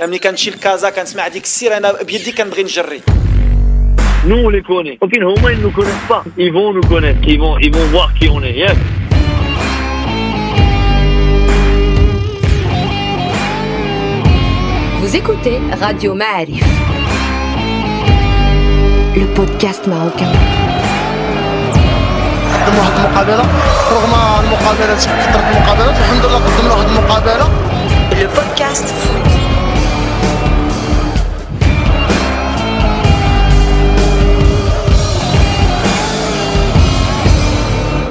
ملي 0.00 0.18
كنمشي 0.18 0.50
لكازا 0.50 0.90
كنسمع 0.90 1.28
ديك 1.28 1.44
السير 1.44 1.76
انا 1.76 2.02
بيدي 2.02 2.32
كنبغي 2.32 2.62
نجري 2.62 3.00
Nous, 4.28 4.36
on 4.46 4.50
les 4.50 4.60
connaît. 4.60 4.98
Ok, 5.00 5.14
au 5.22 5.34
moins, 5.40 5.52
ils 5.52 5.62
nous 5.66 5.70
connaissent 5.78 6.06
pas. 6.06 6.22
Ils 6.36 6.52
vont 6.52 6.74
nous 6.74 6.86
connaître. 6.92 7.20
Ils 7.26 7.38
vont, 7.40 7.56
ils 7.58 7.72
vont 7.74 7.86
voir 7.94 8.12
qui 8.18 8.28
on 8.28 8.42
est. 8.42 8.52
Yes. 8.52 8.76
Vous 15.00 15.16
écoutez 15.16 15.58
Radio 15.80 16.14
Ma'arif, 16.14 16.64
le 19.16 19.26
podcast 19.34 19.86
marocain. 19.86 20.32
قدم 22.66 22.78
واحد 22.78 22.92
المقابله 22.98 23.44
رغم 23.92 24.14
المقابله 24.44 24.94
كثرت 24.94 25.44
المقابلات 25.50 25.96
الحمد 25.98 26.24
لله 26.26 26.38
قدمنا 26.38 26.74
واحد 26.74 26.88
المقابله 26.88 27.48
Le 28.20 28.26
podcast 28.38 28.86
foot. 29.02 29.33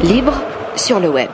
Libre 0.05 0.35
sur 0.77 1.01
le 1.01 1.09
web. 1.09 1.31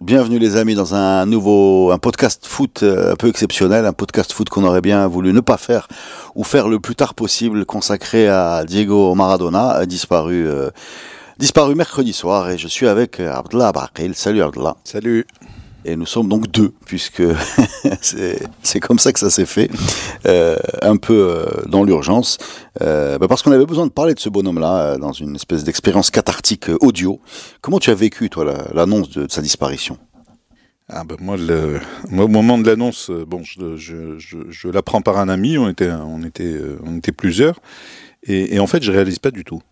Bienvenue 0.00 0.40
les 0.40 0.56
amis 0.56 0.74
dans 0.74 0.96
un 0.96 1.26
nouveau 1.26 1.92
un 1.92 1.98
podcast 1.98 2.44
foot 2.44 2.82
euh, 2.82 3.12
un 3.12 3.14
peu 3.14 3.28
exceptionnel, 3.28 3.86
un 3.86 3.92
podcast 3.92 4.32
foot 4.32 4.48
qu'on 4.48 4.64
aurait 4.64 4.80
bien 4.80 5.06
voulu 5.06 5.32
ne 5.32 5.38
pas 5.38 5.56
faire 5.56 5.86
ou 6.34 6.42
faire 6.42 6.66
le 6.66 6.80
plus 6.80 6.96
tard 6.96 7.14
possible 7.14 7.64
consacré 7.64 8.26
à 8.26 8.64
Diego 8.64 9.14
Maradona, 9.14 9.86
disparu 9.86 10.44
euh, 10.48 10.70
disparu 11.38 11.76
mercredi 11.76 12.12
soir 12.12 12.50
et 12.50 12.58
je 12.58 12.66
suis 12.66 12.88
avec 12.88 13.20
Abdallah 13.20 13.68
Abaqil. 13.68 14.16
Salut 14.16 14.42
Abdallah. 14.42 14.76
Salut. 14.82 15.24
Et 15.84 15.96
nous 15.96 16.06
sommes 16.06 16.28
donc 16.28 16.50
deux 16.50 16.72
puisque 16.86 17.22
c'est 18.00 18.80
comme 18.80 18.98
ça 18.98 19.12
que 19.12 19.18
ça 19.18 19.28
s'est 19.28 19.44
fait 19.44 19.70
euh, 20.26 20.56
un 20.80 20.96
peu 20.96 21.12
euh, 21.14 21.46
dans 21.66 21.84
l'urgence 21.84 22.38
euh, 22.80 23.18
bah, 23.18 23.28
parce 23.28 23.42
qu'on 23.42 23.52
avait 23.52 23.66
besoin 23.66 23.86
de 23.86 23.92
parler 23.92 24.14
de 24.14 24.20
ce 24.20 24.30
bonhomme-là 24.30 24.96
dans 24.96 25.12
une 25.12 25.34
espèce 25.34 25.62
d'expérience 25.62 26.10
cathartique 26.10 26.70
audio. 26.80 27.20
Comment 27.60 27.78
tu 27.78 27.90
as 27.90 27.94
vécu 27.94 28.30
toi 28.30 28.44
la- 28.46 28.68
l'annonce 28.72 29.10
de, 29.10 29.26
sa 29.30 29.42
disparition? 29.42 29.98
Ah 30.88 31.04
ben 31.04 31.16
moi, 31.18 31.36
le, 31.38 31.80
au 32.12 32.28
moment 32.28 32.58
de 32.58 32.66
l'annonce, 32.66 33.10
bon, 33.10 33.42
je, 33.42 33.76
je, 33.76 34.18
je, 34.18 34.36
je 34.50 34.68
l'apprends 34.68 35.00
par 35.00 35.18
un 35.18 35.30
ami. 35.30 35.56
On 35.56 35.68
était, 35.68 35.90
on 35.90 36.22
était, 36.22 36.58
on 36.84 36.98
était 36.98 37.12
plusieurs, 37.12 37.58
et, 38.26 38.58
en 38.58 38.66
fait, 38.66 38.82
je 38.82 38.92
réalise 38.92 39.18
pas 39.18 39.30
du 39.30 39.44
tout. 39.44 39.62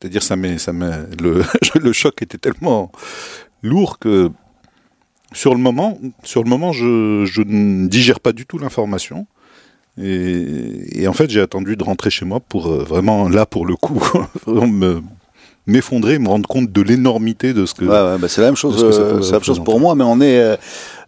C'est-à-dire, 0.00 0.22
ça 0.22 0.36
ça 0.58 0.72
le, 0.72 1.42
le 1.80 1.92
choc 1.92 2.20
était 2.22 2.38
tellement 2.38 2.90
lourd 3.62 3.98
que 3.98 4.30
sur 5.34 5.54
le 5.54 5.60
moment, 5.60 5.98
sur 6.22 6.42
le 6.42 6.48
moment, 6.48 6.72
je, 6.72 7.24
je 7.26 7.42
ne 7.42 7.86
digère 7.88 8.20
pas 8.20 8.32
du 8.32 8.46
tout 8.46 8.58
l'information. 8.58 9.26
Et, 10.00 11.02
et 11.02 11.08
en 11.08 11.12
fait, 11.12 11.30
j'ai 11.30 11.40
attendu 11.40 11.76
de 11.76 11.84
rentrer 11.84 12.10
chez 12.10 12.24
moi 12.24 12.40
pour 12.40 12.68
euh, 12.68 12.82
vraiment, 12.82 13.28
là, 13.28 13.46
pour 13.46 13.66
le 13.66 13.76
coup, 13.76 14.02
me 14.46 15.02
m'effondrer, 15.66 16.18
me 16.18 16.28
rendre 16.28 16.46
compte 16.46 16.70
de 16.70 16.82
l'énormité 16.82 17.54
de 17.54 17.64
ce 17.66 17.74
que. 17.74 17.84
Ouais, 17.84 17.90
ouais, 17.90 18.18
bah, 18.18 18.28
c'est 18.28 18.40
la 18.40 18.48
même 18.48 18.56
chose, 18.56 18.82
euh, 18.82 19.20
la 19.20 19.32
même 19.32 19.42
chose 19.42 19.62
pour 19.64 19.80
moi, 19.80 19.94
mais 19.94 20.04
on 20.04 20.20
est, 20.20 20.58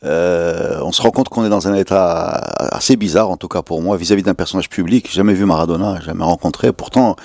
euh, 0.04 0.80
on 0.82 0.92
se 0.92 1.02
rend 1.02 1.10
compte 1.10 1.28
qu'on 1.28 1.44
est 1.44 1.50
dans 1.50 1.69
un 1.69 1.74
état 1.74 2.28
assez 2.58 2.97
bizarre, 2.97 3.30
en 3.30 3.36
tout 3.36 3.48
cas 3.48 3.62
pour 3.62 3.82
moi, 3.82 3.97
vis-à-vis 3.97 4.22
d'un 4.22 4.34
personnage 4.34 4.69
public. 4.70 5.08
J'ai 5.10 5.16
jamais 5.16 5.34
vu 5.34 5.44
Maradona, 5.44 6.00
jamais 6.00 6.24
rencontré. 6.24 6.72
Pourtant, 6.72 7.16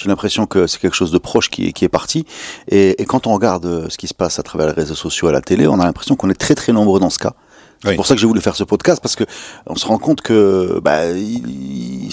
j'ai 0.00 0.08
l'impression 0.08 0.46
que 0.46 0.66
c'est 0.66 0.80
quelque 0.80 0.96
chose 0.96 1.10
de 1.12 1.18
proche 1.18 1.50
qui 1.50 1.68
est, 1.68 1.72
qui 1.72 1.84
est 1.84 1.88
parti. 1.90 2.24
Et, 2.68 3.00
et 3.02 3.04
quand 3.04 3.26
on 3.26 3.34
regarde 3.34 3.66
euh, 3.66 3.86
ce 3.88 3.98
qui 3.98 4.06
se 4.08 4.14
passe 4.14 4.38
à 4.38 4.42
travers 4.42 4.66
les 4.68 4.72
réseaux 4.72 4.94
sociaux, 4.94 5.28
à 5.28 5.32
la 5.32 5.40
télé, 5.42 5.66
on 5.66 5.78
a 5.80 5.84
l'impression 5.84 6.16
qu'on 6.16 6.30
est 6.30 6.34
très 6.40 6.54
très 6.54 6.72
nombreux 6.72 7.00
dans 7.00 7.10
ce 7.10 7.18
cas. 7.18 7.34
C'est 7.82 7.88
Oui. 7.90 7.96
pour 7.96 8.04
ça 8.06 8.14
que 8.14 8.20
j'ai 8.20 8.26
voulu 8.26 8.42
faire 8.42 8.56
ce 8.56 8.64
podcast 8.64 9.00
parce 9.02 9.16
que 9.16 9.24
on 9.66 9.74
se 9.74 9.86
rend 9.86 9.96
compte 9.96 10.20
que 10.20 10.80
bah, 10.84 11.06
il- 11.12 12.10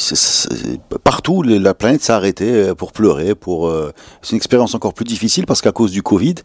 partout 1.04 1.42
la 1.44 1.74
planète 1.74 2.02
s'est 2.02 2.14
arrêtée 2.14 2.52
euh, 2.70 2.74
pour 2.76 2.92
pleurer. 2.94 3.36
Pour 3.36 3.68
euh, 3.68 3.92
c'est 4.22 4.32
une 4.32 4.38
expérience 4.38 4.76
encore 4.76 4.94
plus 4.94 5.04
difficile 5.06 5.46
parce 5.46 5.62
qu'à 5.62 5.72
cause 5.74 5.92
du 5.92 6.04
Covid, 6.04 6.36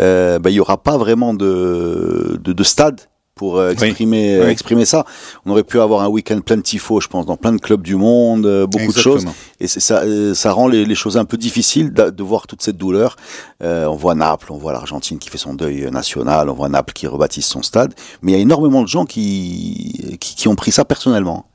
euh, 0.00 0.38
bah, 0.38 0.48
il 0.50 0.54
y 0.54 0.60
aura 0.60 0.82
pas 0.82 0.96
vraiment 0.96 1.34
de 1.34 2.38
de, 2.42 2.52
de 2.52 2.64
stade 2.64 3.00
pour 3.42 3.58
euh, 3.58 3.70
exprimer 3.72 4.36
euh, 4.36 4.44
Oui. 4.46 4.50
exprimer 4.52 4.84
ça. 4.84 5.04
On 5.44 5.50
aurait 5.50 5.64
pu 5.64 5.80
avoir 5.80 6.02
un 6.02 6.08
week-end 6.08 6.40
plein 6.40 6.56
de 6.56 6.62
tifos, 6.62 7.00
je 7.00 7.08
pense, 7.08 7.26
dans 7.26 7.36
plein 7.36 7.52
de 7.52 7.58
clubs 7.60 7.82
du 7.82 7.96
monde, 7.96 8.46
euh, 8.46 8.68
beaucoup 8.68 8.92
de 8.92 8.98
choses. 8.98 9.24
Et 9.58 9.66
ça, 9.66 10.04
ça 10.34 10.52
rend 10.52 10.68
les, 10.68 10.84
les 10.84 10.94
choses 10.94 11.16
un 11.16 11.24
peu 11.24 11.36
difficiles 11.36 11.92
de, 11.92 12.10
de 12.10 12.22
voir 12.22 12.46
toute 12.46 12.62
cette 12.62 12.76
douleur. 12.76 13.16
Euh, 13.64 13.86
on 13.86 13.96
voit 13.96 14.14
Naples, 14.14 14.52
on 14.52 14.58
voit 14.58 14.72
l'Argentine 14.72 15.18
qui 15.18 15.28
fait 15.28 15.38
son 15.38 15.54
deuil 15.54 15.90
national, 15.90 16.48
on 16.50 16.54
voit 16.54 16.68
Naples 16.68 16.92
qui 16.92 17.08
rebaptise 17.08 17.44
son 17.46 17.62
stade. 17.62 17.94
Mais 18.22 18.30
il 18.30 18.34
y 18.36 18.38
a 18.38 18.40
énormément 18.40 18.82
de 18.82 18.88
gens 18.88 19.06
qui, 19.06 20.16
qui, 20.20 20.36
qui 20.36 20.46
ont 20.46 20.54
pris 20.54 20.70
ça 20.70 20.84
personnellement. 20.84 21.46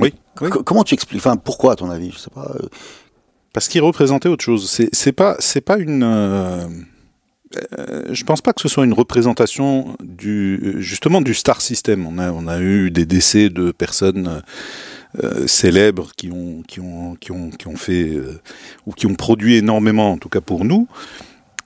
Oui, 0.00 0.14
Comment 0.64 0.84
tu 0.84 0.94
expliques 0.94 1.20
Enfin, 1.20 1.36
pourquoi 1.36 1.72
à 1.72 1.76
ton 1.76 1.90
avis? 1.90 2.12
Je 2.12 2.18
sais 2.18 2.30
pas. 2.32 2.50
Parce 3.52 3.66
qu'il 3.68 3.82
représentait 3.82 4.28
autre 4.30 4.44
chose. 4.44 4.70
C'est 4.70 4.88
c'est 4.92 5.12
pas 5.12 5.34
c'est 5.40 5.60
pas 5.60 5.76
une. 5.76 6.02
euh, 6.04 6.66
euh, 7.78 8.02
je 8.10 8.24
pense 8.24 8.40
pas 8.40 8.52
que 8.52 8.60
ce 8.60 8.68
soit 8.68 8.84
une 8.84 8.92
représentation 8.92 9.96
du 10.02 10.76
justement 10.78 11.20
du 11.20 11.34
star 11.34 11.60
system. 11.60 12.06
On 12.06 12.18
a 12.18 12.32
on 12.32 12.46
a 12.46 12.60
eu 12.60 12.90
des 12.90 13.06
décès 13.06 13.50
de 13.50 13.72
personnes 13.72 14.42
euh, 15.22 15.46
célèbres 15.46 16.12
qui 16.16 16.30
ont 16.30 16.62
qui 16.66 16.80
ont 16.80 17.16
qui 17.16 17.32
ont 17.32 17.50
qui 17.50 17.66
ont 17.66 17.76
fait 17.76 18.08
euh, 18.14 18.40
ou 18.86 18.92
qui 18.92 19.06
ont 19.06 19.14
produit 19.14 19.56
énormément 19.56 20.10
en 20.10 20.16
tout 20.16 20.30
cas 20.30 20.40
pour 20.40 20.64
nous. 20.64 20.88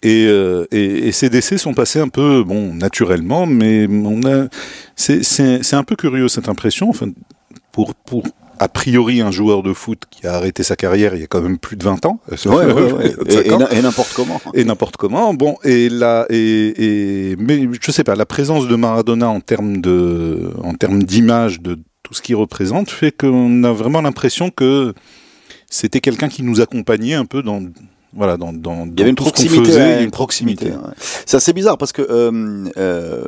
Et, 0.03 0.27
euh, 0.27 0.67
et, 0.73 1.11
ces 1.13 1.31
décès 1.31 1.57
sont 1.57 1.73
passés 1.73 2.01
un 2.01 2.09
peu 2.09 2.45
bon 2.45 2.75
naturellement, 2.75 3.47
mais 3.47 3.87
on 3.89 4.21
a 4.25 4.49
c'est 4.97 5.75
un 5.75 5.85
peu 5.85 5.95
curieux 5.95 6.27
cette 6.29 6.49
impression. 6.49 6.91
Enfin, 6.91 7.11
pour 7.71 7.95
pour 7.95 8.25
a 8.59 8.69
priori 8.69 9.21
un 9.21 9.31
joueur 9.31 9.63
de 9.63 9.73
foot 9.73 10.03
qui 10.11 10.27
a 10.27 10.35
arrêté 10.35 10.63
sa 10.63 10.77
carrière 10.77 11.15
il 11.15 11.21
y 11.21 11.25
a 11.25 11.27
quand 11.27 11.41
même 11.41 11.59
plus 11.59 11.77
de 11.77 11.85
20 11.85 12.07
ans. 12.07 12.21
Ouais, 12.31 12.37
ouais, 12.73 12.93
ouais. 12.93 13.15
Et, 13.29 13.33
et 13.33 13.49
25 13.51 13.53
ans. 13.53 13.59
na- 13.59 13.73
et 13.73 13.83
n'importe 13.83 14.13
comment. 14.15 14.41
Et 14.55 14.65
n'importe 14.65 14.97
comment. 14.97 15.35
Bon, 15.35 15.57
et 15.65 15.89
là, 15.89 16.27
et, 16.31 17.31
et 17.33 17.37
mais 17.37 17.69
je 17.81 17.91
sais 17.91 18.05
pas, 18.05 18.15
la 18.15 18.27
présence 18.27 18.69
de 18.69 18.77
Maradona 18.77 19.29
en 19.29 19.41
termes 19.41 19.81
de, 19.81 20.51
en 20.63 20.75
termes 20.75 21.03
d'image 21.03 21.61
de 21.61 21.79
tout 22.03 22.15
ce 22.15 22.23
qu'il 22.23 22.37
représente 22.37 22.89
fait 22.91 23.11
qu'on 23.11 23.65
a 23.65 23.73
vraiment 23.73 24.01
l'impression 24.01 24.51
que 24.51 24.95
c'était 25.69 26.01
quelqu'un 26.01 26.29
qui 26.29 26.43
nous 26.45 26.61
accompagnait 26.61 27.15
un 27.15 27.25
peu 27.25 27.43
dans, 27.43 27.61
voilà, 28.15 28.37
dans, 28.37 28.53
dans, 28.53 28.87
Il 28.87 28.99
y 28.99 29.03
avait 29.03 29.11
une 29.11 29.17
proximité. 29.17 29.65
faisait, 29.65 29.97
ouais, 29.97 30.05
une 30.05 30.13
proximité. 30.13 30.67
ouais. 30.67 30.77
C'est 31.27 31.37
assez 31.37 31.53
bizarre 31.53 31.77
parce 31.77 31.91
que 31.93 32.03
euh, 32.09 32.65
euh, 32.79 33.25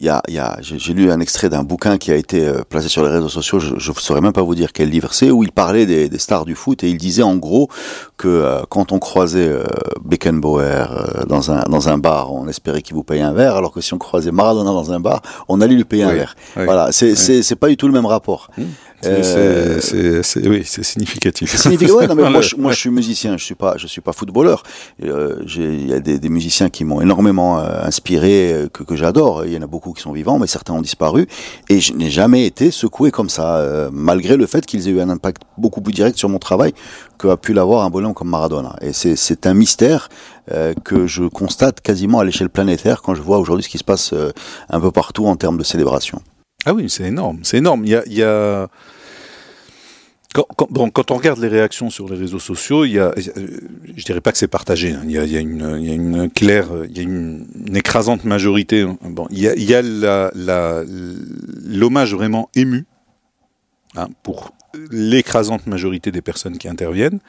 il 0.00 0.06
y 0.06 0.10
a, 0.10 0.22
y 0.28 0.38
a, 0.38 0.58
j'ai 0.60 0.94
lu 0.94 1.10
un 1.10 1.18
extrait 1.18 1.48
d'un 1.48 1.64
bouquin 1.64 1.98
qui 1.98 2.12
a 2.12 2.14
été 2.14 2.46
euh, 2.46 2.62
placé 2.68 2.88
sur 2.88 3.02
les 3.02 3.10
réseaux 3.10 3.28
sociaux. 3.28 3.58
Je 3.58 3.74
ne 3.74 3.94
saurais 3.96 4.20
même 4.20 4.32
pas 4.32 4.42
vous 4.42 4.54
dire 4.54 4.72
quel 4.72 4.90
livre 4.90 5.12
c'est, 5.12 5.32
où 5.32 5.42
il 5.42 5.50
parlait 5.50 5.86
des, 5.86 6.08
des 6.08 6.18
stars 6.18 6.44
du 6.44 6.54
foot 6.54 6.84
et 6.84 6.88
il 6.88 6.96
disait 6.98 7.24
en 7.24 7.34
gros 7.34 7.68
que 8.16 8.28
euh, 8.28 8.60
quand 8.68 8.92
on 8.92 9.00
croisait 9.00 9.48
euh, 9.48 9.64
Beckenbauer 10.04 10.62
euh, 10.62 11.24
dans 11.24 11.50
un 11.50 11.62
dans 11.64 11.88
un 11.88 11.98
bar, 11.98 12.32
on 12.32 12.46
espérait 12.46 12.82
qu'il 12.82 12.94
vous 12.94 13.02
paye 13.02 13.22
un 13.22 13.32
verre, 13.32 13.56
alors 13.56 13.72
que 13.72 13.80
si 13.80 13.92
on 13.92 13.98
croisait 13.98 14.30
Maradona 14.30 14.70
dans 14.70 14.92
un 14.92 15.00
bar, 15.00 15.20
on 15.48 15.60
allait 15.60 15.74
lui 15.74 15.84
payer 15.84 16.04
un 16.04 16.12
verre. 16.12 16.36
oui, 16.56 16.64
voilà, 16.64 16.92
c'est 16.92 17.12
oui. 17.12 17.42
c'est 17.42 17.56
pas 17.56 17.68
du 17.68 17.76
tout 17.76 17.88
le 17.88 17.92
même 17.92 18.06
rapport. 18.06 18.50
Euh, 18.58 18.62
c'est- 19.80 20.22
c'est- 20.22 20.48
oui, 20.48 20.62
c'est 20.64 20.82
significatif. 20.82 21.54
Significatif. 21.56 21.94
Ouais, 21.96 22.06
non, 22.06 22.14
mais 22.14 22.28
moi, 22.30 22.40
je, 22.40 22.56
moi, 22.56 22.72
je 22.72 22.78
suis 22.78 22.90
musicien. 22.90 23.36
Je 23.36 23.44
suis 23.44 23.54
pas, 23.54 23.76
je 23.76 23.86
suis 23.86 24.00
pas 24.00 24.12
footballeur. 24.12 24.62
Euh, 25.04 25.36
Il 25.56 25.88
y 25.88 25.92
a 25.94 26.00
des, 26.00 26.18
des 26.18 26.28
musiciens 26.28 26.68
qui 26.70 26.84
m'ont 26.84 27.00
énormément 27.00 27.58
euh, 27.60 27.82
inspiré, 27.84 28.52
euh, 28.52 28.68
que, 28.68 28.82
que 28.82 28.96
j'adore. 28.96 29.44
Il 29.46 29.52
y 29.52 29.56
en 29.56 29.62
a 29.62 29.66
beaucoup 29.66 29.92
qui 29.92 30.02
sont 30.02 30.12
vivants, 30.12 30.38
mais 30.38 30.46
certains 30.46 30.74
ont 30.74 30.82
disparu. 30.82 31.26
Et 31.68 31.80
je 31.80 31.92
n'ai 31.92 32.10
jamais 32.10 32.44
été 32.46 32.70
secoué 32.70 33.10
comme 33.10 33.28
ça, 33.28 33.56
euh, 33.58 33.88
malgré 33.92 34.36
le 34.36 34.46
fait 34.46 34.66
qu'ils 34.66 34.88
aient 34.88 34.92
eu 34.92 35.00
un 35.00 35.10
impact 35.10 35.42
beaucoup 35.56 35.80
plus 35.80 35.92
direct 35.92 36.16
sur 36.18 36.28
mon 36.28 36.38
travail 36.38 36.72
que 37.18 37.28
a 37.28 37.36
pu 37.36 37.52
l'avoir 37.52 37.84
un 37.84 37.90
bonhomme 37.90 38.14
comme 38.14 38.28
Maradona. 38.30 38.76
Et 38.80 38.92
c'est, 38.92 39.16
c'est 39.16 39.46
un 39.46 39.54
mystère 39.54 40.08
euh, 40.52 40.72
que 40.84 41.06
je 41.06 41.24
constate 41.24 41.80
quasiment 41.80 42.20
à 42.20 42.24
l'échelle 42.24 42.48
planétaire 42.50 43.02
quand 43.02 43.14
je 43.14 43.22
vois 43.22 43.38
aujourd'hui 43.38 43.64
ce 43.64 43.68
qui 43.68 43.78
se 43.78 43.84
passe 43.84 44.12
euh, 44.12 44.30
un 44.70 44.80
peu 44.80 44.90
partout 44.90 45.26
en 45.26 45.36
termes 45.36 45.58
de 45.58 45.64
célébration. 45.64 46.20
Ah 46.66 46.74
oui, 46.74 46.90
c'est 46.90 47.04
énorme, 47.04 47.40
c'est 47.44 47.58
énorme. 47.58 47.84
Il 47.84 48.12
y 48.12 48.22
a. 48.22 48.68
Quand, 50.34 51.10
on 51.10 51.16
regarde 51.16 51.38
les 51.40 51.48
réactions 51.48 51.88
sur 51.88 52.08
les 52.08 52.16
réseaux 52.16 52.38
sociaux, 52.38 52.84
il 52.84 52.92
y 52.92 52.98
a, 52.98 53.12
je 53.16 54.04
dirais 54.04 54.20
pas 54.20 54.30
que 54.30 54.38
c'est 54.38 54.46
partagé. 54.48 54.92
hein. 54.92 55.02
Il, 55.04 55.10
y 55.12 55.18
a, 55.36 55.40
une, 55.40 56.30
claire, 56.30 56.68
il 56.88 56.96
y 56.96 57.00
a 57.00 57.02
une, 57.02 57.46
écrasante 57.74 58.24
majorité. 58.24 58.86
Bon, 59.02 59.26
il 59.30 59.38
y 59.40 59.74
a, 59.74 59.82
l'hommage 61.64 62.14
vraiment 62.14 62.50
ému 62.54 62.84
hein, 63.96 64.08
pour 64.22 64.52
l'écrasante 64.90 65.66
majorité 65.66 66.12
des 66.12 66.22
personnes 66.22 66.58
qui 66.58 66.68
interviennent. 66.68 67.20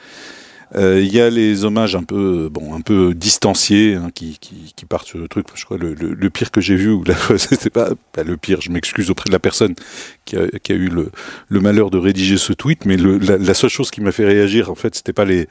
Euh, 0.76 1.00
Il 1.02 1.12
y 1.12 1.20
a 1.20 1.30
les 1.30 1.64
hommages 1.64 1.96
un 1.96 2.02
peu, 2.02 2.48
bon, 2.50 2.74
un 2.74 2.80
peu 2.80 3.14
distanciés 3.14 3.94
hein, 3.94 4.10
qui, 4.14 4.38
qui, 4.38 4.84
partent 4.86 5.06
sur 5.06 5.18
le 5.18 5.28
truc. 5.28 5.46
Je 5.54 5.64
crois 5.64 5.78
le, 5.78 6.30
pire 6.30 6.50
que 6.50 6.60
j'ai 6.60 6.76
vu, 6.76 6.90
ou 6.90 7.04
c'était 7.36 7.70
pas, 7.70 7.90
pas 8.12 8.22
le 8.22 8.36
pire. 8.36 8.60
Je 8.60 8.70
m'excuse 8.70 9.10
auprès 9.10 9.28
de 9.28 9.32
la 9.32 9.38
personne 9.38 9.74
qui 10.24 10.36
a, 10.36 10.46
qui 10.62 10.72
a 10.72 10.74
eu 10.74 10.88
le, 10.88 11.10
malheur 11.60 11.90
de 11.90 11.98
rédiger 11.98 12.38
ce 12.38 12.52
tweet, 12.52 12.86
mais 12.86 12.96
la, 12.96 13.36
la 13.36 13.54
seule 13.54 13.70
chose 13.70 13.90
qui 13.90 14.00
m'a 14.00 14.12
fait 14.12 14.24
réagir, 14.24 14.70
en 14.70 14.74
fait, 14.74 14.94
c'était 14.94 15.12
pas 15.12 15.24
les 15.24 15.48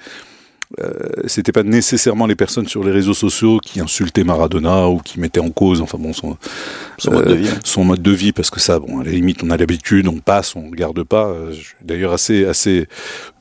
euh, 0.79 0.93
c'était 1.25 1.51
pas 1.51 1.63
nécessairement 1.63 2.27
les 2.27 2.35
personnes 2.35 2.67
sur 2.67 2.83
les 2.83 2.91
réseaux 2.91 3.15
sociaux 3.15 3.57
qui 3.57 3.79
insultaient 3.79 4.23
Maradona 4.23 4.87
ou 4.87 4.99
qui 4.99 5.19
mettaient 5.19 5.39
en 5.39 5.49
cause, 5.49 5.81
enfin 5.81 5.97
bon, 5.97 6.13
son, 6.13 6.37
Son 6.99 7.11
mode 7.11 7.27
de 7.27 7.33
vie. 7.33 7.49
son 7.63 7.83
mode 7.83 8.01
de 8.03 8.11
vie, 8.11 8.33
parce 8.33 8.51
que 8.51 8.59
ça, 8.59 8.77
bon, 8.77 8.99
à 8.99 9.03
la 9.03 9.09
limite, 9.09 9.41
on 9.43 9.49
a 9.49 9.57
l'habitude, 9.57 10.07
on 10.07 10.19
passe, 10.19 10.55
on 10.55 10.69
regarde 10.69 11.01
pas. 11.03 11.25
Euh, 11.27 11.51
Je 11.53 11.59
suis 11.59 11.75
d'ailleurs 11.81 12.13
assez, 12.13 12.45
assez 12.45 12.87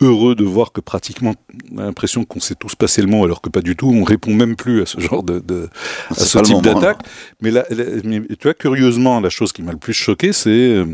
heureux 0.00 0.34
de 0.36 0.44
voir 0.44 0.72
que 0.72 0.80
pratiquement, 0.80 1.34
on 1.74 1.78
a 1.78 1.82
l'impression 1.82 2.24
qu'on 2.24 2.40
s'est 2.40 2.54
tous 2.54 2.74
passé 2.74 3.02
le 3.02 3.08
mot, 3.08 3.22
alors 3.24 3.42
que 3.42 3.50
pas 3.50 3.60
du 3.60 3.76
tout. 3.76 3.90
On 3.94 4.04
répond 4.04 4.32
même 4.32 4.56
plus 4.56 4.80
à 4.80 4.86
ce 4.86 4.98
genre 4.98 5.22
de, 5.22 5.38
de 5.38 5.68
à 6.10 6.14
ce 6.14 6.38
type 6.38 6.56
moment. 6.56 6.62
d'attaque. 6.62 7.00
Mais, 7.42 7.50
là, 7.50 7.66
là, 7.68 7.84
mais 8.04 8.22
tu 8.22 8.44
vois, 8.44 8.54
curieusement, 8.54 9.20
la 9.20 9.28
chose 9.30 9.52
qui 9.52 9.62
m'a 9.62 9.72
le 9.72 9.78
plus 9.78 9.92
choqué, 9.92 10.32
c'est 10.32 10.48
euh, 10.48 10.86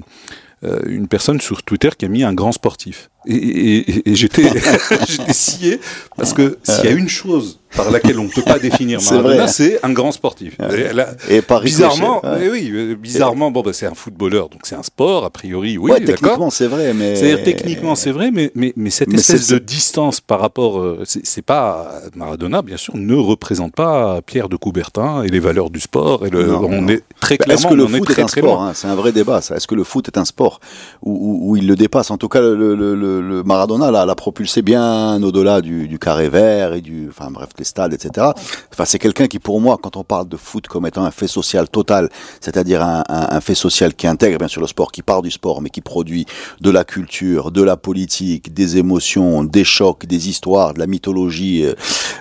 euh, 0.65 0.81
une 0.87 1.07
personne 1.07 1.41
sur 1.41 1.63
Twitter 1.63 1.91
qui 1.97 2.07
a 2.07 2.09
mis 2.09 2.25
un 2.25 2.33
grand 2.35 2.51
sportif. 2.53 3.09
Et, 3.27 4.11
et- 4.11 4.15
j'étais 4.15 4.45
j'étais 5.09 5.33
scié 5.33 5.81
parce 6.17 6.33
que 6.33 6.59
s'il 6.63 6.85
y 6.85 6.89
a 6.89 6.93
une 6.93 7.09
chose 7.09 7.59
par 7.77 7.91
laquelle 7.91 8.21
on 8.21 8.25
ne 8.25 8.29
peut 8.29 8.43
pas 8.43 8.61
définir 8.61 9.01
Maradona, 9.03 9.49
c'est 9.49 9.85
un 9.85 9.93
grand 9.93 10.13
sportif. 10.13 10.55
Et 10.77 10.93
là, 10.93 11.09
Et 11.29 11.43
par 11.43 11.61
bizarrement, 11.61 12.25
ouais. 12.25 12.49
oui, 12.49 12.71
euh, 12.73 12.95
bizarrement, 12.95 13.51
bon, 13.51 13.63
bah, 13.63 13.73
c'est 13.73 13.87
un 13.87 13.95
footballeur, 13.97 14.49
donc 14.49 14.61
c'est 14.63 14.77
un 14.77 14.85
sport, 14.85 15.25
a 15.25 15.31
priori, 15.31 15.77
oui, 15.77 15.91
Ouais, 15.91 16.01
techniquement, 16.01 16.51
c'est 16.51 16.69
vrai, 16.69 16.95
mais. 16.95 17.17
C'est-à-dire 17.17 17.43
techniquement 17.43 17.97
c'est 17.97 18.13
vrai, 18.13 18.31
mais, 18.31 18.53
mais, 18.55 18.73
mais 18.77 18.91
cette 18.91 19.09
Mais 19.09 19.19
espèce 19.19 19.49
de 19.49 19.59
distance 19.59 20.21
par 20.21 20.39
rapport, 20.41 20.79
euh, 20.79 21.03
c'est 21.05 21.43
pas 21.43 22.01
Maradona 22.15 22.63
bien 22.63 22.77
sûr 22.77 22.97
ne 22.97 23.15
représente 23.17 23.75
pas 23.75 24.21
Pierre 24.25 24.49
de 24.49 24.55
Coubertin 24.57 25.25
et 25.25 25.29
les 25.29 25.41
valeurs 25.41 25.71
du 25.71 25.81
sport 25.81 26.27
et 26.27 26.31
le, 26.31 26.47
Non, 26.47 26.65
on 26.67 26.83
non. 26.83 26.89
est 26.89 27.03
très 27.21 27.37
Bah, 27.39 27.47
Est-ce 27.55 27.63
clairement 27.67 27.69
que 27.71 27.75
le 27.75 27.83
on 27.83 27.87
en 27.87 27.95
est 27.95 27.99
foot 27.99 28.09
très 28.09 28.21
est 28.21 28.25
un 28.25 28.27
très 28.27 28.41
sport 28.41 28.63
hein 28.63 28.73
C'est 28.75 28.87
un 28.87 28.95
vrai 28.95 29.11
débat, 29.11 29.41
ça. 29.41 29.57
Est-ce 29.57 29.67
que 29.67 29.75
le 29.75 29.83
foot 29.85 30.07
est 30.07 30.17
un 30.19 30.25
sport 30.25 30.61
où, 31.03 31.11
où- 31.11 31.51
où 31.51 31.57
il 31.57 31.67
le 31.67 31.75
dépasse? 31.75 32.13
En 32.13 32.19
tout 32.19 32.29
cas, 32.29 32.41
le, 32.41 32.55
le- 32.55 32.95
le- 32.95 33.14
le 33.21 33.43
Maradona 33.43 33.91
l'a 33.91 34.15
propulsé 34.15 34.63
bien 34.63 35.23
au-delà 35.23 35.61
du, 35.61 35.99
carré 35.99 36.29
vert 36.29 36.75
et 36.75 36.81
du, 36.81 37.09
enfin 37.09 37.31
bref, 37.31 37.51
des 37.57 37.65
stades, 37.65 37.93
etc. 37.93 38.29
Enfin, 38.73 38.85
c'est 38.85 38.99
quelqu'un 38.99 39.27
qui, 39.27 39.39
pour 39.39 39.61
moi, 39.61 39.79
quand 39.81 39.97
on 39.97 40.05
parle 40.05 40.29
de 40.29 40.37
foot 40.37 40.67
comme 40.67 40.87
étant 40.87 41.05
un 41.05 41.11
fait 41.11 41.27
social 41.27 41.69
total, 41.69 42.09
c'est-à-dire 42.41 42.83
un, 42.83 43.41
fait 43.41 43.55
social 43.55 43.95
qui 43.95 44.07
intègre 44.07 44.39
bien 44.39 44.49
sûr 44.49 44.61
le 44.61 44.67
sport, 44.67 44.93
qui 44.93 45.03
part 45.03 45.23
du 45.23 45.31
sport, 45.31 45.61
mais 45.63 45.71
qui 45.71 45.81
produit 45.81 46.27
de 46.61 46.71
la 46.71 46.85
culture, 46.85 47.51
de 47.51 47.63
la 47.63 47.77
politique, 47.77 48.53
des 48.55 48.77
émotions, 48.77 49.45
des 49.45 49.65
chocs, 49.65 50.07
des 50.07 50.29
histoires, 50.29 50.75
de 50.75 50.79
la 50.79 50.87
mythologie. 50.87 51.65
euh, 51.65 51.75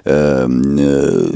euh, 0.07 1.29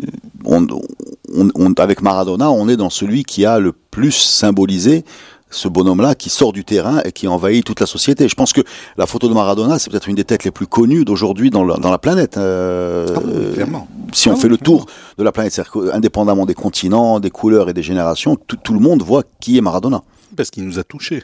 avec 1.78 2.02
Maradona, 2.02 2.52
on 2.52 2.68
est 2.70 2.78
dans 2.78 2.90
celui 2.90 3.24
qui 3.24 3.46
a 3.46 3.60
le 3.60 3.72
plus 3.72 4.12
symbolisé 4.12 5.04
ce 5.50 5.68
bonhomme-là 5.68 6.14
qui 6.16 6.30
sort 6.30 6.52
du 6.54 6.66
terrain 6.66 7.02
et 7.06 7.12
qui 7.12 7.28
envahit 7.28 7.64
toute 7.66 7.80
la 7.80 7.86
société. 7.86 8.28
Je 8.28 8.36
pense 8.36 8.52
que 8.54 8.62
la 8.98 9.08
photo 9.08 9.30
de 9.30 9.34
Maradona, 9.34 9.80
c'est 9.80 9.90
peut-être 9.90 10.10
une 10.10 10.16
des 10.16 10.26
têtes 10.26 10.44
les 10.44 10.52
plus 10.52 10.68
connues 10.68 11.06
d'aujourd'hui 11.06 11.50
dans, 11.50 11.64
la- 11.64 11.78
dans 11.78 11.92
la 11.92 11.98
planète. 11.98 12.38
Euh, 12.38 13.08
Ah 13.16 13.20
oui, 13.24 13.54
clairement. 13.54 13.88
Si 14.14 14.28
on 14.30 14.34
Ah 14.34 14.36
fait 14.36 14.50
le 14.50 14.58
tour 14.58 14.86
de 15.18 15.24
la 15.24 15.32
planète, 15.32 15.54
c'est-à-dire 15.54 15.94
indépendamment 15.96 16.46
des 16.46 16.54
continents, 16.54 17.20
des 17.20 17.30
couleurs 17.32 17.70
et 17.70 17.74
des 17.74 17.84
générations, 17.84 18.36
tout, 18.36 18.58
tout 18.58 18.74
le 18.74 18.80
monde 18.80 19.02
voit 19.04 19.24
qui 19.40 19.58
est 19.58 19.62
Maradona. 19.62 20.04
Parce 20.36 20.50
qu'il 20.50 20.66
nous 20.66 20.80
a 20.80 20.84
touchés. 20.84 21.24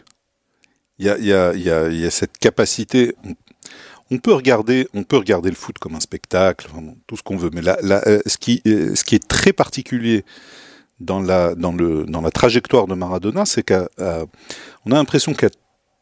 Il 0.99 1.05
y 1.05 1.09
a, 1.09 1.17
il 1.17 1.25
y 1.25 1.33
a- 1.33 1.53
il 1.53 1.61
y 1.63 1.69
a- 1.69 1.89
il 1.89 1.99
y 1.99 2.05
a 2.05 2.11
cette 2.11 2.37
capacité. 2.37 3.15
on- 3.25 4.19
peut 4.19 4.33
regarder, 4.33 4.87
on 4.93 5.01
peut 5.03 5.17
regarder 5.17 5.49
le 5.49 5.55
foot 5.55 5.79
comme 5.79 5.95
un 5.95 5.99
spectacle, 5.99 6.67
tout 7.07 7.17
ce 7.17 7.23
qu'on 7.23 7.35
veut. 7.35 7.49
Mais 7.51 7.63
là, 7.63 7.77
là, 7.81 8.01
euh, 8.05 8.19
ce 8.27 8.37
qui, 8.37 8.61
euh, 8.67 8.93
ce 8.93 9.03
qui 9.03 9.15
est 9.15 9.27
très 9.27 9.53
particulier 9.53 10.23
dans 10.99 11.19
la, 11.19 11.55
dans 11.55 11.71
le, 11.73 12.05
dans 12.05 12.21
la 12.21 12.31
trajectoire 12.31 12.87
de 12.87 12.93
Maradona, 12.95 13.45
c'est 13.45 13.63
qu'on 13.63 13.85
a 14.03 14.25
l'impression 14.85 15.33
qu'à 15.33 15.49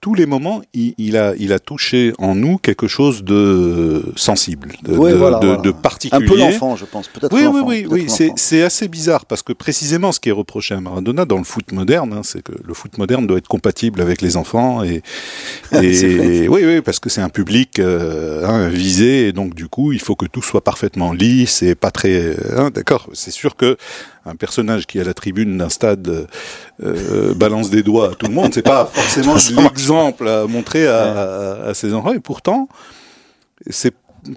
tous 0.03 0.15
les 0.15 0.25
moments, 0.25 0.63
il, 0.73 0.95
il 0.97 1.15
a, 1.15 1.35
il 1.37 1.53
a 1.53 1.59
touché 1.59 2.11
en 2.17 2.33
nous 2.33 2.57
quelque 2.57 2.87
chose 2.87 3.23
de 3.23 4.03
sensible, 4.15 4.73
de, 4.81 4.97
Ouais, 4.97 5.11
de, 5.11 5.15
voilà, 5.15 5.37
de- 5.37 5.45
voilà. 5.45 5.61
de 5.61 5.69
Un 5.69 5.73
particulier. 5.73 6.25
peu 6.25 6.37
l'enfant, 6.39 6.75
je 6.75 6.85
pense. 6.85 7.07
Peut-être 7.07 7.31
Oui, 7.31 7.43
oui, 7.63 7.85
oui. 7.87 8.07
C'est, 8.35 8.63
assez 8.63 8.87
bizarre 8.87 9.27
parce 9.27 9.43
que 9.43 9.53
précisément 9.53 10.11
ce 10.11 10.19
qui 10.19 10.29
est 10.29 10.31
reproché 10.31 10.73
à 10.73 10.81
Maradona 10.81 11.25
dans 11.25 11.37
le 11.37 11.43
foot 11.43 11.71
moderne, 11.71 12.13
hein, 12.13 12.21
c'est 12.23 12.41
que 12.41 12.51
le 12.63 12.73
foot 12.73 12.97
moderne 12.97 13.27
doit 13.27 13.37
être 13.37 13.47
compatible 13.47 14.01
avec 14.01 14.23
les 14.23 14.37
enfants 14.37 14.81
et, 14.83 15.03
oui, 15.71 16.47
oui, 16.49 16.81
parce 16.81 16.99
que 16.99 17.09
c'est 17.09 17.21
un 17.21 17.29
public 17.29 17.77
euh, 17.77 18.43
hein, 18.45 18.69
visé 18.69 19.27
et 19.27 19.33
donc 19.33 19.53
du 19.53 19.67
coup 19.67 19.91
il 19.93 20.01
faut 20.01 20.15
que 20.15 20.25
tout 20.25 20.41
soit 20.41 20.63
parfaitement 20.63 21.13
lisse 21.13 21.61
et 21.61 21.75
pas 21.75 21.91
très. 21.91 22.35
hein, 22.57 22.71
d'accord. 22.73 23.07
C'est 23.13 23.31
sûr 23.31 23.55
que 23.55 23.77
un 24.25 24.35
personnage 24.35 24.85
qui 24.87 24.99
à 24.99 25.03
la 25.03 25.13
tribune 25.13 25.57
d'un 25.57 25.69
stade 25.69 26.07
euh, 26.07 26.25
euh, 26.83 27.33
balance 27.33 27.69
des 27.69 27.83
doigts 27.83 28.11
à 28.11 28.15
tout 28.15 28.27
le 28.27 28.33
monde, 28.33 28.51
c'est 28.53 28.61
pas 28.61 28.85
forcément 28.93 29.35
l'exemple 29.63 30.27
à 30.27 30.45
montrer 30.47 30.87
à, 30.87 31.01
à- 31.01 31.69
à 31.69 31.73
ses 31.73 31.93
enfants 31.93 32.13
et 32.13 32.19
pourtant 32.19 32.67
c'est 33.69 33.93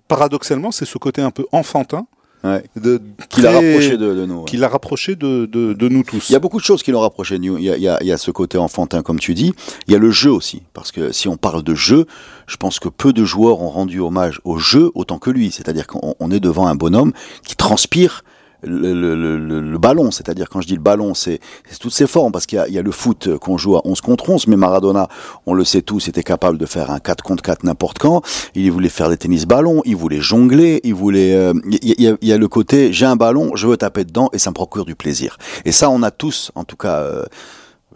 paradoxalement 0.08 0.70
c'est 0.70 0.84
ce 0.86 0.98
côté 0.98 1.22
un 1.22 1.30
peu 1.30 1.46
enfantin 1.52 2.06
Ouais. 2.42 2.62
de 2.76 3.00
Qui 3.30 3.40
l'a 3.40 3.52
rapproché 3.52 3.96
de, 3.96 4.12
de 4.14 4.26
nous. 4.26 4.40
ouais. 4.40 4.44
qui 4.44 4.58
l'a 4.58 4.68
rapproché 4.68 5.16
de, 5.16 5.46
de, 5.46 5.72
de 5.72 5.88
nous 5.88 6.02
tous. 6.02 6.28
Il 6.28 6.34
y 6.34 6.36
a 6.36 6.38
beaucoup 6.38 6.58
de 6.58 6.64
choses 6.64 6.82
qui 6.82 6.90
l'ont 6.90 7.00
rapproché 7.00 7.38
de 7.38 7.42
nous. 7.44 7.56
Il 7.56 7.64
y, 7.64 7.70
a, 7.70 7.76
il, 7.78 7.82
y 7.82 7.88
a, 7.88 7.96
il 8.02 8.06
y 8.06 8.12
a 8.12 8.18
ce 8.18 8.30
côté 8.30 8.58
enfantin, 8.58 9.00
comme 9.00 9.18
tu 9.18 9.32
dis. 9.32 9.54
Il 9.86 9.94
y 9.94 9.96
a 9.96 9.98
le 9.98 10.10
jeu 10.10 10.30
aussi. 10.30 10.60
Parce 10.74 10.92
que 10.92 11.10
si 11.10 11.26
on 11.26 11.38
parle 11.38 11.62
de 11.62 11.74
jeu, 11.74 12.04
je 12.46 12.58
pense 12.58 12.80
que 12.80 12.90
peu 12.90 13.14
de 13.14 13.24
joueurs 13.24 13.62
ont 13.62 13.70
rendu 13.70 13.98
hommage 13.98 14.42
au 14.44 14.58
jeu 14.58 14.90
autant 14.94 15.18
que 15.18 15.30
lui. 15.30 15.52
C'est-à-dire 15.52 15.86
qu'on 15.86 16.16
on 16.20 16.30
est 16.30 16.38
devant 16.38 16.66
un 16.66 16.74
bonhomme 16.74 17.14
qui 17.46 17.56
transpire 17.56 18.24
le, 18.66 18.92
le, 18.94 19.14
le, 19.38 19.60
le- 19.60 19.78
ballon. 19.78 20.10
C'est-à-dire, 20.10 20.48
quand 20.48 20.60
je 20.60 20.66
dis 20.66 20.74
le 20.74 20.80
ballon, 20.80 21.14
c'est 21.14 21.40
toutes 21.80 21.92
ses 21.92 22.06
formes. 22.06 22.32
Parce 22.32 22.46
qu'il 22.46 22.62
y 22.68 22.72
y 22.72 22.78
a 22.78 22.82
le 22.82 22.90
foot 22.92 23.36
qu'on 23.38 23.58
joue 23.58 23.76
à 23.76 23.82
11 23.84 24.00
contre 24.00 24.30
11. 24.30 24.46
Mais 24.46 24.56
Maradona, 24.56 25.08
on 25.46 25.54
le 25.54 25.64
sait 25.64 25.82
tous, 25.82 26.08
était 26.08 26.22
capable 26.22 26.58
de 26.58 26.66
faire 26.66 26.90
un 26.90 26.98
4 27.00 27.22
contre 27.22 27.42
4 27.42 27.64
n'importe 27.64 27.98
quand. 27.98 28.22
Il 28.54 28.70
voulait 28.72 28.88
faire 28.88 29.08
des 29.08 29.16
tennis 29.16 29.46
ballons. 29.46 29.82
Il 29.84 29.96
voulait 29.96 30.20
jongler. 30.20 30.80
Il 30.84 30.94
voulait... 30.94 31.34
euh, 31.34 31.52
Il 31.70 32.00
y, 32.00 32.26
y 32.26 32.32
a 32.32 32.38
le 32.38 32.48
côté, 32.48 32.92
j'ai 32.92 33.06
un 33.06 33.16
ballon, 33.16 33.54
je 33.56 33.66
veux 33.66 33.76
taper 33.76 34.04
dedans 34.04 34.28
et 34.32 34.38
ça 34.38 34.50
me 34.50 34.54
procure 34.54 34.84
du 34.84 34.94
plaisir. 34.94 35.36
Et 35.64 35.72
ça, 35.72 35.90
on 35.90 36.02
a 36.02 36.10
tous, 36.10 36.50
en 36.54 36.64
tout 36.64 36.76
cas... 36.76 36.98
euh, 36.98 37.24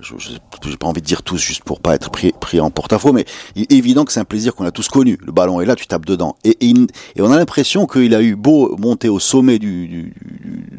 je 0.00 0.14
j'ai 0.18 0.76
pas 0.76 0.86
envie 0.86 1.00
de 1.00 1.06
dire 1.06 1.22
tous 1.22 1.38
juste 1.38 1.64
pour 1.64 1.80
pas 1.80 1.94
être 1.94 2.10
pris, 2.10 2.32
pris 2.38 2.60
en 2.60 2.70
porte-à-faux, 2.70 3.12
mais 3.12 3.24
il 3.56 3.62
est 3.62 3.72
évident 3.72 4.04
que 4.04 4.12
c'est 4.12 4.20
un 4.20 4.24
plaisir 4.24 4.54
qu'on 4.54 4.64
a 4.64 4.70
tous 4.70 4.88
connu. 4.88 5.18
Le 5.24 5.32
ballon 5.32 5.60
est 5.60 5.66
là, 5.66 5.74
tu 5.74 5.86
tapes 5.86 6.06
dedans. 6.06 6.36
Et, 6.44 6.56
et, 6.68 6.70
et 7.16 7.20
on 7.22 7.30
a 7.32 7.36
l'impression 7.36 7.86
qu'il 7.86 8.14
a 8.14 8.22
eu 8.22 8.36
beau 8.36 8.76
monter 8.78 9.08
au 9.08 9.18
sommet 9.18 9.58
du, 9.58 9.88
du- 9.88 10.14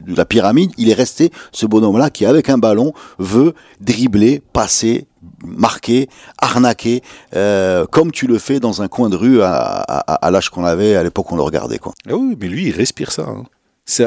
de 0.07 0.16
la 0.16 0.25
pyramide, 0.25 0.71
il 0.77 0.89
est 0.89 0.94
resté 0.94 1.31
ce 1.51 1.66
bonhomme-là 1.66 2.10
qui, 2.10 2.25
avec 2.25 2.50
un 2.50 2.57
ballon, 2.57 2.94
veut 3.19 3.54
dribbler, 3.81 4.42
passer, 4.54 5.06
marquer, 5.45 6.07
arnaquer, 6.38 7.01
euh, 7.36 7.86
comme 7.86 8.12
tu 8.12 8.25
le 8.25 8.38
fais 8.39 8.60
dans 8.60 8.81
un 8.81 8.88
coin 8.88 9.10
de 9.10 9.16
rue 9.18 9.42
à, 9.42 9.51
à- 9.51 10.13
à 10.27 10.31
l'âge 10.31 10.50
qu'on 10.50 10.63
avait 10.66 10.95
à 10.95 11.04
l'époque 11.04 11.30
où 11.31 11.33
on 11.33 11.38
le 11.38 11.44
regardait. 11.44 11.77
Quoi. 11.80 11.94
Ah 12.07 12.16
oui, 12.16 12.36
mais 12.39 12.48
lui, 12.48 12.68
il 12.68 12.71
respire 12.71 13.12
ça. 13.12 13.24
hein. 13.27 13.44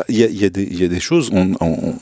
Il 0.09 0.17
y, 0.17 0.23
a, 0.23 0.29
y, 0.29 0.45
a 0.45 0.49
y 0.55 0.85
a 0.85 0.89
des 0.89 1.01
choses. 1.01 1.31
On, 1.33 1.55
on- 1.61 1.95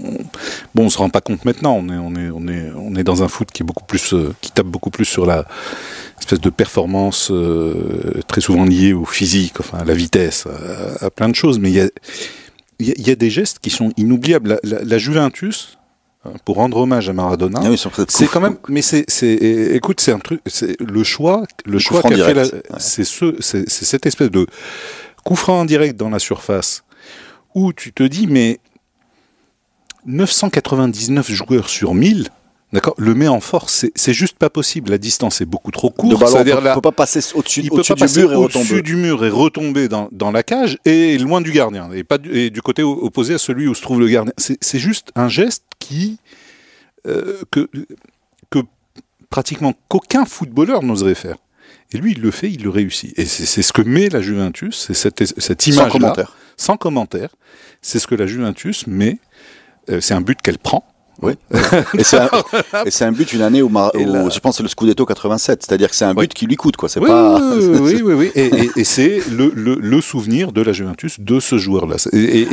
bon, 0.74 0.84
on 0.86 0.90
se 0.90 0.98
rend 0.98 1.10
pas 1.10 1.20
compte 1.20 1.44
maintenant. 1.44 1.74
On 1.76 1.88
est, 1.88 1.96
on 1.98 2.14
est, 2.14 2.30
on 2.30 2.48
est, 2.48 2.70
on 2.76 2.94
est 2.96 3.04
dans 3.04 3.22
un 3.22 3.28
foot 3.28 3.50
qui 3.52 3.62
est 3.62 3.66
beaucoup 3.66 3.84
plus, 3.84 4.14
euh, 4.14 4.34
qui 4.40 4.50
tape 4.52 4.66
beaucoup 4.66 4.90
plus 4.90 5.04
sur 5.04 5.26
la 5.26 5.46
espèce 6.18 6.40
de 6.40 6.50
performance 6.50 7.30
euh, 7.30 8.20
très 8.28 8.40
souvent 8.40 8.64
liée 8.64 8.92
au 8.92 9.04
physique, 9.04 9.54
enfin 9.60 9.78
à 9.78 9.84
la 9.84 9.94
vitesse, 9.94 10.46
à, 11.00 11.06
à 11.06 11.10
plein 11.10 11.28
de 11.28 11.34
choses. 11.34 11.58
Mais 11.58 11.70
il 11.70 11.76
y 11.76 11.80
a, 11.80 11.88
il 12.78 12.88
y 12.88 12.90
a, 12.90 12.94
il 12.98 13.06
y 13.08 13.10
a 13.10 13.14
des 13.16 13.30
gestes 13.30 13.58
qui 13.60 13.70
sont 13.70 13.92
inoubliables. 13.96 14.50
La, 14.50 14.78
la- 14.78 14.84
la 14.84 14.98
Juventus, 14.98 15.78
hein, 16.24 16.32
pour 16.44 16.56
rendre 16.56 16.76
hommage 16.76 17.08
à 17.08 17.12
Maradona, 17.14 17.60
Ah 17.64 17.70
oui, 17.70 17.80
c'est 18.08 18.26
quand 18.28 18.40
même, 18.40 18.56
mais 18.68 18.82
c'est, 18.82 19.04
c'est, 19.08 19.32
écoute, 19.74 20.00
c'est 20.00 20.12
un 20.12 20.18
truc, 20.18 20.40
c'est 20.46 20.76
le 20.80 21.02
choix, 21.04 21.44
le 21.64 21.78
choix 21.78 22.02
qu'a 22.02 22.16
fait 22.16 22.36
ouais. 22.36 22.62
c'est 22.78 23.04
ce, 23.04 23.34
c'est 23.40 23.68
cette 23.68 24.04
espèce 24.06 24.30
de 24.30 24.46
coup 25.24 25.36
franc 25.36 25.60
en 25.60 25.64
direct 25.64 25.96
dans 25.98 26.10
la 26.10 26.18
surface 26.18 26.82
où 27.54 27.72
tu 27.72 27.92
te 27.92 28.02
dis, 28.02 28.26
mais 28.26 28.60
999 30.10 31.30
joueurs 31.30 31.68
sur 31.68 31.94
1000, 31.94 32.28
d'accord, 32.72 32.94
le 32.98 33.14
met 33.14 33.28
en 33.28 33.40
force, 33.40 33.86
c'est, 33.94 34.12
juste 34.12 34.36
pas 34.36 34.50
possible. 34.50 34.90
La 34.90 34.98
distance 34.98 35.40
est 35.40 35.46
beaucoup 35.46 35.70
trop 35.70 35.90
courte. 35.90 36.26
c'est-à-dire 36.26 36.58
peut, 36.58 36.64
là, 36.64 36.74
peut 36.74 36.80
pas 36.80 36.92
passer 36.92 37.20
au-dessus 37.34 37.60
il 37.60 37.70
du 37.70 38.18
mur 38.18 38.32
et 38.32 38.36
retomber. 38.36 38.82
du 38.82 38.96
mur 38.96 39.24
et 39.24 39.30
retomber 39.30 39.88
dans, 39.88 40.08
dans 40.12 40.30
la 40.30 40.42
cage 40.42 40.78
et 40.84 41.18
loin 41.18 41.40
du 41.40 41.52
gardien 41.52 41.90
et 41.92 42.04
pas 42.04 42.18
du, 42.18 42.30
et 42.36 42.50
du 42.50 42.62
côté 42.62 42.82
opposé 42.82 43.34
à 43.34 43.38
celui 43.38 43.66
où 43.66 43.74
se 43.74 43.82
trouve 43.82 44.00
le 44.00 44.08
gardien. 44.08 44.32
C'est, 44.36 44.78
juste 44.78 45.10
un 45.14 45.28
geste 45.28 45.64
qui 45.78 46.18
euh, 47.06 47.42
que 47.50 47.68
que 48.50 48.60
pratiquement 49.28 49.74
qu'aucun 49.88 50.24
footballeur 50.24 50.82
n'oserait 50.82 51.14
faire. 51.14 51.36
Et 51.92 51.98
lui, 51.98 52.12
il 52.12 52.20
le 52.20 52.30
fait, 52.30 52.50
il 52.50 52.62
le 52.62 52.70
réussit. 52.70 53.18
Et 53.18 53.26
c'est, 53.26 53.62
ce 53.62 53.72
que 53.72 53.82
met 53.82 54.08
la 54.08 54.20
Juventus, 54.20 54.78
c'est 54.86 54.94
cette, 54.94 55.24
cette 55.40 55.62
Sans 55.62 55.72
image-là, 55.72 55.90
commentaire. 55.90 56.36
sans 56.56 56.76
commentaire. 56.76 57.30
C'est 57.82 57.98
ce 57.98 58.06
que 58.06 58.14
la 58.14 58.26
Juventus 58.26 58.86
met. 58.86 59.18
Euh, 59.88 60.00
c'est 60.00 60.14
un 60.14 60.20
but 60.20 60.40
qu'elle 60.40 60.58
prend 60.58 60.84
Oui. 61.22 61.32
et 61.98 62.04
c'est 62.04 63.04
un, 63.04 63.12
but 63.12 63.32
une 63.32 63.42
année 63.42 63.62
où, 63.62 63.68
Mar- 63.68 63.90
Et 63.94 64.04
où 64.04 64.12
là- 64.12 64.28
je 64.30 64.38
pense 64.40 64.54
que 64.54 64.56
c'est 64.58 64.62
le 64.62 64.68
Scudetto 64.68 65.04
87, 65.06 65.62
c'est-à-dire 65.66 65.90
que 65.90 65.96
c'est 65.96 66.04
un 66.04 66.14
but 66.14 66.20
Oui. 66.20 66.28
qui 66.28 66.46
lui 66.46 66.56
coûte 66.56 66.76
quoi. 66.76 66.88
C'est 66.88 67.00
Oui, 67.00 67.06
pas. 67.08 67.40
oui, 67.40 68.00
oui, 68.02 68.12
oui. 68.14 68.30
Et, 68.34 68.46
et- 68.46 68.70
et 68.76 68.84
c'est 68.84 69.20
le, 69.30 69.52
le, 69.54 69.74
le 69.76 70.00
souvenir 70.00 70.52
de 70.52 70.62
la 70.62 70.72
Juventus 70.72 71.20
de 71.20 71.40
ce 71.40 71.58
joueur-là. 71.58 71.96
Et, 72.12 72.46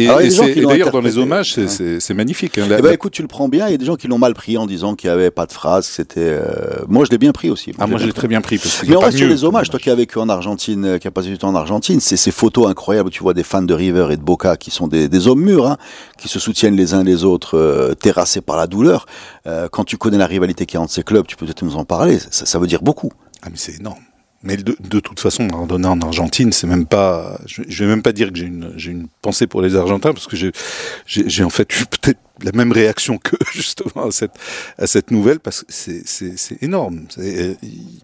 d'ailleurs, 0.65 0.91
dans 0.91 1.01
les 1.01 1.17
hommages, 1.17 1.55
c'est- 1.67 2.13
magnifique. 2.13 2.57
hein. 2.57 2.65
La- 2.67 2.79
Eh 2.79 2.81
ben 2.81 2.87
la- 2.89 2.93
écoute, 2.93 3.13
tu 3.13 3.21
le 3.21 3.27
prends 3.27 3.47
bien. 3.47 3.67
Il 3.67 3.71
y 3.71 3.75
a 3.75 3.77
des 3.77 3.85
gens 3.85 3.95
qui 3.95 4.07
l'ont 4.07 4.17
mal 4.17 4.33
pris 4.33 4.57
en 4.57 4.65
disant 4.65 4.95
qu'il 4.95 5.09
n'y 5.09 5.13
avait 5.13 5.31
pas 5.31 5.45
de 5.45 5.51
phrase. 5.53 5.85
C'était. 5.85 6.21
euh, 6.21 6.83
Moi, 6.87 7.05
je 7.05 7.11
l'ai 7.11 7.17
bien 7.17 7.31
pris 7.31 7.49
aussi. 7.49 7.73
ah, 7.79 7.85
moi, 7.87 7.99
je 7.99 8.05
l'ai 8.05 8.13
très 8.13 8.27
bien 8.27 8.41
pris. 8.41 8.57
Parce 8.57 8.83
Mais 8.87 8.95
on 8.95 8.99
reste 8.99 9.17
sur 9.17 9.27
les 9.27 9.43
hommages. 9.43 9.69
Toi 9.69 9.79
qui 9.79 9.89
as 9.89 9.95
vécu 9.95 10.17
en 10.19 10.29
Argentine, 10.29 10.85
euh, 10.85 10.97
qui 10.97 11.07
a 11.07 11.11
passé 11.11 11.29
du 11.29 11.37
temps 11.37 11.49
en 11.49 11.55
Argentine, 11.55 11.99
c'est 11.99 12.17
ces 12.17 12.31
photos 12.31 12.67
incroyables 12.67 13.07
où 13.07 13.11
tu 13.11 13.21
vois 13.23 13.33
des 13.33 13.43
fans 13.43 13.61
de 13.61 13.73
River 13.73 14.07
et 14.11 14.17
de 14.17 14.21
Boca 14.23 14.57
qui 14.57 14.71
sont 14.71 14.87
des, 14.87 15.07
des 15.07 15.27
hommes 15.27 15.41
mûrs, 15.41 15.67
hein, 15.67 15.77
qui 16.17 16.27
se 16.27 16.39
soutiennent 16.39 16.75
les 16.75 16.93
uns 16.93 17.03
les 17.03 17.23
autres, 17.23 17.57
euh, 17.57 17.93
terrassés 17.93 18.41
par 18.41 18.56
la 18.57 18.67
douleur. 18.67 19.05
Euh, 19.45 19.67
quand 19.69 19.83
tu 19.83 19.97
connais 19.97 20.17
la 20.17 20.27
rivalité 20.27 20.65
qu'il 20.65 20.77
y 20.77 20.79
a 20.79 20.81
entre 20.81 20.93
ces 20.93 21.03
clubs, 21.03 21.25
tu 21.27 21.35
peux 21.35 21.45
peut-être 21.45 21.63
nous 21.63 21.75
en 21.75 21.85
parler. 21.85 22.19
Ça, 22.19 22.59
veut 22.59 22.67
dire 22.67 22.81
beaucoup. 22.81 23.11
Ah, 23.41 23.47
mais 23.49 23.57
c'est 23.57 23.79
énorme. 23.79 23.99
Mais 24.43 24.55
de, 24.55 24.99
toute 24.99 25.19
façon, 25.19 25.43
Maradona 25.43 25.91
en 25.91 25.99
Argentine, 26.01 26.51
c'est 26.51 26.67
même 26.67 26.85
pas. 26.85 27.39
Je, 27.47 27.63
je 27.67 27.83
vais 27.83 27.89
même 27.89 28.03
pas 28.03 28.11
dire 28.11 28.31
que 28.31 28.37
j'ai 28.37 28.45
une, 28.45 28.73
une 28.77 29.07
pensée 29.21 29.47
pour 29.47 29.63
les 29.63 29.75
Argentins, 29.75 30.13
parce 30.13 30.27
que 30.27 30.37
j'ai, 30.37 31.43
en 31.43 31.49
fait 31.49 31.81
eu 31.81 31.85
peut-être 31.85 32.19
la 32.43 32.51
même 32.51 32.71
réaction 32.71 33.17
que 33.17 33.35
justement 33.51 34.05
à 34.05 34.11
cette, 34.11 34.35
à 34.77 34.85
cette 34.85 35.09
nouvelle, 35.09 35.39
parce 35.39 35.63
que 35.63 35.73
c'est, 35.73 36.61
énorme. 36.61 37.07
Euh, 37.17 37.55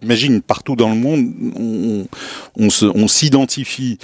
imagine 0.02 0.42
partout 0.42 0.74
dans 0.74 0.88
le 0.88 0.96
monde, 0.96 1.32
on, 1.56 2.06
on, 2.56 2.68
se, 2.68 2.86
on 2.86 3.06
s'identifie 3.06 3.98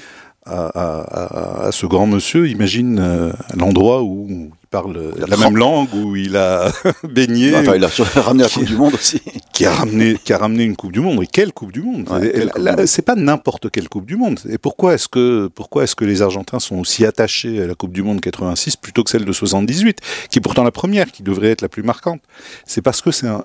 à, 0.46 0.66
à, 0.66 1.00
à, 1.00 1.66
à 1.66 1.72
ce 1.72 1.86
grand 1.86 2.06
monsieur. 2.06 2.48
Imagine 2.48 2.98
euh, 2.98 3.32
l'endroit 3.56 4.02
où 4.02 4.26
il 4.28 4.50
parle 4.70 5.12
Il 5.18 5.24
la 5.28 5.36
même 5.36 5.56
langue, 5.56 5.88
où 5.94 6.16
il 6.16 6.36
a 6.36 6.72
baigné, 7.04 7.54
Enfin, 7.56 7.74
il 7.76 7.84
a 7.84 7.88
ramené 8.20 8.44
la 8.44 8.48
Coupe 8.48 8.64
du 8.64 8.76
Monde 8.76 8.94
aussi. 8.94 9.20
qui 9.52 9.66
a 9.66 9.72
ramené 9.72 10.16
qui 10.24 10.32
a 10.32 10.38
ramené 10.38 10.64
une 10.64 10.76
Coupe 10.76 10.92
du 10.92 11.00
Monde. 11.00 11.22
Et 11.22 11.26
quelle 11.26 11.52
Coupe 11.52 11.72
du 11.72 11.82
Monde? 11.82 12.08
Ouais. 12.10 12.86
C'est 12.86 13.02
pas 13.04 13.14
n'importe 13.16 13.70
quelle 13.70 13.88
Coupe 13.88 14.06
du 14.06 14.16
Monde. 14.16 14.40
Et 14.48 14.58
pourquoi 14.58 14.94
est-ce 14.94 15.08
que 15.08 15.48
pourquoi 15.54 15.84
est-ce 15.84 15.94
que 15.94 16.04
les 16.04 16.22
Argentins 16.22 16.58
sont 16.60 16.76
aussi 16.78 17.04
attachés 17.04 17.62
à 17.62 17.66
la 17.66 17.74
Coupe 17.74 17.92
du 17.92 18.02
Monde 18.02 18.20
86 18.20 18.76
plutôt 18.76 19.04
que 19.04 19.10
celle 19.10 19.24
de 19.24 19.32
78, 19.32 19.98
qui 20.30 20.38
est 20.38 20.42
pourtant 20.42 20.64
la 20.64 20.70
première, 20.72 21.10
qui 21.12 21.22
devrait 21.22 21.50
être 21.50 21.62
la 21.62 21.68
plus 21.68 21.82
marquante? 21.82 22.20
C'est 22.64 22.82
parce 22.82 23.02
que 23.02 23.10
c'est 23.10 23.28
un 23.28 23.44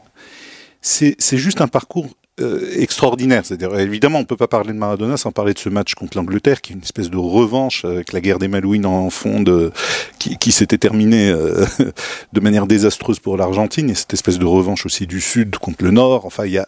c'est 0.81 1.37
juste 1.37 1.61
un 1.61 1.67
parcours 1.67 2.07
euh, 2.41 2.69
extraordinaire. 2.77 3.45
C'est-à-dire, 3.45 3.77
évidemment, 3.79 4.19
on 4.19 4.25
peut 4.25 4.35
pas 4.35 4.49
parler 4.49 4.73
de 4.73 4.77
Maradona 4.77 5.15
sans 5.15 5.31
parler 5.31 5.53
de 5.53 5.59
ce 5.59 5.69
match 5.69 5.93
contre 5.93 6.17
l'Angleterre, 6.17 6.61
qui 6.61 6.73
est 6.73 6.75
une 6.75 6.81
espèce 6.81 7.09
de 7.09 7.17
revanche 7.17 7.85
avec 7.85 8.11
la 8.11 8.19
guerre 8.19 8.39
des 8.39 8.49
Malouines 8.49 8.85
en 8.85 9.09
fond, 9.09 9.41
de, 9.41 9.71
qui, 10.19 10.37
qui 10.37 10.51
s'était 10.51 10.77
terminée 10.77 11.29
euh, 11.29 11.65
de 12.33 12.39
manière 12.41 12.67
désastreuse 12.67 13.19
pour 13.19 13.37
l'Argentine, 13.37 13.89
et 13.89 13.95
cette 13.95 14.13
espèce 14.13 14.37
de 14.37 14.45
revanche 14.45 14.85
aussi 14.85 15.07
du 15.07 15.21
Sud 15.21 15.55
contre 15.57 15.85
le 15.85 15.91
Nord. 15.91 16.25
Enfin, 16.25 16.45
il 16.45 16.51
y 16.51 16.57
a, 16.57 16.67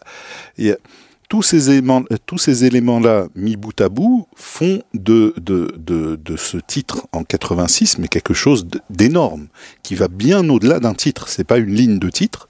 y 0.57 0.71
a 0.71 0.77
tous 1.27 1.43
ces 1.43 1.69
éléments, 1.69 2.03
tous 2.25 2.37
ces 2.37 2.63
éléments-là 2.63 3.27
mis 3.35 3.57
bout 3.57 3.81
à 3.81 3.89
bout 3.89 4.27
font 4.35 4.81
de, 4.93 5.33
de, 5.35 5.73
de, 5.77 6.15
de 6.15 6.37
ce 6.37 6.55
titre 6.57 7.07
en 7.11 7.25
86, 7.25 7.97
mais 7.97 8.07
quelque 8.07 8.33
chose 8.33 8.67
d'énorme, 8.89 9.47
qui 9.83 9.95
va 9.95 10.07
bien 10.07 10.47
au-delà 10.47 10.79
d'un 10.79 10.93
titre. 10.93 11.27
C'est 11.27 11.43
pas 11.43 11.57
une 11.57 11.73
ligne 11.73 11.99
de 11.99 12.09
titre. 12.09 12.47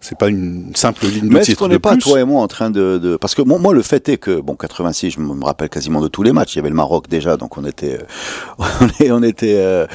C'est 0.00 0.16
pas 0.18 0.28
une 0.28 0.70
simple 0.76 1.06
ligne 1.06 1.28
de 1.28 1.34
Mais 1.34 1.40
est-ce 1.40 1.46
titre 1.50 1.60
qu'on 1.60 1.66
de 1.68 1.72
n'est 1.72 1.78
pas, 1.80 1.96
toi 1.96 2.20
et 2.20 2.24
moi, 2.24 2.40
en 2.42 2.46
train 2.46 2.70
de... 2.70 2.98
de- 2.98 3.16
Parce 3.16 3.34
que 3.34 3.42
moi, 3.42 3.58
moi, 3.58 3.74
le 3.74 3.82
fait 3.82 4.08
est 4.08 4.18
que, 4.18 4.40
bon, 4.40 4.54
86, 4.54 5.10
je 5.12 5.20
me 5.20 5.44
rappelle 5.44 5.68
quasiment 5.68 6.00
de 6.00 6.06
tous 6.08 6.22
les 6.22 6.32
matchs. 6.32 6.54
Il 6.54 6.56
y 6.56 6.58
avait 6.60 6.68
le 6.68 6.74
Maroc 6.76 7.08
déjà, 7.08 7.36
donc 7.36 7.58
on 7.58 7.64
était, 7.64 7.98
euh, 8.60 8.64
on, 9.10 9.22
était, 9.22 9.54
euh, 9.56 9.86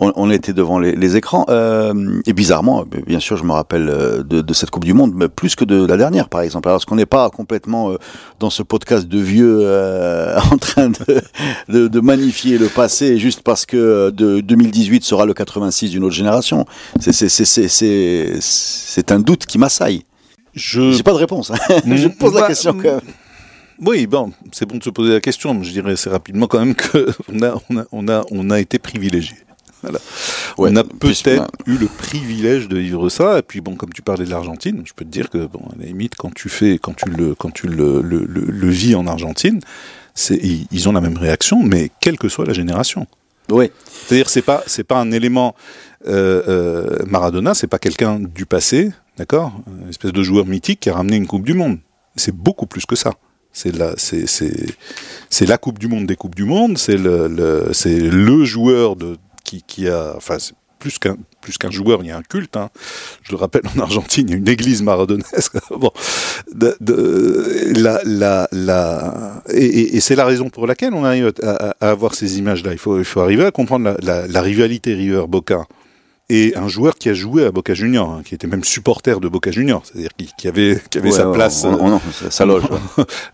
on, 0.00 0.12
on 0.16 0.30
était 0.30 0.52
devant 0.54 0.78
les, 0.80 0.92
les 0.96 1.16
écrans. 1.16 1.44
Euh, 1.50 2.20
et 2.26 2.32
bizarrement, 2.32 2.84
bien 3.06 3.20
sûr, 3.20 3.36
je 3.36 3.44
me 3.44 3.52
rappelle 3.52 3.86
de, 3.86 4.40
de 4.40 4.54
cette 4.54 4.70
Coupe 4.70 4.84
du 4.84 4.94
Monde, 4.94 5.12
mais 5.14 5.28
plus 5.28 5.54
que 5.54 5.64
de 5.64 5.84
la 5.86 5.96
dernière, 5.96 6.28
par 6.28 6.40
exemple. 6.40 6.66
Alors, 6.68 6.78
est-ce 6.78 6.86
qu'on 6.86 6.96
n'est 6.96 7.06
pas 7.06 7.30
complètement 7.30 7.92
dans 8.40 8.50
ce 8.50 8.62
podcast 8.64 9.06
de 9.06 9.18
vieux 9.18 9.60
en 10.50 10.56
train 10.56 10.88
de, 10.88 11.20
de, 11.68 11.88
de 11.88 12.00
magnifier 12.00 12.58
le 12.58 12.66
passé 12.68 13.18
juste 13.18 13.42
parce 13.42 13.66
que 13.66 14.10
de 14.10 14.40
2018 14.40 15.04
sera 15.04 15.26
le 15.26 15.34
86 15.34 15.90
d'une 15.90 16.04
autre 16.04 16.14
génération? 16.14 16.64
C'est 17.00 19.12
un 19.12 19.20
doute 19.20 19.46
qui 19.50 19.58
m'assaille. 19.58 20.02
Je 20.54 20.92
J'ai 20.92 21.02
pas 21.02 21.12
de 21.12 21.16
réponse. 21.18 21.50
hein. 21.50 21.56
je 21.86 22.08
pose 22.08 22.34
la 22.34 22.40
Bah, 22.42 22.46
question 22.48 22.72
quand 22.74 22.82
même. 22.96 23.00
Oui, 23.82 24.06
bon, 24.06 24.32
c'est 24.52 24.66
bon 24.66 24.76
de 24.76 24.82
se 24.84 24.90
poser 24.90 25.12
la 25.14 25.20
question, 25.20 25.54
mais 25.54 25.64
je 25.64 25.70
dirais 25.72 25.92
assez 25.92 26.10
rapidement 26.10 26.46
quand 26.46 26.58
même 26.58 26.74
que 26.74 27.08
on 27.32 27.42
a, 27.42 27.54
on 27.70 27.78
a, 27.78 27.84
on 27.92 28.08
a, 28.08 28.24
on 28.30 28.50
a 28.50 28.60
été 28.60 28.78
privilégié. 28.78 29.36
Voilà. 29.82 29.98
Ouais, 30.58 30.68
on 30.72 30.76
a 30.76 30.84
peut-être 30.84 31.46
eu 31.66 31.78
le 31.78 31.86
privilège 31.86 32.68
de 32.68 32.76
vivre 32.76 33.08
ça. 33.08 33.38
Et 33.38 33.42
puis 33.42 33.62
bon, 33.62 33.76
comme 33.76 33.90
tu 33.94 34.02
parlais 34.02 34.26
de 34.26 34.30
l'Argentine, 34.30 34.82
je 34.84 34.92
peux 34.94 35.06
te 35.06 35.10
dire 35.10 35.30
que 35.30 35.46
bon, 35.46 35.60
à 35.72 35.78
la 35.80 35.86
limite, 35.86 36.16
quand 36.16 36.34
tu 36.34 36.50
fais, 36.50 36.78
quand 36.78 36.94
tu 36.94 37.08
le, 37.08 37.34
quand 37.34 37.50
tu 37.50 37.66
le, 37.66 38.02
le, 38.02 38.26
le, 38.28 38.44
le 38.44 38.68
vis 38.68 38.94
en 38.94 39.06
Argentine, 39.06 39.60
ils 40.28 40.88
ont 40.88 40.92
la 40.92 41.00
même 41.00 41.16
réaction, 41.16 41.62
mais 41.62 41.90
quelle 42.00 42.18
que 42.18 42.28
soit 42.28 42.44
la 42.44 42.52
génération. 42.52 43.06
Oui. 43.48 43.70
C'est-à-dire, 44.06 44.28
c'est 44.28 44.42
pas, 44.42 44.62
c'est 44.66 44.84
pas 44.84 44.98
un 45.00 45.10
élément 45.12 45.54
euh, 46.06 46.42
euh, 46.46 46.98
Maradona, 47.06 47.54
c'est 47.54 47.66
pas 47.66 47.78
quelqu'un 47.78 48.20
du 48.20 48.44
passé, 48.44 48.90
d'accord, 49.20 49.52
une 49.82 49.90
espèce 49.90 50.12
de 50.12 50.22
joueur 50.22 50.46
mythique 50.46 50.80
qui 50.80 50.88
a 50.88 50.94
ramené 50.94 51.16
une 51.16 51.26
Coupe 51.26 51.44
du 51.44 51.52
Monde. 51.52 51.78
C'est 52.16 52.34
beaucoup 52.34 52.64
plus 52.64 52.86
que 52.86 52.96
ça. 52.96 53.12
C'est 53.52 53.76
la, 53.76 53.92
c'est, 53.98 54.26
c'est, 54.26 55.46
la 55.46 55.58
Coupe 55.58 55.78
du 55.78 55.88
Monde 55.88 56.06
des 56.06 56.16
Coupes 56.16 56.34
du 56.34 56.44
Monde. 56.44 56.78
C'est 56.78 56.96
le, 56.96 57.68
c'est 57.74 57.98
le 57.98 58.44
joueur 58.46 58.96
de 58.96 59.18
qui, 59.44 59.62
qui 59.62 59.88
a, 59.88 60.14
enfin, 60.16 60.38
plus 60.78 60.98
qu'un 60.98 61.18
plus 61.42 61.58
qu'un 61.58 61.70
joueur, 61.70 62.00
il 62.02 62.08
y 62.08 62.10
a 62.10 62.16
un 62.16 62.22
culte. 62.22 62.56
Hein. 62.56 62.70
Je 63.22 63.32
le 63.32 63.36
rappelle, 63.36 63.62
en 63.76 63.80
Argentine, 63.80 64.26
il 64.28 64.30
y 64.30 64.34
a 64.34 64.38
une 64.38 64.48
église 64.48 64.82
maradonesque. 64.82 65.56
bon, 65.70 65.90
de, 66.54 66.76
la, 67.76 68.00
la, 68.52 69.42
et, 69.52 70.00
c'est 70.00 70.16
la 70.16 70.24
raison 70.24 70.48
pour 70.48 70.66
laquelle 70.66 70.94
on 70.94 71.04
arrive 71.04 71.32
à, 71.42 71.74
avoir 71.80 72.14
ces 72.14 72.38
images-là. 72.38 72.72
Il 72.72 72.78
faut, 72.78 72.98
il 72.98 73.04
faut 73.04 73.20
arriver 73.20 73.44
à 73.44 73.50
comprendre 73.50 73.96
la- 74.02 74.26
la 74.26 74.42
rivalité 74.42 74.94
River-Boca. 74.94 75.66
Et 76.32 76.56
un 76.56 76.68
joueur 76.68 76.94
qui 76.94 77.08
a 77.08 77.14
joué 77.14 77.44
à 77.44 77.50
Boca 77.50 77.74
Junior, 77.74 78.08
hein, 78.08 78.22
qui 78.24 78.36
était 78.36 78.46
même 78.46 78.62
supporter 78.62 79.18
de 79.20 79.28
Boca 79.28 79.50
Junior, 79.50 79.82
c'est-à-dire 79.84 80.10
qui, 80.16 80.30
qui 80.38 80.46
avait, 80.46 80.80
qui 80.88 80.98
avait 80.98 81.10
Ouais, 81.10 81.16
sa 81.16 81.28
ouais, 81.28 81.34
place, 81.34 81.64
on- 81.64 81.74
on- 81.74 81.92
on- 81.94 82.00
ça- 82.12 82.30
ça 82.30 82.46
loge. 82.46 82.62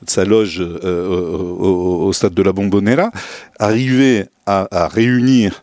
sa 0.07 0.25
loge 0.25 0.61
euh, 0.63 1.07
au, 1.39 2.11
stade 2.15 2.33
de 2.33 2.43
la 2.43 2.53
Bombonera, 2.53 3.11
arriver 3.59 4.25
à, 4.47 4.67
à 4.71 4.89
réunir 4.89 5.63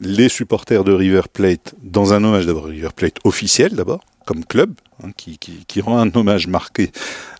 les 0.00 0.28
supporters 0.28 0.84
de 0.84 0.92
River 0.92 1.22
Plate 1.32 1.74
dans 1.82 2.12
un 2.12 2.22
hommage 2.24 2.46
d'abord 2.46 2.66
River 2.66 2.90
Plate 2.94 3.16
officiel 3.24 3.72
d'abord 3.74 4.00
comme 4.26 4.44
club 4.44 4.72
hein, 5.02 5.10
qui, 5.16 5.38
qui, 5.38 5.64
qui 5.66 5.80
rend 5.80 5.98
un 5.98 6.10
hommage 6.14 6.46
marqué 6.46 6.90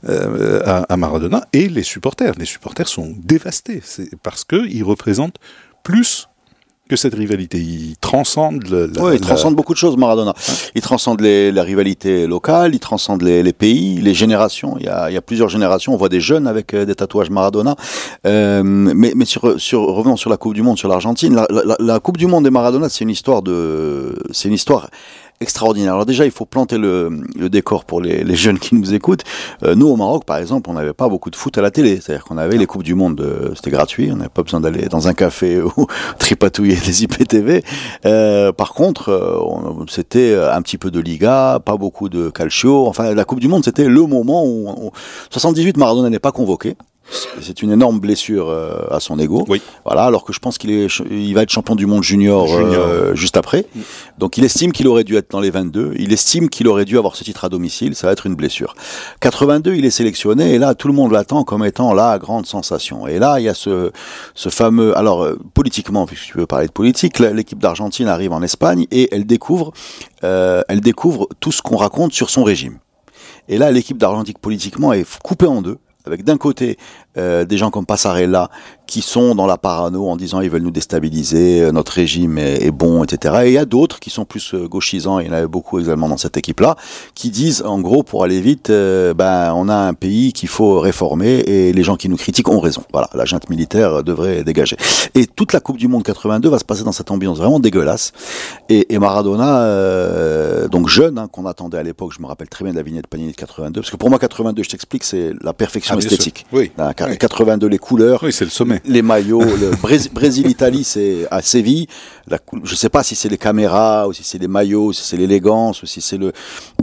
euh, 0.08 0.60
à, 0.64 0.78
à 0.92 0.96
Maradona 0.96 1.44
et 1.52 1.68
les 1.68 1.82
supporters 1.84 2.34
les 2.38 2.44
supporters 2.44 2.88
sont 2.88 3.14
dévastés 3.18 3.80
c'est 3.84 4.16
parce 4.22 4.44
que 4.44 4.66
ils 4.68 4.82
représentent 4.84 5.38
plus 5.82 6.28
que 6.88 6.96
cette 6.96 7.14
rivalité 7.14 7.58
ils 7.58 7.96
transcendent 8.00 8.68
le, 8.68 8.86
la- 8.94 9.02
Ouais, 9.02 9.14
il 9.16 9.20
la- 9.20 9.26
transcende 9.28 9.54
beaucoup 9.54 9.72
de 9.72 9.78
choses, 9.78 9.96
Maradona. 9.96 10.34
Il 10.74 10.82
transcende 10.82 11.20
les, 11.20 11.50
la 11.52 11.62
rivalité 11.62 12.26
locale, 12.26 12.74
il 12.74 12.80
transcende 12.80 13.22
les, 13.22 13.42
les 13.42 13.52
pays, 13.52 14.00
les 14.00 14.12
générations. 14.14 14.76
Il 14.78 14.84
y, 14.84 14.88
a, 14.88 15.08
il 15.10 15.14
y 15.14 15.16
a 15.16 15.22
plusieurs 15.22 15.48
générations. 15.48 15.94
On 15.94 15.96
voit 15.96 16.08
des 16.10 16.20
jeunes 16.20 16.46
avec 16.46 16.74
euh, 16.74 16.84
des 16.84 16.94
tatouages 16.94 17.30
Maradona. 17.30 17.76
Euh, 18.26 18.62
mais 18.64 19.12
mais 19.16 19.24
sur, 19.24 19.58
sur, 19.60 19.82
revenons 19.82 20.16
sur 20.16 20.28
la 20.28 20.36
Coupe 20.36 20.54
du 20.54 20.62
Monde, 20.62 20.76
sur 20.76 20.88
l'Argentine. 20.88 21.34
La, 21.34 21.46
la- 21.50 21.76
la 21.78 22.00
Coupe 22.00 22.18
du 22.18 22.26
Monde 22.26 22.44
des 22.44 22.50
Maradona, 22.50 22.88
c'est 22.88 23.04
une 23.04 23.10
histoire 23.10 23.42
de, 23.42 24.14
c'est 24.32 24.48
une 24.48 24.54
histoire 24.54 24.90
extraordinaire. 25.40 25.92
Alors 25.94 26.06
déjà, 26.06 26.24
il 26.24 26.30
faut 26.30 26.44
planter 26.44 26.78
le, 26.78 27.10
le 27.36 27.48
décor 27.50 27.84
pour 27.84 28.00
les, 28.00 28.22
les 28.24 28.36
jeunes 28.36 28.58
qui 28.58 28.74
nous 28.74 28.94
écoutent. 28.94 29.24
Euh, 29.64 29.74
nous, 29.74 29.86
au 29.88 29.96
Maroc, 29.96 30.24
par 30.24 30.36
exemple, 30.36 30.70
on 30.70 30.74
n'avait 30.74 30.92
pas 30.92 31.08
beaucoup 31.08 31.30
de 31.30 31.36
foot 31.36 31.56
à 31.58 31.62
la 31.62 31.70
télé. 31.70 32.00
C'est-à-dire 32.00 32.24
qu'on 32.24 32.38
avait 32.38 32.56
les 32.56 32.66
Coupes 32.66 32.82
du 32.84 32.94
Monde, 32.94 33.20
euh, 33.20 33.52
c'était 33.56 33.70
gratuit. 33.70 34.10
On 34.12 34.16
n'avait 34.16 34.28
pas 34.28 34.42
besoin 34.42 34.60
d'aller 34.60 34.86
dans 34.88 35.08
un 35.08 35.14
café 35.14 35.60
ou 35.76 35.86
tripatouiller 36.18 36.76
des 36.76 37.02
IPTV. 37.04 37.64
Euh, 38.06 38.52
par 38.52 38.72
contre, 38.72 39.08
euh, 39.08 39.38
on- 39.40 39.86
c'était 39.88 40.34
un 40.36 40.62
petit 40.62 40.78
peu 40.78 40.90
de 40.90 41.00
Liga, 41.00 41.58
pas 41.64 41.76
beaucoup 41.76 42.08
de 42.08 42.30
Calcio. 42.30 42.86
Enfin, 42.86 43.14
la 43.14 43.24
Coupe 43.24 43.40
du 43.40 43.48
Monde, 43.48 43.64
c'était 43.64 43.88
le 43.88 44.06
moment 44.06 44.44
où... 44.44 44.68
où 44.68 44.90
78, 45.30 45.76
Maradona 45.76 46.08
n'est 46.10 46.18
pas 46.18 46.32
convoqué. 46.32 46.76
C'est 47.40 47.60
une 47.62 47.70
énorme 47.70 48.00
blessure 48.00 48.48
euh, 48.48 48.86
à 48.90 48.98
son 49.00 49.18
ego. 49.18 49.44
Oui. 49.48 49.60
Voilà, 49.84 50.04
alors 50.04 50.24
que 50.24 50.32
je 50.32 50.38
pense 50.38 50.56
qu'il 50.56 50.70
est, 50.70 50.88
ch- 50.88 51.02
il 51.10 51.34
va 51.34 51.42
être 51.42 51.50
champion 51.50 51.74
du 51.74 51.84
monde 51.86 52.02
junior, 52.02 52.46
Junior. 52.46 52.84
euh, 52.86 53.14
juste 53.14 53.36
après. 53.36 53.66
Donc 54.18 54.38
il 54.38 54.44
estime 54.44 54.72
qu'il 54.72 54.88
aurait 54.88 55.04
dû 55.04 55.16
être 55.16 55.30
dans 55.30 55.40
les 55.40 55.50
22. 55.50 55.92
Il 55.98 56.12
estime 56.12 56.48
qu'il 56.48 56.68
aurait 56.68 56.84
dû 56.86 56.96
avoir 56.96 57.14
ce 57.16 57.24
titre 57.24 57.44
à 57.44 57.48
domicile. 57.48 57.94
Ça 57.94 58.06
va 58.06 58.12
être 58.14 58.26
une 58.26 58.34
blessure. 58.34 58.74
82, 59.20 59.74
il 59.74 59.84
est 59.84 59.90
sélectionné 59.90 60.54
et 60.54 60.58
là 60.58 60.74
tout 60.74 60.88
le 60.88 60.94
monde 60.94 61.12
l'attend 61.12 61.44
comme 61.44 61.64
étant 61.64 61.92
la 61.92 62.18
grande 62.18 62.46
sensation. 62.46 63.06
Et 63.06 63.18
là 63.18 63.38
il 63.40 63.44
y 63.44 63.48
a 63.48 63.54
ce, 63.54 63.90
ce 64.34 64.48
fameux. 64.48 64.96
Alors 64.96 65.22
euh, 65.22 65.38
politiquement, 65.54 66.06
puisque 66.06 66.24
tu 66.32 66.38
veux 66.38 66.46
parler 66.46 66.66
de 66.66 66.72
politique, 66.72 67.18
l'équipe 67.18 67.58
d'Argentine 67.58 68.08
arrive 68.08 68.32
en 68.32 68.42
Espagne 68.42 68.86
et 68.90 69.14
elle 69.14 69.26
découvre, 69.26 69.72
euh, 70.24 70.62
elle 70.68 70.80
découvre 70.80 71.28
tout 71.40 71.52
ce 71.52 71.60
qu'on 71.62 71.76
raconte 71.76 72.12
sur 72.12 72.30
son 72.30 72.42
régime. 72.44 72.78
Et 73.48 73.58
là, 73.58 73.70
l'équipe 73.70 73.98
d'Argentine 73.98 74.34
politiquement 74.40 74.92
est 74.92 75.04
coupée 75.22 75.46
en 75.46 75.62
deux. 75.62 75.78
avec 76.06 76.24
d'un 76.24 76.36
côté 76.36 76.78
euh, 77.18 77.44
des 77.44 77.58
gens 77.58 77.70
comme 77.70 77.86
Passarella 77.86 78.50
qui 78.86 79.00
sont 79.00 79.34
dans 79.34 79.46
la 79.46 79.56
parano 79.56 80.08
en 80.08 80.16
disant 80.16 80.40
ils 80.40 80.50
veulent 80.50 80.62
nous 80.62 80.70
déstabiliser, 80.70 81.62
euh, 81.62 81.72
notre 81.72 81.92
régime 81.92 82.36
est, 82.36 82.62
est 82.64 82.70
bon, 82.70 83.04
etc. 83.04 83.34
Et 83.44 83.48
il 83.48 83.52
y 83.54 83.58
a 83.58 83.64
d'autres 83.64 84.00
qui 84.00 84.10
sont 84.10 84.24
plus 84.24 84.52
euh, 84.54 84.68
gauchisants, 84.68 85.18
il 85.18 85.28
y 85.28 85.30
en 85.30 85.32
avait 85.32 85.46
beaucoup 85.46 85.78
également 85.80 86.08
dans 86.08 86.18
cette 86.18 86.36
équipe-là, 86.36 86.76
qui 87.14 87.30
disent 87.30 87.62
en 87.62 87.80
gros 87.80 88.02
pour 88.02 88.22
aller 88.24 88.40
vite, 88.40 88.70
euh, 88.70 89.14
ben 89.14 89.52
on 89.54 89.68
a 89.68 89.74
un 89.74 89.94
pays 89.94 90.32
qu'il 90.32 90.48
faut 90.48 90.78
réformer 90.80 91.38
et 91.40 91.72
les 91.72 91.82
gens 91.82 91.96
qui 91.96 92.08
nous 92.08 92.16
critiquent 92.16 92.48
ont 92.48 92.60
raison. 92.60 92.82
Voilà, 92.92 93.08
la 93.14 93.24
junte 93.24 93.48
militaire 93.48 94.02
devrait 94.04 94.44
dégager. 94.44 94.76
Et 95.14 95.26
toute 95.26 95.52
la 95.52 95.60
Coupe 95.60 95.78
du 95.78 95.88
Monde 95.88 96.02
82 96.02 96.48
va 96.50 96.58
se 96.58 96.64
passer 96.64 96.84
dans 96.84 96.92
cette 96.92 97.10
ambiance 97.10 97.38
vraiment 97.38 97.60
dégueulasse. 97.60 98.12
Et, 98.68 98.92
et 98.92 98.98
Maradona, 98.98 99.62
euh, 99.62 100.68
donc 100.68 100.88
jeune, 100.88 101.18
hein, 101.18 101.28
qu'on 101.30 101.46
attendait 101.46 101.78
à 101.78 101.82
l'époque, 101.82 102.12
je 102.16 102.20
me 102.22 102.26
rappelle 102.26 102.48
très 102.48 102.64
bien 102.64 102.72
de 102.72 102.78
la 102.78 102.82
vignette 102.82 103.06
Panini 103.06 103.32
de 103.32 103.36
82, 103.36 103.80
parce 103.80 103.90
que 103.90 103.96
pour 103.96 104.10
moi 104.10 104.18
82, 104.18 104.62
je 104.62 104.68
t'explique, 104.68 105.04
c'est 105.04 105.32
la 105.42 105.52
perfection 105.52 105.94
Ah, 105.94 105.98
esthétique. 105.98 106.44
Oui. 106.52 106.70
Oui. 107.10 107.18
82 107.18 107.66
les 107.68 107.78
couleurs, 107.78 108.20
Oui, 108.22 108.32
c'est 108.32 108.44
le 108.44 108.50
sommet. 108.50 108.80
les 108.84 109.02
maillots, 109.02 109.40
le 109.42 109.70
Brés- 109.76 110.08
Brésil-Italie, 110.12 110.84
c'est 110.84 111.26
à 111.30 111.42
Séville. 111.42 111.86
La, 112.28 112.38
cou- 112.38 112.60
je 112.62 112.74
sais 112.74 112.88
pas 112.88 113.02
si 113.02 113.14
c'est 113.16 113.28
les 113.28 113.38
caméras, 113.38 114.06
ou 114.08 114.12
si 114.12 114.22
c'est 114.24 114.38
les 114.38 114.48
maillots, 114.48 114.86
ou 114.86 114.92
si 114.92 115.02
c'est 115.04 115.16
l'élégance, 115.16 115.82
ou 115.82 115.86
si 115.86 116.00
c'est 116.00 116.16
le, 116.18 116.32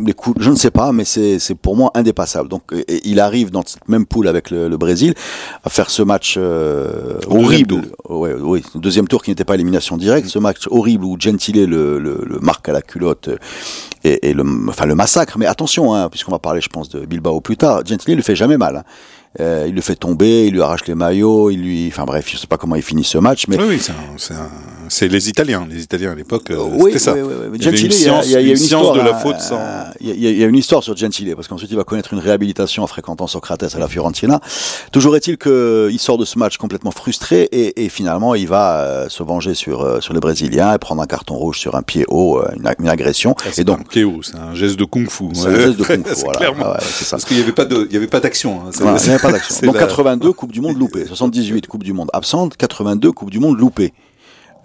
les 0.05 0.13
cou- 0.13 0.33
je 0.39 0.49
ne 0.49 0.55
sais 0.55 0.71
pas, 0.71 0.91
mais 0.91 1.05
c'est, 1.05 1.39
c'est 1.39 1.55
pour 1.55 1.75
moi 1.75 1.91
indépassable. 1.95 2.49
Donc, 2.49 2.63
et- 2.87 3.01
il 3.09 3.19
arrive 3.19 3.51
dans 3.51 3.63
cette 3.65 3.87
même 3.87 4.05
poule 4.05 4.27
avec 4.27 4.49
le, 4.51 4.67
le 4.67 4.77
Brésil 4.77 5.13
à 5.63 5.69
faire 5.69 5.89
ce 5.89 6.01
match 6.01 6.35
euh, 6.37 7.17
horrible. 7.27 7.81
Ouais, 8.09 8.33
oui, 8.39 8.63
le 8.75 8.79
deuxième 8.81 9.07
tour 9.07 9.23
qui 9.23 9.31
n'était 9.31 9.45
pas 9.45 9.55
élimination 9.55 9.97
directe, 9.97 10.27
ce 10.27 10.39
match 10.39 10.67
horrible 10.69 11.05
où 11.05 11.15
Gentile 11.19 11.65
le, 11.65 11.99
le, 11.99 12.23
le 12.25 12.39
marque 12.39 12.67
à 12.69 12.73
la 12.73 12.81
culotte 12.81 13.29
euh, 13.29 13.37
et, 14.03 14.29
et 14.29 14.33
le, 14.33 14.43
enfin 14.69 14.85
le 14.85 14.95
massacre. 14.95 15.37
Mais 15.37 15.45
attention, 15.45 15.93
hein, 15.93 16.09
puisqu'on 16.09 16.31
va 16.31 16.39
parler, 16.39 16.61
je 16.61 16.69
pense, 16.69 16.89
de 16.89 17.05
Bilbao 17.05 17.39
plus 17.41 17.57
tard, 17.57 17.81
Gentile 17.85 18.15
le 18.15 18.21
fait 18.21 18.35
jamais 18.35 18.57
mal. 18.57 18.77
hein. 18.77 18.83
Euh, 19.39 19.65
il 19.67 19.75
le 19.75 19.81
fait 19.81 19.95
tomber, 19.95 20.47
il 20.47 20.53
lui 20.53 20.61
arrache 20.61 20.85
les 20.87 20.95
maillots, 20.95 21.51
il 21.51 21.61
lui, 21.61 21.87
enfin 21.87 22.05
bref, 22.05 22.27
je 22.27 22.37
sais 22.37 22.47
pas 22.47 22.57
comment 22.57 22.75
il 22.75 22.81
finit 22.81 23.03
ce 23.03 23.19
match, 23.19 23.47
mais 23.47 23.57
c'est 24.89 25.07
les 25.07 25.29
Italiens. 25.29 25.65
Les 25.69 25.83
Italiens 25.83 26.11
à 26.11 26.15
l'époque, 26.15 26.51
euh, 26.51 26.57
oui, 26.73 26.91
c'était 26.91 26.99
ça. 26.99 27.13
oui, 27.13 27.21
oui. 27.23 27.49
Il 27.55 27.61
y 27.61 27.63
Gentile, 27.63 27.85
une 27.85 27.91
il 27.91 27.95
y 27.95 27.95
a- 27.95 27.97
science, 27.99 28.25
il 28.27 28.31
y 28.31 28.35
a, 28.35 28.41
il 28.41 28.47
y 28.47 28.49
a 28.49 28.53
une 28.53 28.61
histoire 28.61 28.93
de 28.93 28.99
la 29.01 29.13
faute 29.15 29.39
sans. 29.39 29.55
euh, 29.59 29.83
Il 30.01 30.07
y, 30.07 30.11
a, 30.27 30.29
il 30.31 30.37
y 30.39 30.43
a 30.43 30.47
une 30.47 30.55
histoire 30.55 30.83
sur 30.83 30.95
Gentile 30.97 31.33
parce 31.35 31.47
qu'ensuite 31.47 31.69
il 31.71 31.77
va 31.77 31.83
connaître 31.83 32.13
une 32.13 32.19
réhabilitation 32.19 32.83
en 32.83 32.87
fréquentant 32.87 33.27
Socrates 33.27 33.63
à 33.75 33.79
la 33.79 33.87
Fiorentina. 33.87 34.39
Toujours 34.91 35.15
est-il 35.15 35.37
qu'il 35.37 35.99
sort 35.99 36.17
de 36.17 36.25
ce 36.25 36.37
match 36.39 36.57
complètement 36.57 36.91
frustré 36.91 37.43
et, 37.51 37.85
et 37.85 37.89
finalement 37.89 38.35
il 38.35 38.47
va 38.47 38.81
euh, 38.81 39.09
se 39.09 39.23
venger 39.23 39.53
sur 39.53 39.81
euh, 39.81 40.01
sur 40.01 40.13
les 40.13 40.19
Brésiliens 40.19 40.73
et 40.73 40.77
prendre 40.77 41.01
un 41.01 41.07
carton 41.07 41.35
rouge 41.35 41.59
sur 41.59 41.75
un 41.75 41.81
pied 41.81 42.05
haut, 42.07 42.39
euh, 42.39 42.47
une, 42.57 42.67
ag- 42.67 42.77
une 42.79 42.89
agression. 42.89 43.35
Ah, 43.39 43.49
c'est 43.51 43.61
et 43.61 43.63
donc 43.65 43.79
un 43.81 43.83
pied 43.83 44.03
haut, 44.03 44.21
c'est 44.23 44.35
un 44.37 44.55
geste 44.55 44.77
de 44.77 44.85
kung-fu. 44.85 45.25
c'est 45.33 45.47
un 45.47 45.55
geste 45.55 45.77
de 45.79 45.83
kung 45.83 46.03
fu, 46.07 46.13
C'est 46.15 46.23
voilà. 46.23 46.39
clairement. 46.39 46.63
Ah 46.65 46.71
ouais, 46.73 46.77
c'est 46.81 47.03
ça. 47.05 47.11
Parce 47.17 47.25
qu'il 47.25 47.37
n'y 47.37 47.43
avait 47.43 47.51
pas 47.51 47.65
de, 47.65 47.85
il 47.89 47.93
y 47.93 47.97
avait 47.97 48.07
pas 48.07 48.19
d'action. 48.19 48.61
hein. 48.61 48.69
C'est- 48.71 48.83
Voilà, 48.83 48.97
il 48.99 49.03
n'y 49.03 49.09
avait 49.09 49.19
pas 49.21 49.31
d'action. 49.31 49.55
c'est 49.57 49.65
Donc 49.65 49.75
la- 49.75 49.81
82 49.81 50.31
Coupe 50.33 50.51
du 50.51 50.61
Monde 50.61 50.77
loupée, 50.77 51.05
78 51.05 51.67
Coupe 51.67 51.83
du 51.83 51.93
Monde 51.93 52.09
absente, 52.13 52.55
82 52.57 53.11
Coupe 53.11 53.29
du 53.29 53.39
Monde 53.39 53.57
loupée. 53.59 53.93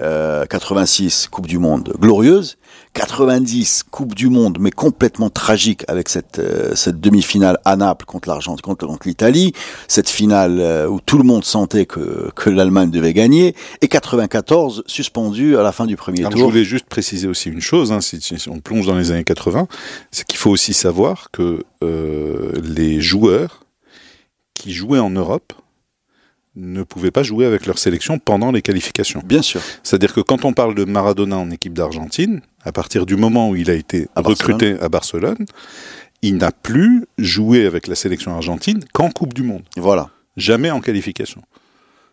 Euh, 0.00 0.44
86 0.46 1.28
Coupe 1.30 1.46
du 1.46 1.58
Monde 1.58 1.94
glorieuse, 2.00 2.56
90 2.94 3.84
Coupe 3.90 4.14
du 4.14 4.28
Monde 4.28 4.58
mais 4.60 4.70
complètement 4.72 5.30
tragique 5.30 5.84
avec 5.86 6.08
cette 6.08 6.40
euh, 6.40 6.74
cette 6.74 7.00
demi-finale 7.00 7.58
à 7.64 7.76
Naples 7.76 8.04
contre 8.04 8.28
l'Argentine 8.28 8.60
contre, 8.60 8.86
contre 8.86 9.06
l'Italie, 9.06 9.52
cette 9.86 10.08
finale 10.08 10.58
euh, 10.60 10.88
où 10.88 11.00
tout 11.00 11.16
le 11.16 11.22
monde 11.24 11.44
sentait 11.44 11.86
que 11.86 12.30
que 12.34 12.50
l'Allemagne 12.50 12.90
devait 12.90 13.12
gagner 13.12 13.54
et 13.82 13.88
94 13.88 14.82
suspendu 14.86 15.56
à 15.56 15.62
la 15.62 15.70
fin 15.70 15.86
du 15.86 15.96
premier 15.96 16.20
Alors, 16.20 16.32
je 16.32 16.38
tour. 16.38 16.50
voulais 16.50 16.64
juste 16.64 16.86
préciser 16.86 17.28
aussi 17.28 17.48
une 17.48 17.60
chose, 17.60 17.92
hein, 17.92 18.00
si, 18.00 18.20
si 18.20 18.48
on 18.48 18.58
plonge 18.58 18.86
dans 18.86 18.96
les 18.96 19.12
années 19.12 19.24
80, 19.24 19.68
c'est 20.10 20.26
qu'il 20.26 20.38
faut 20.38 20.50
aussi 20.50 20.74
savoir 20.74 21.30
que 21.30 21.62
euh, 21.82 22.52
les 22.62 23.00
joueurs 23.00 23.64
qui 24.54 24.72
jouaient 24.72 24.98
en 24.98 25.10
Europe 25.10 25.52
ne 26.56 26.82
pouvaient 26.82 27.10
pas 27.10 27.22
jouer 27.22 27.46
avec 27.46 27.66
leur 27.66 27.78
sélection 27.78 28.18
pendant 28.18 28.52
les 28.52 28.62
qualifications. 28.62 29.20
Bien 29.24 29.42
sûr. 29.42 29.60
C'est-à-dire 29.82 30.12
que 30.14 30.20
quand 30.20 30.44
on 30.44 30.52
parle 30.52 30.74
de 30.74 30.84
Maradona 30.84 31.36
en 31.36 31.50
équipe 31.50 31.72
d'Argentine, 31.74 32.40
à 32.62 32.70
partir 32.72 33.06
du 33.06 33.16
moment 33.16 33.50
où 33.50 33.56
il 33.56 33.70
a 33.70 33.74
été 33.74 34.06
À 34.14 34.20
recruté 34.20 34.78
à 34.80 34.88
Barcelone, 34.88 35.46
il 36.22 36.36
n'a 36.36 36.52
plus 36.52 37.04
joué 37.18 37.66
avec 37.66 37.86
la 37.88 37.94
sélection 37.94 38.34
argentine 38.34 38.80
qu'en 38.92 39.10
Coupe 39.10 39.34
du 39.34 39.42
Monde, 39.42 39.62
Voilà. 39.76 40.10
jamais 40.36 40.70
en 40.70 40.80
qualification. 40.80 41.42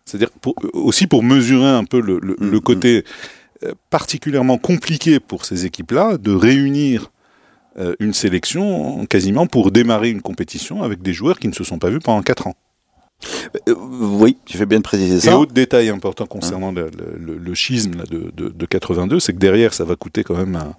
C'est-à-dire 0.06 0.30
aussi 0.74 1.06
pour 1.08 1.24
mesurer 1.24 1.70
un 1.70 1.86
peu 1.86 2.02
le, 2.02 2.20
le- 2.22 2.36
Mm, 2.40 2.50
le 2.52 2.58
mm. 2.58 2.62
côté 2.62 3.04
euh, 3.64 3.74
particulièrement 3.92 4.58
compliqué 4.58 5.20
pour 5.20 5.46
ces 5.46 5.66
équipes-là 5.68 6.18
de 6.18 6.32
réunir 6.34 7.12
euh, 7.78 7.94
une 8.00 8.14
sélection 8.14 9.06
quasiment 9.06 9.46
pour 9.46 9.72
démarrer 9.72 10.10
une 10.10 10.22
compétition 10.24 10.82
avec 10.82 11.02
des 11.04 11.14
joueurs 11.14 11.38
qui 11.40 11.48
ne 11.48 11.54
se 11.54 11.64
sont 11.64 11.78
pas 11.78 11.90
vus 11.92 12.00
pendant 12.00 12.24
4 12.24 12.48
ans. 12.48 12.56
Euh, 13.70 13.76
oui, 13.76 14.38
tu 14.46 14.58
fais 14.58 14.66
bien 14.66 14.80
de 14.80 14.84
préciser 14.84 15.16
Et 15.18 15.20
ça. 15.32 15.38
autre 15.38 15.54
détail 15.54 15.90
important 15.90 16.26
concernant 16.26 16.72
le, 16.72 16.86
le- 16.98 17.18
le- 17.34 17.38
le 17.38 17.54
schisme 17.56 17.96
là, 17.98 18.04
de, 18.10 18.32
de- 18.36 18.50
de 18.50 18.66
82, 18.66 19.20
c'est 19.20 19.34
que 19.34 19.38
derrière, 19.40 19.74
ça 19.74 19.84
va 19.86 19.96
coûter 19.96 20.24
quand 20.24 20.36
même 20.36 20.56
un, 20.56 20.74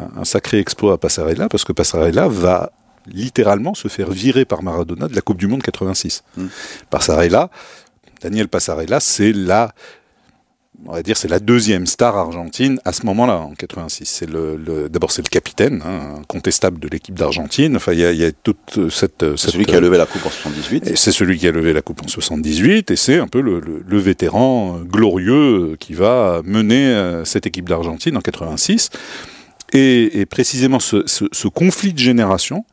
un- 0.00 0.20
un 0.20 0.24
sacré 0.24 0.58
exploit 0.58 0.94
à 0.94 0.98
Passarella, 0.98 1.48
parce 1.48 1.64
que 1.64 1.72
Passarella 1.72 2.26
va 2.28 2.72
littéralement 3.06 3.74
se 3.74 3.88
faire 3.88 4.10
virer 4.10 4.44
par 4.44 4.62
Maradona 4.62 5.08
de 5.08 5.14
la 5.14 5.20
Coupe 5.20 5.36
du 5.38 5.46
Monde 5.46 5.62
86. 5.62 6.24
Mm. 6.36 6.46
Passarella, 6.90 7.50
Daniel 8.22 8.48
Passarella, 8.48 8.98
c'est 9.00 9.32
la, 9.32 9.72
on 10.86 10.92
va 10.92 11.02
dire, 11.02 11.16
c'est 11.16 11.28
la 11.28 11.38
deuxième 11.40 11.86
star 11.86 12.16
argentine 12.16 12.78
à 12.84 12.92
ce 12.92 13.06
moment-là, 13.06 13.38
en 13.38 13.54
86. 13.54 14.04
C'est 14.06 14.28
le, 14.30 14.56
le- 14.56 14.88
d'abord 14.88 15.10
c'est 15.10 15.22
le 15.22 15.28
capitaine, 15.28 15.82
hein, 15.86 16.16
incontestable 16.20 16.78
de 16.78 16.88
l'équipe 16.88 17.14
d'Argentine. 17.18 17.76
Enfin, 17.76 17.92
il 17.92 18.00
y 18.00 18.04
a, 18.04 18.12
y 18.12 18.24
a 18.24 18.32
toute 18.32 18.90
cette, 18.90 19.20
C'est 19.20 19.36
cette 19.36 19.50
celui 19.52 19.64
qui 19.66 19.74
a 19.74 19.80
levé 19.80 19.96
la 19.98 20.06
coupe 20.06 20.24
en 20.26 20.30
78. 20.30 20.86
et 20.88 20.96
c'est 20.96 21.12
celui 21.12 21.38
qui 21.38 21.48
a 21.48 21.52
levé 21.52 21.72
la 21.72 21.82
coupe 21.82 22.02
en 22.04 22.08
78, 22.08 22.90
et 22.90 22.96
c'est 22.96 23.18
un 23.18 23.28
peu 23.28 23.40
le, 23.40 23.60
le- 23.60 23.82
le 23.86 23.98
vétéran 23.98 24.78
euh, 24.80 24.84
glorieux 24.84 25.72
euh, 25.72 25.76
qui 25.78 25.94
va 25.94 26.42
mener 26.44 26.86
euh, 26.88 27.24
cette 27.24 27.46
équipe 27.46 27.68
d'Argentine 27.68 28.16
en 28.16 28.20
86. 28.20 28.90
Et, 29.72 30.20
et 30.20 30.26
précisément 30.26 30.78
ce, 30.80 31.02
ce- 31.06 31.24
ce 31.32 31.48
conflit 31.48 31.92
de 31.92 31.98
génération, 31.98 32.64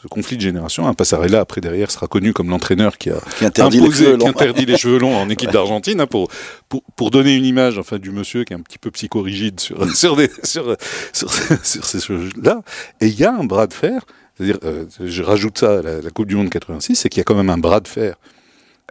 ce 0.00 0.06
conflit 0.08 0.36
de 0.36 0.42
génération, 0.42 0.86
un 0.86 0.94
Passarella 0.94 1.40
après 1.40 1.60
derrière 1.60 1.90
sera 1.90 2.06
connu 2.06 2.32
comme 2.32 2.48
l'entraîneur 2.50 2.98
qui 2.98 3.10
a 3.10 3.18
qui 3.36 3.44
interdit 3.44 3.78
les 3.80 3.86
imposé, 3.86 4.04
cheveux 4.04 4.16
qui 4.16 4.24
longs. 4.24 4.30
interdit 4.30 4.64
les 4.66 4.76
cheveux 4.76 4.98
longs 4.98 5.16
en 5.16 5.28
équipe 5.36 5.50
d'Argentine 5.50 6.00
hein, 6.00 6.06
pour, 6.06 6.28
pour 6.68 6.82
pour 6.94 7.10
donner 7.10 7.34
une 7.34 7.44
image 7.44 7.78
enfin 7.78 7.98
du 7.98 8.10
monsieur 8.12 8.44
qui 8.44 8.52
est 8.52 8.56
un 8.56 8.60
petit 8.60 8.78
peu 8.78 8.90
psychorigide 8.92 9.58
sur 9.58 9.90
sur 9.96 10.14
des 10.16 10.30
sur 10.44 10.76
sur, 11.12 11.32
sur 11.64 11.84
ces 11.84 12.00
choses-là. 12.00 12.62
Et 13.00 13.08
il 13.08 13.18
y 13.18 13.24
a 13.24 13.32
un 13.34 13.44
bras 13.44 13.66
de 13.66 13.74
fer. 13.74 14.04
C'est-à-dire, 14.36 14.58
euh, 14.62 14.86
je 15.00 15.22
rajoute 15.24 15.58
ça 15.58 15.78
à 15.80 15.82
la, 15.82 16.00
la 16.00 16.10
Coupe 16.10 16.28
du 16.28 16.36
Monde 16.36 16.48
86, 16.48 16.94
c'est 16.94 17.08
qu'il 17.08 17.18
y 17.18 17.22
a 17.22 17.24
quand 17.24 17.34
même 17.34 17.50
un 17.50 17.58
bras 17.58 17.80
de 17.80 17.88
fer 17.88 18.14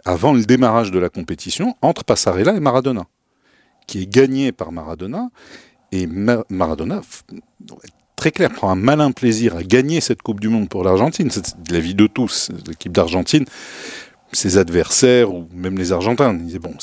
avant 0.04 0.34
le 0.34 0.44
démarrage 0.44 0.90
de 0.90 0.98
la 0.98 1.08
compétition 1.08 1.74
entre 1.80 2.04
Passarella 2.04 2.54
et 2.54 2.60
Maradona, 2.60 3.04
qui 3.86 4.02
est 4.02 4.06
gagné 4.06 4.52
par 4.52 4.72
Maradona. 4.72 5.30
Et 5.90 6.06
Ma- 6.06 6.44
Maradona, 6.50 7.00
très 8.18 8.30
clair, 8.32 8.50
prend 8.50 8.70
un 8.70 8.74
malin 8.74 9.12
plaisir 9.12 9.56
à 9.56 9.62
gagner 9.62 10.00
cette 10.02 10.20
Coupe 10.22 10.40
du 10.40 10.48
Monde 10.48 10.68
pour 10.68 10.84
l'Argentine. 10.84 11.30
C'est 11.30 11.54
la 11.70 11.80
vie 11.80 11.94
de 11.94 12.06
tous. 12.06 12.50
L'équipe 12.66 12.92
d'Argentine, 12.92 13.44
ses 14.32 14.58
adversaires 14.58 15.32
ou 15.32 15.48
même 15.54 15.78
les 15.78 15.92
Argentins 15.92 16.34
disaient 16.34 16.58
bon, 16.58 16.74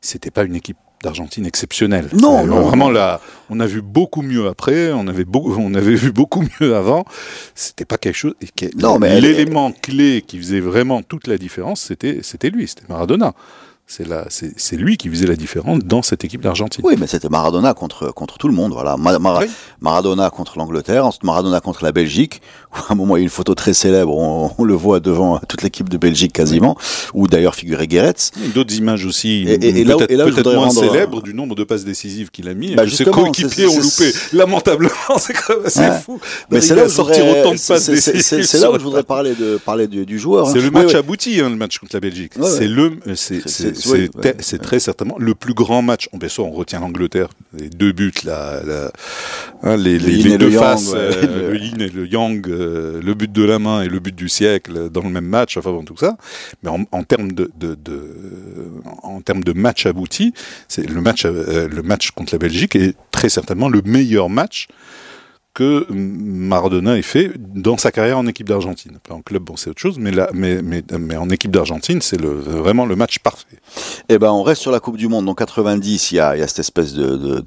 c'était 0.00 0.30
pas 0.30 0.42
une 0.44 0.56
équipe 0.56 0.76
d'Argentine 1.02 1.46
exceptionnelle. 1.46 2.08
Non, 2.12 2.44
non, 2.46 2.60
vraiment 2.60 2.90
là, 2.90 3.22
on 3.48 3.58
a 3.60 3.66
vu 3.66 3.80
beaucoup 3.80 4.20
mieux 4.20 4.48
après, 4.48 4.92
on 4.92 5.06
avait 5.06 5.24
beaucoup, 5.24 5.54
on 5.58 5.72
avait 5.72 5.94
vu 5.94 6.12
beaucoup 6.12 6.44
mieux 6.60 6.76
avant. 6.76 7.06
C'était 7.54 7.86
pas 7.86 7.96
quelque 7.96 8.16
chose. 8.16 8.34
Non, 8.76 8.98
mais 8.98 9.08
elle- 9.08 9.22
l'élément 9.22 9.72
clé 9.72 10.22
qui 10.26 10.36
faisait 10.36 10.60
vraiment 10.60 11.00
toute 11.02 11.26
la 11.26 11.38
différence, 11.38 11.80
c'était 11.80 12.18
c'était 12.22 12.50
lui, 12.50 12.68
c'était 12.68 12.84
Maradona. 12.90 13.32
C'est 13.92 14.06
là, 14.06 14.24
c'est 14.28 14.52
c'est 14.56 14.76
lui 14.76 14.96
qui 14.96 15.08
faisait 15.08 15.26
la 15.26 15.34
différence 15.34 15.80
dans 15.80 16.00
cette 16.02 16.22
équipe 16.22 16.40
d'Argentine. 16.42 16.80
Oui, 16.86 16.94
mais 16.96 17.08
c'était 17.08 17.28
Maradona 17.28 17.74
contre 17.74 18.12
contre 18.12 18.38
tout 18.38 18.46
le 18.46 18.54
monde. 18.54 18.72
Voilà, 18.72 18.96
Oui. 18.96 19.50
Maradona 19.80 20.30
contre 20.30 20.58
l'Angleterre, 20.58 21.06
ensuite 21.06 21.24
Maradona 21.24 21.60
contre 21.60 21.82
la 21.82 21.90
Belgique. 21.90 22.40
Où 22.72 22.76
à 22.88 22.92
un 22.92 22.94
moment, 22.94 23.16
il 23.16 23.20
y 23.20 23.22
a 23.22 23.24
une 23.24 23.28
photo 23.30 23.54
très 23.54 23.74
célèbre. 23.74 24.16
On, 24.16 24.50
on 24.58 24.64
le 24.64 24.74
voit 24.74 25.00
devant 25.00 25.38
toute 25.48 25.62
l'équipe 25.62 25.88
de 25.88 25.96
Belgique 25.96 26.32
quasiment, 26.32 26.76
où 27.14 27.26
d'ailleurs 27.28 27.54
figurait 27.54 27.86
Guéretz. 27.86 28.30
D'autres 28.54 28.74
images 28.76 29.04
aussi, 29.06 29.44
Et- 29.48 29.54
et- 29.54 29.80
et 29.80 29.84
là 29.84 29.96
peut-être 29.96 30.10
et 30.10 30.16
là 30.16 30.24
moins 30.54 30.66
rendre- 30.68 30.80
célèbres 30.92 31.22
du 31.22 31.34
nombre 31.34 31.54
de 31.54 31.64
passes 31.64 31.84
décisives 31.84 32.30
qu'il 32.30 32.48
a 32.48 32.54
mis. 32.54 32.74
Bah, 32.74 32.84
ses 32.88 33.04
coéquipiers 33.04 33.66
ont 33.66 33.76
loupé 33.78 34.12
lamentablement. 34.32 34.90
c'est 35.18 35.32
quand 35.32 35.56
même 35.56 35.66
assez 35.66 35.80
Ouais. 35.80 35.98
fou. 36.04 36.20
Mais 36.50 36.60
c'est 36.60 36.74
là 36.74 36.84
où 36.84 36.88
je 36.88 36.94
sortir 36.94 37.24
voudrais- 37.24 39.02
parler 39.02 39.34
de 39.34 39.56
parler 39.58 39.86
du, 39.86 40.04
du 40.06 40.18
joueur. 40.18 40.48
hein. 40.48 40.52
C'est 40.52 40.60
le 40.60 40.70
match 40.70 40.94
abouti, 40.94 41.40
hein, 41.40 41.50
le 41.50 41.56
match 41.56 41.78
contre 41.78 41.96
la 41.96 42.00
Belgique. 42.00 42.32
C'est 42.42 42.68
le, 42.68 42.92
c'est, 43.14 44.58
très 44.62 44.80
certainement 44.80 45.16
le 45.18 45.34
plus 45.34 45.54
grand 45.54 45.82
match. 45.82 46.08
Ça, 46.28 46.42
on 46.42 46.50
retient 46.50 46.80
l'Angleterre, 46.80 47.28
les 47.58 47.68
deux 47.68 47.92
buts 47.92 48.12
là, 48.24 48.60
les, 49.76 49.98
deux 50.38 50.50
faces, 50.50 50.92
le 50.94 51.56
yin 51.56 51.80
et 51.80 51.88
le 51.88 52.06
yang, 52.06 52.46
euh, 52.60 53.00
le 53.02 53.14
but 53.14 53.30
de 53.30 53.42
la 53.42 53.58
main 53.58 53.82
et 53.82 53.88
le 53.88 53.98
but 53.98 54.14
du 54.14 54.28
siècle 54.28 54.90
dans 54.90 55.02
le 55.02 55.10
même 55.10 55.26
match. 55.26 55.56
Enfin 55.56 55.70
bon, 55.72 55.84
tout 55.84 55.96
ça. 55.96 56.16
Mais 56.62 56.70
en, 56.70 57.02
termes 57.04 57.32
de, 57.32 57.50
en 59.02 59.20
termes 59.20 59.44
de 59.44 59.52
match 59.52 59.86
abouti, 59.86 60.32
c'est 60.68 60.88
le 60.88 61.00
match, 61.00 61.24
euh, 61.24 61.68
le 61.68 61.82
match 61.82 62.10
contre 62.10 62.34
la 62.34 62.38
Belgique 62.38 62.76
est 62.76 62.94
très 63.10 63.28
certainement 63.28 63.68
le 63.68 63.82
meilleur 63.82 64.28
match 64.28 64.68
que 65.52 65.84
Maradona 65.90 66.96
ait 66.96 67.02
fait 67.02 67.32
dans 67.36 67.76
sa 67.76 67.90
carrière 67.90 68.18
en 68.18 68.26
équipe 68.26 68.48
d'Argentine. 68.48 68.98
En 69.10 69.20
club, 69.20 69.42
bon, 69.42 69.56
c'est 69.56 69.68
autre 69.68 69.80
chose, 69.80 69.98
mais, 69.98 70.12
là, 70.12 70.30
mais, 70.32 70.62
mais, 70.62 70.82
mais 70.98 71.16
en 71.16 71.28
équipe 71.28 71.50
d'Argentine, 71.50 72.00
c'est 72.02 72.20
le, 72.20 72.30
vraiment 72.30 72.86
le 72.86 72.94
match 72.94 73.18
parfait. 73.18 73.58
Eh 74.08 74.18
ben, 74.18 74.30
on 74.30 74.42
reste 74.42 74.62
sur 74.62 74.70
la 74.70 74.78
Coupe 74.78 74.96
du 74.96 75.08
Monde. 75.08 75.28
En 75.28 75.34
90, 75.34 76.12
il 76.12 76.14
y 76.16 76.20
a, 76.20 76.46
cette 76.46 76.60
espèce 76.60 76.94
de, 76.94 77.40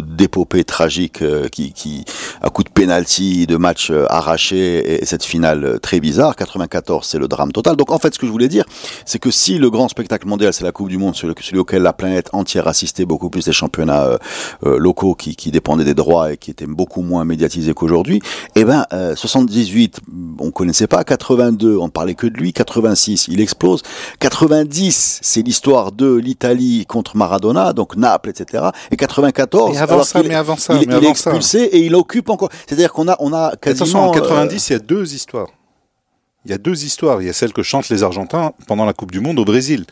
d'épopée 0.00 0.64
tragique 0.64 1.20
euh, 1.20 1.48
qui, 1.48 2.04
à 2.40 2.48
coup 2.48 2.64
de 2.64 2.70
penalty, 2.70 3.46
de 3.46 3.56
match 3.56 3.90
euh, 3.90 4.06
arraché 4.08 4.78
et, 4.78 5.02
et 5.02 5.04
cette 5.04 5.24
finale 5.24 5.64
euh, 5.64 5.78
très 5.78 6.00
bizarre. 6.00 6.36
94, 6.36 7.06
c'est 7.06 7.18
le 7.18 7.28
drame 7.28 7.52
total. 7.52 7.76
Donc, 7.76 7.92
en 7.92 7.98
fait, 7.98 8.14
ce 8.14 8.18
que 8.18 8.26
je 8.26 8.32
voulais 8.32 8.48
dire, 8.48 8.64
c'est 9.04 9.18
que 9.18 9.30
si 9.30 9.58
le 9.58 9.68
grand 9.68 9.88
spectacle 9.88 10.26
mondial, 10.26 10.54
c'est 10.54 10.64
la 10.64 10.72
Coupe 10.72 10.88
du 10.88 10.96
Monde, 10.96 11.14
celui, 11.14 11.58
auquel 11.58 11.82
la 11.82 11.92
planète 11.92 12.30
entière 12.32 12.66
assistait 12.66 13.04
beaucoup 13.04 13.28
plus 13.28 13.44
des 13.44 13.52
championnats 13.52 14.18
locaux 14.62 15.14
qui, 15.14 15.36
qui 15.36 15.50
dépendaient 15.50 15.84
des 15.84 15.94
droits 15.94 16.32
et 16.32 16.36
qui 16.36 16.50
étaient 16.50 16.66
beaucoup 16.66 16.93
moins 17.02 17.24
médiatisés 17.24 17.74
qu'aujourd'hui, 17.74 18.20
eh 18.54 18.64
ben, 18.64 18.86
euh, 18.92 19.14
78, 19.16 20.00
on 20.38 20.50
connaissait 20.50 20.86
pas. 20.86 21.04
82, 21.04 21.76
on 21.76 21.88
parlait 21.88 22.14
que 22.14 22.26
de 22.26 22.36
lui. 22.36 22.52
86, 22.52 23.28
il 23.28 23.40
explose. 23.40 23.82
90, 24.20 25.20
c'est 25.22 25.42
l'histoire 25.42 25.92
de 25.92 26.14
l'Italie 26.14 26.86
contre 26.86 27.16
Maradona, 27.16 27.72
donc 27.72 27.96
Naples, 27.96 28.30
etc. 28.30 28.64
Et 28.90 28.96
94, 28.96 29.72
Mais 29.72 29.78
avant 29.78 29.94
alors 29.94 30.06
ça, 30.06 30.20
qu'il- 30.20 30.28
mais 30.28 30.34
avant 30.34 30.56
ça, 30.56 30.74
il, 30.80 30.88
mais 30.88 30.96
il 30.98 31.04
est 31.04 31.14
ça. 31.14 31.30
expulsé 31.30 31.58
et 31.62 31.78
il 31.86 31.94
occupe 31.94 32.30
encore. 32.30 32.48
C'est-à-dire 32.66 32.92
qu'on 32.92 33.08
a, 33.08 33.16
on 33.20 33.32
a 33.32 33.54
quasiment. 33.56 33.84
Attention, 33.84 34.10
en 34.10 34.16
euh, 34.16 34.20
90, 34.20 34.68
il 34.68 34.72
y 34.72 34.76
a 34.76 34.78
deux 34.78 35.14
histoires. 35.14 35.48
Il 36.44 36.50
y 36.50 36.54
a 36.54 36.58
deux 36.58 36.84
histoires. 36.84 37.22
Il 37.22 37.26
y 37.26 37.30
a 37.30 37.32
celle 37.32 37.52
que 37.52 37.62
chantent 37.62 37.88
les 37.88 38.02
Argentins 38.02 38.52
pendant 38.66 38.84
la 38.84 38.92
Coupe 38.92 39.12
du 39.12 39.20
Monde 39.20 39.38
au 39.38 39.44
Brésil. 39.44 39.84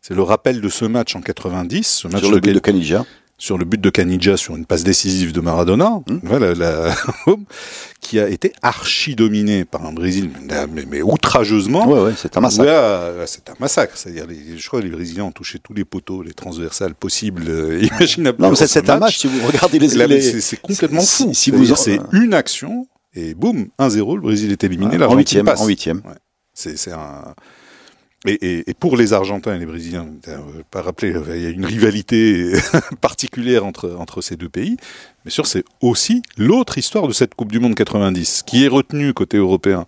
C'est 0.00 0.14
le 0.14 0.22
rappel 0.22 0.60
de 0.60 0.68
ce 0.68 0.84
match 0.86 1.14
en 1.14 1.20
90, 1.20 1.86
ce 1.86 2.08
match 2.08 2.22
sur 2.22 2.30
le 2.32 2.40
but 2.40 2.52
de 2.52 2.58
Canija. 2.58 3.04
Sur 3.40 3.56
le 3.56 3.64
but 3.64 3.80
de 3.80 3.88
Canija 3.88 4.36
sur 4.36 4.54
une 4.54 4.66
passe 4.66 4.84
décisive 4.84 5.32
de 5.32 5.40
Maradona, 5.40 6.02
Mmh. 6.06 6.18
voilà, 6.24 6.54
la- 6.54 6.94
qui 8.00 8.20
a 8.20 8.28
été 8.28 8.52
archi 8.62 9.16
dominé 9.16 9.64
par 9.64 9.86
un 9.86 9.92
Brésil, 9.92 10.30
mais, 10.88 11.00
outrageusement. 11.02 11.88
Ouais, 11.88 12.00
ouais, 12.02 12.12
c'est 12.16 12.36
un 12.36 12.40
massacre. 12.40 12.70
C'est 13.26 13.48
un 13.48 13.54
massacre. 13.58 13.96
C'est-à-dire, 13.96 14.26
je 14.56 14.66
crois 14.68 14.80
que 14.80 14.84
les 14.84 14.90
Brésiliens 14.92 15.24
ont 15.24 15.32
touché 15.32 15.58
tous 15.58 15.72
les 15.72 15.84
poteaux, 15.86 16.22
les 16.22 16.34
transversales 16.34 16.94
possibles, 16.94 17.44
euh, 17.48 17.82
imaginables. 17.92 18.40
Non, 18.42 18.50
mais 18.50 18.56
c'est 18.56 18.88
un 18.90 18.98
match, 18.98 19.18
si 19.18 19.26
vous 19.26 19.46
regardez 19.46 19.78
les. 19.78 19.88
Les- 20.06 20.40
c'est- 20.40 20.60
complètement 20.60 21.00
fou. 21.00 21.30
si 21.32 21.50
vous 21.50 21.72
en- 21.72 21.76
c'est 21.76 21.98
une 22.12 22.34
action 22.34 22.86
et 23.14 23.32
boum, 23.34 23.68
1-0, 23.78 24.16
le 24.16 24.20
Brésil 24.22 24.52
est 24.52 24.62
éliminé. 24.64 24.96
en 24.96 24.98
l'Argentine 24.98 25.18
huitième, 25.40 25.48
en 25.58 25.66
huitième. 25.66 26.02
C'est 26.52 26.92
un. 26.92 27.34
Et, 28.26 28.32
et- 28.34 28.70
et 28.70 28.74
pour 28.74 28.96
les 28.98 29.12
Argentins 29.14 29.54
et 29.54 29.58
les 29.58 29.64
Brésiliens, 29.66 30.06
euh, 30.28 30.36
pas 30.70 30.82
rappeler, 30.82 31.14
euh, 31.14 31.22
il 31.36 31.42
y 31.42 31.46
a 31.46 31.48
une 31.50 31.64
rivalité 31.64 32.52
particulière 33.00 33.64
entre, 33.64 33.96
entre 33.98 34.20
ces 34.20 34.36
deux 34.36 34.48
pays. 34.50 34.76
Mais 35.24 35.30
sûr, 35.30 35.46
c'est 35.46 35.64
aussi 35.80 36.20
l'autre 36.36 36.76
histoire 36.76 37.08
de 37.08 37.12
cette 37.14 37.34
Coupe 37.34 37.50
du 37.50 37.60
Monde 37.60 37.74
90, 37.74 38.42
qui 38.46 38.64
est 38.64 38.68
retenue 38.68 39.14
côté 39.14 39.38
européen. 39.38 39.86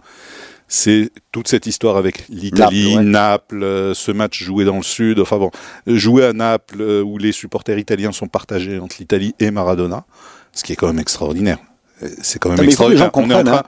C'est 0.66 1.11
toute 1.33 1.49
cette 1.49 1.66
histoire 1.66 1.99
avec 1.99 2.27
l'Italie, 2.31 2.97
Naples, 2.97 3.59
ouais. 3.59 3.64
euh, 3.64 3.95
ce 3.95 4.11
match 4.11 4.42
joué 4.42 4.64
dans 4.64 4.79
le 4.79 4.83
sud, 4.83 5.21
enfin 5.21 5.37
bon, 5.37 5.51
joué 5.87 6.25
à 6.25 6.33
Naples, 6.33 6.81
où 7.05 7.18
les 7.18 7.33
supporters 7.33 7.79
italiens 7.79 8.12
sont 8.12 8.29
partagés 8.29 8.79
entre 8.79 8.97
l'Italie 8.99 9.35
et 9.40 9.51
Maradona, 9.51 10.07
ce 10.55 10.64
qui 10.64 10.73
est 10.73 10.77
quand 10.77 10.87
même 10.87 10.99
extraordinaire. 11.01 11.59
C'est 12.23 12.38
quand 12.38 12.49
même 12.49 12.59
extraordinaire. 12.64 13.11
On 13.12 13.29
est 13.31 13.35
en 13.35 13.45
train- 13.45 13.57
hein. 13.59 13.62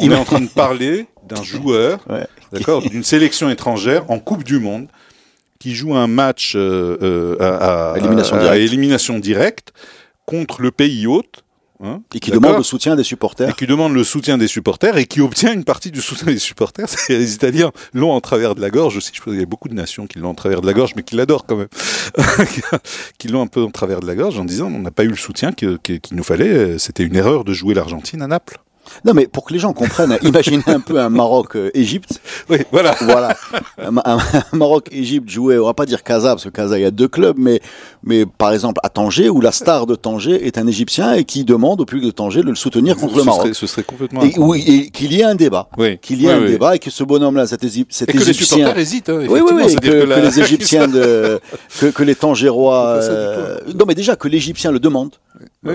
On 0.00 0.04
il- 0.04 0.12
est 0.12 0.16
en 0.16 0.24
train 0.24 0.40
de 0.40 0.48
parler 0.48 1.06
d'un 1.28 1.42
joueur, 1.44 2.00
Ouais. 2.10 2.26
D'accord, 2.52 2.82
d'une 2.88 3.04
sélection 3.04 3.48
étrangère 3.50 4.10
en 4.10 4.18
Coupe 4.18 4.44
du 4.44 4.58
Monde 4.58 4.86
qui 5.58 5.74
joue 5.74 5.94
un 5.94 6.06
match 6.08 6.54
euh, 6.56 6.96
euh, 7.02 7.36
à, 7.40 7.92
à- 7.92 7.98
Élimination 7.98 8.36
à- 8.36 8.40
à 8.40 8.42
directe. 8.42 8.62
élimination 8.72 9.18
directe 9.18 9.72
contre 10.26 10.60
le 10.62 10.70
pays 10.72 11.06
hôte. 11.06 11.44
hein, 11.84 12.00
Et 12.14 12.20
qui 12.20 12.30
demande 12.32 12.56
le 12.56 12.62
soutien 12.64 12.96
des 12.96 13.02
et 13.02 13.04
supporters. 13.04 13.54
qui 13.56 13.66
demande 13.66 13.92
le 13.94 14.02
soutien 14.04 14.38
des 14.38 14.48
supporters 14.48 14.96
et 14.96 15.06
qui 15.06 15.20
obtient 15.20 15.52
une 15.52 15.62
partie 15.64 15.90
du 15.92 16.00
soutien 16.00 16.26
des 16.32 16.38
supporters. 16.40 16.86
Les 17.08 17.34
Italiens 17.34 17.70
l'ont 17.94 18.10
en 18.12 18.20
travers 18.20 18.54
de 18.56 18.60
la 18.60 18.70
gorge 18.70 18.96
aussi. 18.96 19.10
Je 19.14 19.20
pense 19.20 19.32
qu'il 19.32 19.40
y 19.40 19.42
a 19.42 19.46
beaucoup 19.46 19.68
de 19.68 19.74
nations 19.74 20.06
qui 20.08 20.18
l'ont 20.18 20.30
en 20.30 20.34
travers 20.34 20.60
de 20.62 20.66
la 20.66 20.72
gorge, 20.72 20.92
mais 20.96 21.02
qui 21.04 21.14
l'adorent 21.16 21.46
quand 21.46 21.56
même. 21.56 21.68
qui 23.18 23.28
l'ont 23.28 23.42
un 23.42 23.46
peu 23.46 23.62
en 23.62 23.70
travers 23.70 24.00
de 24.00 24.06
la 24.06 24.14
gorge 24.14 24.38
en 24.38 24.44
disant 24.44 24.66
on 24.66 24.80
n'a 24.80 24.90
pas 24.90 25.04
eu 25.04 25.08
le 25.08 25.16
soutien 25.16 25.52
qu'il 25.52 25.78
nous 26.12 26.24
fallait. 26.24 26.78
C'était 26.78 27.04
une 27.04 27.16
erreur 27.16 27.44
de 27.44 27.52
jouer 27.52 27.74
l'Argentine 27.74 28.22
à 28.22 28.26
Naples. 28.26 28.58
Non, 29.04 29.14
mais 29.14 29.26
pour 29.26 29.44
que 29.44 29.52
les 29.52 29.58
gens 29.58 29.72
comprennent, 29.72 30.18
imaginez 30.22 30.62
un 30.66 30.80
peu 30.80 31.00
un 31.00 31.08
Maroc-Égypte. 31.08 32.20
Oui, 32.48 32.58
voilà. 32.70 32.94
voilà. 33.02 33.36
Un, 33.78 33.96
un- 33.98 34.18
un 34.52 34.56
Maroc-Égypte 34.56 35.28
joué, 35.30 35.58
on 35.58 35.64
va 35.66 35.74
pas 35.74 35.86
dire 35.86 36.02
Casa, 36.02 36.30
parce 36.30 36.44
que 36.44 36.48
Casa, 36.50 36.78
il 36.78 36.82
y 36.82 36.84
a 36.84 36.90
deux 36.90 37.08
clubs, 37.08 37.36
mais, 37.38 37.60
mais 38.04 38.26
par 38.26 38.52
exemple 38.52 38.80
à 38.82 38.88
Tanger, 38.88 39.28
où 39.28 39.40
la 39.40 39.52
star 39.52 39.86
de 39.86 39.94
Tanger 39.94 40.46
est 40.46 40.58
un 40.58 40.66
Égyptien 40.66 41.14
et 41.14 41.24
qui 41.24 41.44
demande 41.44 41.80
au 41.80 41.84
public 41.84 42.04
de 42.06 42.10
Tanger 42.10 42.40
de 42.42 42.48
le 42.50 42.54
soutenir 42.54 42.96
contre 42.96 43.14
le 43.16 43.20
ce, 43.20 43.26
Maroc. 43.26 43.42
serait, 43.42 43.54
ce 43.54 43.66
serait 43.66 43.82
complètement. 43.82 44.22
Et, 44.22 44.34
oui, 44.38 44.64
et 44.66 44.90
qu'il 44.90 45.12
y 45.12 45.20
ait 45.20 45.24
un 45.24 45.34
débat. 45.34 45.68
Oui. 45.78 45.98
Qu'il 45.98 46.20
y 46.20 46.26
ait 46.26 46.28
Oui, 46.28 46.34
un 46.34 46.42
oui. 46.42 46.48
débat 46.50 46.76
et 46.76 46.78
que 46.78 46.90
ce 46.90 47.04
bonhomme-là, 47.04 47.46
cet, 47.46 47.62
Égyp- 47.64 47.86
cet 47.88 48.08
Et 48.10 48.12
que 48.12 48.18
les 48.18 48.30
Égyptien. 48.30 48.56
supporters 48.58 48.78
hésitent. 48.78 49.08
hein, 49.08 49.18
Oui, 49.28 49.40
oui, 49.40 49.52
oui, 49.54 49.74
que, 49.76 49.80
que 49.80 49.88
la- 50.04 50.20
les 50.20 50.40
Égyptiens 50.40 50.88
de, 50.88 51.40
que, 51.80 51.86
que 51.86 52.02
les 52.02 52.14
Tangérois, 52.14 52.98
euh, 53.02 53.58
non 53.78 53.84
mais 53.86 53.94
déjà 53.94 54.16
que 54.16 54.28
l'Égyptien 54.28 54.70
le 54.72 54.80
demande, 54.80 55.12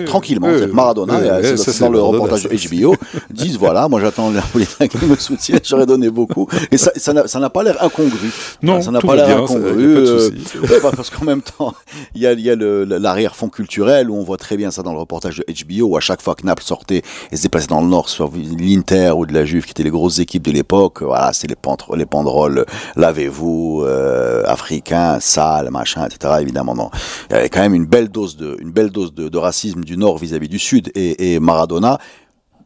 Tranquillement, 0.05 0.49
c'est 0.59 0.67
Maradona, 0.67 1.39
et, 1.39 1.55
ça, 1.55 1.85
dans 1.85 1.91
le 1.91 1.99
Maradona, 1.99 2.23
reportage 2.23 2.43
de 2.43 2.69
HBO, 2.69 2.95
disent 3.29 3.57
voilà, 3.57 3.87
moi 3.87 4.01
j'attends 4.01 4.29
les 4.29 4.35
Napolitains 4.35 4.87
qui 4.87 5.05
me 5.05 5.15
soutiennent, 5.15 5.61
j'aurais 5.63 5.85
donné 5.85 6.09
beaucoup, 6.09 6.45
et 6.71 6.77
ça 6.77 6.91
ça 6.97 7.39
n'a 7.39 7.49
pas 7.49 7.63
l'air 7.63 7.81
incongru. 7.81 8.29
Non, 8.61 8.81
ça 8.81 8.91
n'a 8.91 8.99
pas 8.99 9.15
l'air 9.15 9.37
incongru. 9.37 9.93
pas 9.93 10.01
de 10.01 10.07
euh, 10.07 10.29
ouais, 10.63 10.81
bah, 10.83 10.91
parce 10.93 11.09
qu'en 11.09 11.23
même 11.23 11.41
temps, 11.41 11.73
il 12.15 12.21
y 12.21 12.27
a, 12.27 12.33
y 12.33 12.49
a 12.49 12.55
l'arrière-fond 12.55 13.47
culturel 13.47 14.09
où 14.09 14.17
on 14.17 14.23
voit 14.23 14.35
très 14.35 14.57
bien 14.57 14.71
ça 14.71 14.83
dans 14.83 14.91
le 14.91 14.99
reportage 14.99 15.37
de 15.37 15.45
HBO 15.47 15.87
où 15.87 15.95
à 15.95 16.01
chaque 16.01 16.21
fois 16.21 16.35
que 16.35 16.45
Naples 16.45 16.63
sortait 16.63 17.01
et 17.31 17.37
se 17.37 17.43
déplaçait 17.43 17.67
dans 17.67 17.81
le 17.81 17.87
Nord, 17.87 18.09
soit 18.09 18.29
l'Inter 18.59 19.13
ou 19.15 19.25
de 19.25 19.33
la 19.33 19.45
Juve 19.45 19.63
qui 19.63 19.71
étaient 19.71 19.83
les 19.83 19.89
grosses 19.89 20.19
équipes 20.19 20.43
de 20.43 20.51
l'époque, 20.51 21.01
voilà, 21.01 21.31
c'est 21.31 21.47
les, 21.47 21.55
les 21.95 22.05
banderoles, 22.05 22.65
lavez-vous, 22.97 23.83
euh, 23.85 24.43
africains, 24.47 25.21
sales, 25.21 25.69
machin, 25.71 26.05
etc. 26.07 26.35
Évidemment, 26.41 26.75
non. 26.75 26.89
Il 27.29 27.37
y 27.37 27.39
avait 27.39 27.49
quand 27.49 27.61
même 27.61 27.73
une 27.73 27.85
belle 27.85 28.09
dose 28.09 28.35
de, 28.35 28.57
une 28.59 28.71
belle 28.71 28.89
dose 28.89 29.13
de, 29.13 29.29
de 29.29 29.37
racisme 29.37 29.76
du 29.83 29.97
Nord 29.97 30.17
vis-à-vis 30.17 30.49
du 30.49 30.59
Sud 30.59 30.91
et, 30.95 31.39
Maradona 31.39 31.99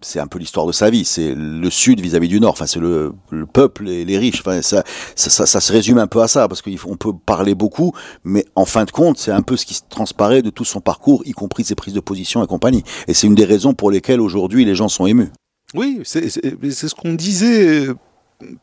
c'est 0.03 0.19
un 0.19 0.25
peu 0.25 0.39
l'histoire 0.39 0.65
de 0.65 0.71
sa 0.71 0.89
vie. 0.89 1.05
C'est 1.05 1.35
le 1.35 1.69
Sud 1.69 2.01
vis-à-vis 2.01 2.27
du 2.27 2.39
Nord. 2.39 2.53
Enfin, 2.53 2.65
c'est 2.65 2.79
le, 2.79 3.13
le 3.29 3.45
peuple 3.45 3.87
et 3.87 4.03
les 4.03 4.17
riches. 4.17 4.39
Enfin, 4.39 4.63
ça, 4.63 4.83
ça, 5.15 5.61
se 5.61 5.71
résume 5.71 5.99
un 5.99 6.07
peu 6.07 6.23
à 6.23 6.27
ça 6.27 6.47
parce 6.47 6.63
qu'on 6.63 6.97
peut 6.97 7.13
parler 7.23 7.53
beaucoup, 7.53 7.93
mais 8.23 8.43
en 8.55 8.65
fin 8.65 8.85
de 8.85 8.89
compte, 8.89 9.19
c'est 9.19 9.31
un 9.31 9.43
peu 9.43 9.55
ce 9.57 9.65
qui 9.67 9.75
se 9.75 9.83
transparaît 9.87 10.41
de 10.41 10.49
tout 10.49 10.65
son 10.65 10.81
parcours, 10.81 11.21
y 11.25 11.33
compris 11.33 11.63
ses 11.63 11.75
prises 11.75 11.93
de 11.93 11.99
position 11.99 12.43
et 12.43 12.47
compagnie. 12.47 12.83
Et 13.07 13.13
c'est 13.13 13.27
une 13.27 13.35
des 13.35 13.45
raisons 13.45 13.75
pour 13.75 13.91
lesquelles 13.91 14.21
aujourd'hui 14.21 14.65
les 14.65 14.73
gens 14.73 14.89
sont 14.89 15.05
émus. 15.05 15.29
Oui, 15.73 16.01
c'est 16.03 16.29
ce 16.29 16.95
qu'on 16.95 17.13
disait. 17.13 17.87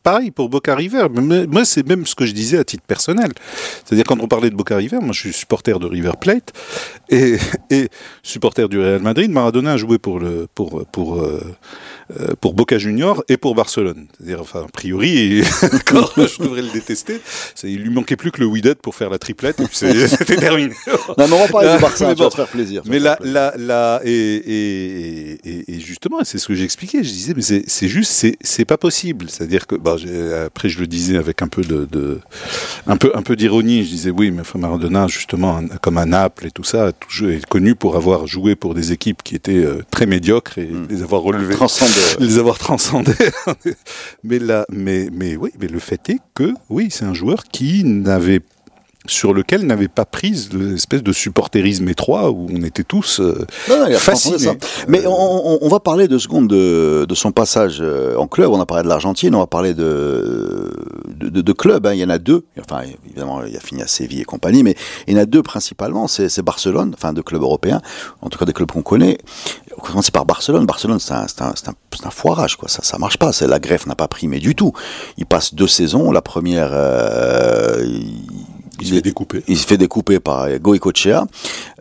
Pareil 0.03 0.33
pour 0.33 0.49
Boca 0.49 0.75
River. 0.75 1.07
Moi, 1.09 1.65
c'est 1.65 1.87
même 1.87 2.05
ce 2.05 2.17
que 2.17 2.27
je 2.27 2.33
disais 2.33 2.59
à 2.59 2.65
titre 2.65 2.83
personnel. 2.85 3.31
C'est-à-dire 3.85 4.05
quand 4.05 4.19
on 4.21 4.27
parlait 4.27 4.51
de 4.51 4.57
Boca 4.57 4.77
River, 4.77 4.99
moi 5.01 5.13
je 5.13 5.21
suis 5.21 5.33
supporter 5.33 5.79
de 5.79 5.87
River 5.87 6.13
Plate 6.21 6.53
et, 7.11 7.37
et 7.71 7.89
supporter 8.23 8.69
du 8.69 8.79
Real 8.79 9.01
Madrid. 9.01 9.31
Maradona 9.31 9.73
a 9.73 9.77
joué 9.77 9.99
pour 9.99 10.19
le 10.19 10.47
pour 10.55 10.87
pour 10.87 11.21
euh, 11.21 11.41
euh, 12.19 12.29
pour 12.41 12.55
Boca 12.55 12.79
Junior 12.79 13.23
et 13.29 13.37
pour 13.37 13.55
Barcelone. 13.55 14.07
C'est-à-dire, 14.17 14.41
enfin, 14.41 14.65
a 14.67 14.69
priori, 14.73 15.43
d'accord, 15.71 16.15
je 16.17 16.43
devrais 16.43 16.63
le 16.63 16.71
détester. 16.71 17.21
Il 17.63 17.83
lui 17.83 17.91
manquait 17.91 18.17
plus 18.17 18.31
que 18.31 18.41
le 18.41 18.47
Wydad 18.47 18.79
pour 18.79 18.95
faire 18.95 19.11
la 19.11 19.19
triplette 19.19 19.61
et 19.61 19.65
puis 19.65 19.77
c'était 20.09 20.37
terminé. 20.37 20.73
Non, 21.19 21.27
mais 21.29 21.33
on 21.33 21.39
va 21.39 21.49
parler 21.49 21.75
du 21.75 21.83
Barça, 21.83 22.15
bon. 22.15 22.31
faire 22.31 22.49
plaisir. 22.49 22.83
Mais 22.87 22.99
là, 22.99 23.19
là, 23.21 23.53
là, 23.59 24.01
et, 24.05 24.11
et, 24.11 25.75
et, 25.75 25.81
justement, 25.81 26.21
c'est 26.25 26.39
ce 26.39 26.49
que 26.49 26.55
j'expliquais. 26.55 27.05
Je 27.05 27.11
disais, 27.11 27.35
mais 27.37 27.43
c'est 27.43 27.89
juste, 27.89 28.27
c'est 28.41 28.65
pas 28.65 28.79
possible. 28.79 29.27
C'est-à-dire 29.29 29.67
que, 29.67 29.75
bah, 29.75 29.97
après, 30.47 30.71
je 30.71 30.81
le 30.81 30.87
disais 30.87 31.19
avec 31.19 31.43
un 31.43 31.49
peu 31.49 31.61
de, 31.61 31.87
de 31.93 32.21
un 32.87 32.97
peu, 32.97 33.13
un 33.15 33.23
peu 33.23 33.37
d'ironie. 33.37 33.85
Je 33.85 33.91
disais, 33.91 34.11
oui, 34.11 34.31
mais 34.31 34.41
enfin, 34.41 34.59
Maradona, 34.59 35.09
justement, 35.09 35.61
comme 35.83 35.99
à 35.99 36.07
Naples 36.07 36.47
et 36.47 36.51
tout 36.51 36.65
ça, 36.65 36.91
est 37.23 37.47
connu 37.47 37.75
pour 37.75 37.97
avoir 37.97 38.27
joué 38.27 38.55
pour 38.55 38.75
des 38.75 38.93
équipes 38.93 39.23
qui 39.23 39.35
étaient 39.35 39.65
euh, 39.65 39.83
très 39.91 40.07
médiocres 40.07 40.59
et 40.59 40.69
Mm. 40.69 40.87
les 40.91 41.03
avoir 41.03 41.23
relevées 41.23 41.55
les 42.19 42.39
avoir 42.39 42.59
transcendés. 42.59 43.13
mais 44.25 44.39
là, 44.39 44.65
mais, 44.71 45.09
mais 45.13 45.37
oui, 45.37 45.51
mais 45.61 45.67
le 45.69 45.79
fait 45.79 46.09
est 46.11 46.19
que, 46.35 46.55
oui, 46.69 46.89
c'est 46.91 47.05
un 47.05 47.15
joueur 47.15 47.45
qui 47.45 47.85
n'avait 47.85 48.41
sur 49.09 49.35
lequel 49.35 49.67
n'avait 49.67 49.89
pas 49.89 50.05
prise 50.05 50.51
l'espèce 50.53 51.03
de 51.03 51.13
supporterisme 51.13 51.89
étroit 51.89 52.31
où 52.31 52.47
on 52.53 52.63
était 52.63 52.85
tous 52.85 53.19
euh, 53.21 53.45
Non, 53.69 53.81
non, 53.91 53.97
fascinés. 53.99 54.39
ça. 54.39 54.55
Mais 54.87 55.05
on, 55.07 55.11
on- 55.13 55.59
on 55.61 55.69
va 55.69 55.81
parler 55.81 56.07
deux 56.07 56.19
secondes 56.21 56.47
de, 56.49 57.05
de 57.09 57.15
son 57.17 57.33
passage 57.33 57.79
euh, 57.81 58.15
en 58.17 58.27
club. 58.29 58.51
On 58.53 58.61
a 58.61 58.67
parlé 58.67 58.85
de 58.85 58.89
l'Argentine, 58.89 59.35
on 59.35 59.41
va 59.41 59.47
parler 59.49 59.75
de, 59.75 60.71
de, 61.09 61.29
de, 61.31 61.41
de 61.41 61.53
clubs. 61.53 61.85
hein. 61.87 61.95
Il 61.95 61.99
y 62.01 62.05
en 62.05 62.11
a 62.11 62.19
deux. 62.19 62.45
Enfin, 62.61 62.83
évidemment, 63.07 63.43
il 63.45 63.57
a 63.57 63.61
fini 63.61 63.83
à 63.83 63.87
Séville 63.89 64.21
et 64.21 64.25
compagnie, 64.25 64.63
mais 64.63 64.77
il 65.07 65.15
y 65.15 65.17
en 65.19 65.21
a 65.23 65.27
deux 65.27 65.43
principalement. 65.43 66.07
C'est 66.07 66.43
Barcelone, 66.43 66.93
enfin 66.95 67.13
deux 67.13 67.23
clubs 67.23 67.43
européens, 67.43 67.81
en 68.23 68.29
tout 68.29 68.39
cas 68.39 68.45
des 68.45 68.53
clubs 68.53 68.71
qu'on 68.71 68.83
connaît. 68.83 69.19
On 69.77 69.81
commence 69.81 70.11
par 70.11 70.27
Barcelone. 70.27 70.67
Barcelone, 70.67 70.99
c'est 71.01 71.13
un, 71.15 71.27
un, 71.41 71.53
un, 72.05 72.11
foirage, 72.11 72.57
quoi. 72.57 72.69
Ça, 72.69 72.83
ça 72.83 72.99
marche 72.99 73.17
pas. 73.17 73.33
C'est 73.33 73.47
la 73.47 73.59
greffe 73.61 73.87
n'a 73.87 73.95
pas 73.95 74.09
pris, 74.09 74.29
mais 74.29 74.39
du 74.41 74.55
tout. 74.55 74.73
Il 75.17 75.27
passe 75.27 75.55
deux 75.55 75.67
saisons. 75.69 76.11
La 76.11 76.21
première, 76.23 76.71
euh, 76.73 77.83
il, 77.87 78.13
il 78.81 78.87
se 78.87 78.95
fait 78.95 79.03
découper. 79.03 79.43
il 79.49 79.59
se 79.59 79.67
fait 79.67 79.77
découper 79.77 80.21
par 80.21 80.49
Goicochea 80.59 81.27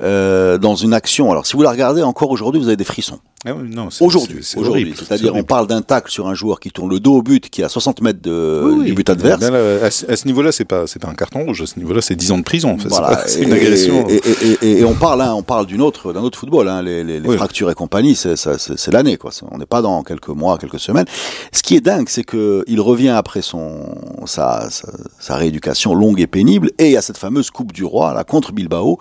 euh, 0.02 0.58
dans 0.58 0.76
une 0.76 0.94
action. 0.94 1.32
Alors, 1.32 1.46
si 1.46 1.56
vous 1.56 1.64
la 1.64 1.72
regardez 1.72 2.04
encore 2.04 2.32
aujourd'hui, 2.32 2.62
vous 2.62 2.68
avez 2.68 2.78
des 2.78 2.84
frissons. 2.84 3.20
Ah 3.46 3.52
oui, 3.54 3.70
Aujourd'hui, 4.02 4.44
C'est-à-dire, 4.44 5.32
c'est 5.34 5.40
on 5.40 5.44
parle 5.44 5.68
d'un 5.68 5.84
tacle 5.84 6.12
sur 6.12 6.28
un 6.28 6.34
joueur 6.34 6.60
qui 6.60 6.72
tourne 6.72 6.90
le 6.90 7.00
dos 7.00 7.18
au 7.18 7.22
but, 7.22 7.52
qui 7.52 7.62
est 7.62 7.64
à 7.64 7.70
60 7.70 8.02
mètres 8.02 8.20
de, 8.22 8.62
Oui, 8.66 8.76
oui. 8.80 8.86
du 8.86 8.94
but 8.94 9.08
adverse. 9.12 9.40
Ben 9.40 9.52
là, 9.52 9.86
à, 9.86 9.92
ce- 9.92 10.08
à 10.12 10.16
niveau-là, 10.26 10.52
c'est 10.52 10.66
pas, 10.66 10.88
c'est 10.88 11.00
pas 11.00 11.08
un 11.08 11.14
carton 11.14 11.46
rouge. 11.46 11.62
À 11.62 11.68
ce 11.68 11.78
niveau-là, 11.78 12.02
c'est 12.02 12.16
10 12.16 12.32
ans 12.32 12.40
de 12.40 12.44
prison. 12.44 12.72
en 12.72 12.78
fait. 12.80 12.90
C'est 12.90 12.96
Voilà. 12.98 13.28
C'est 13.28 13.44
une 13.44 13.54
agression. 13.54 14.08
Et, 14.10 14.16
et- 14.16 14.58
et- 14.66 14.80
et 14.80 14.86
on 14.86 14.96
parle, 14.96 15.22
hein, 15.22 15.36
on 15.36 15.44
parle 15.44 15.68
d'une 15.68 15.82
autre, 15.84 16.14
d'un 16.14 16.24
autre 16.24 16.40
football. 16.40 16.68
Hein, 16.68 16.82
les, 16.82 17.04
les- 17.04 17.20
les 17.20 17.30
Oui. 17.30 17.36
fractures 17.38 17.70
et 17.70 17.76
compagnie, 17.76 18.16
c'est, 18.16 18.36
l'année, 18.92 19.18
quoi. 19.18 19.30
On 19.52 19.60
n'est 19.60 19.68
pas 19.68 19.84
dans 19.84 20.02
quelques 20.02 20.30
mois, 20.30 20.58
quelques 20.58 20.80
semaines. 20.80 21.06
Ce 21.52 21.62
qui 21.62 21.76
est 21.76 21.82
dingue, 21.82 22.10
c'est 22.10 22.24
que 22.24 22.64
il 22.66 22.82
revient 22.82 23.10
après 23.10 23.44
son 23.44 23.82
sa, 24.26 24.68
sa, 24.72 24.88
sa 25.20 25.36
rééducation 25.36 25.94
longue 25.94 26.20
et 26.20 26.28
pénible, 26.28 26.72
et 26.80 26.88
il 26.88 26.92
y 26.94 26.98
a 26.98 27.02
cette 27.04 27.18
fameuse 27.20 27.52
Coupe 27.52 27.72
du 27.72 27.84
Roi, 27.86 28.16
là, 28.16 28.24
contre 28.24 28.52
Bilbao. 28.52 28.98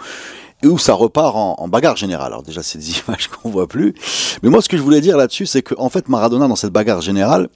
Et 0.67 0.69
où 0.69 0.79
ça 0.79 0.95
repart 0.95 1.35
en, 1.37 1.55
en 1.59 1.69
bagarre 1.69 1.97
générale. 1.97 2.27
Alors 2.27 2.43
déjà, 2.43 2.63
c'est 2.63 2.79
des 2.79 2.99
images 3.07 3.29
qu'on 3.29 3.51
voit 3.51 3.69
plus. 3.69 3.95
Mais 4.43 4.51
moi, 4.51 4.61
ce 4.61 4.69
que 4.69 4.77
je 4.77 4.83
voulais 4.83 5.01
dire 5.01 5.17
là-dessus, 5.17 5.47
c'est 5.47 5.63
qu'en 5.63 5.89
fait, 5.89 6.09
Maradona, 6.09 6.49
dans 6.49 6.57
cette 6.57 6.73
bagarre 6.73 7.01
générale, 7.01 7.49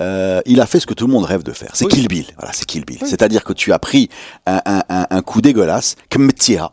euh, 0.00 0.40
il 0.46 0.60
a 0.60 0.66
fait 0.66 0.80
ce 0.80 0.86
que 0.86 0.94
tout 0.94 1.06
le 1.06 1.12
monde 1.12 1.24
rêve 1.24 1.42
de 1.42 1.52
faire. 1.52 1.70
C'est 1.74 1.84
Oui. 1.84 1.92
Kill 1.92 2.08
Bill. 2.08 2.26
Voilà, 2.38 2.52
c'est 2.52 2.64
Kill 2.64 2.84
Bill. 2.84 2.98
C'est-à-dire 3.04 3.44
que 3.44 3.52
tu 3.52 3.72
as 3.72 3.78
pris 3.78 4.08
un, 4.46 4.60
un, 4.64 4.82
un, 4.88 5.06
un 5.10 5.22
coup 5.22 5.40
dégueulasse, 5.40 5.96
Kmetia. 6.08 6.72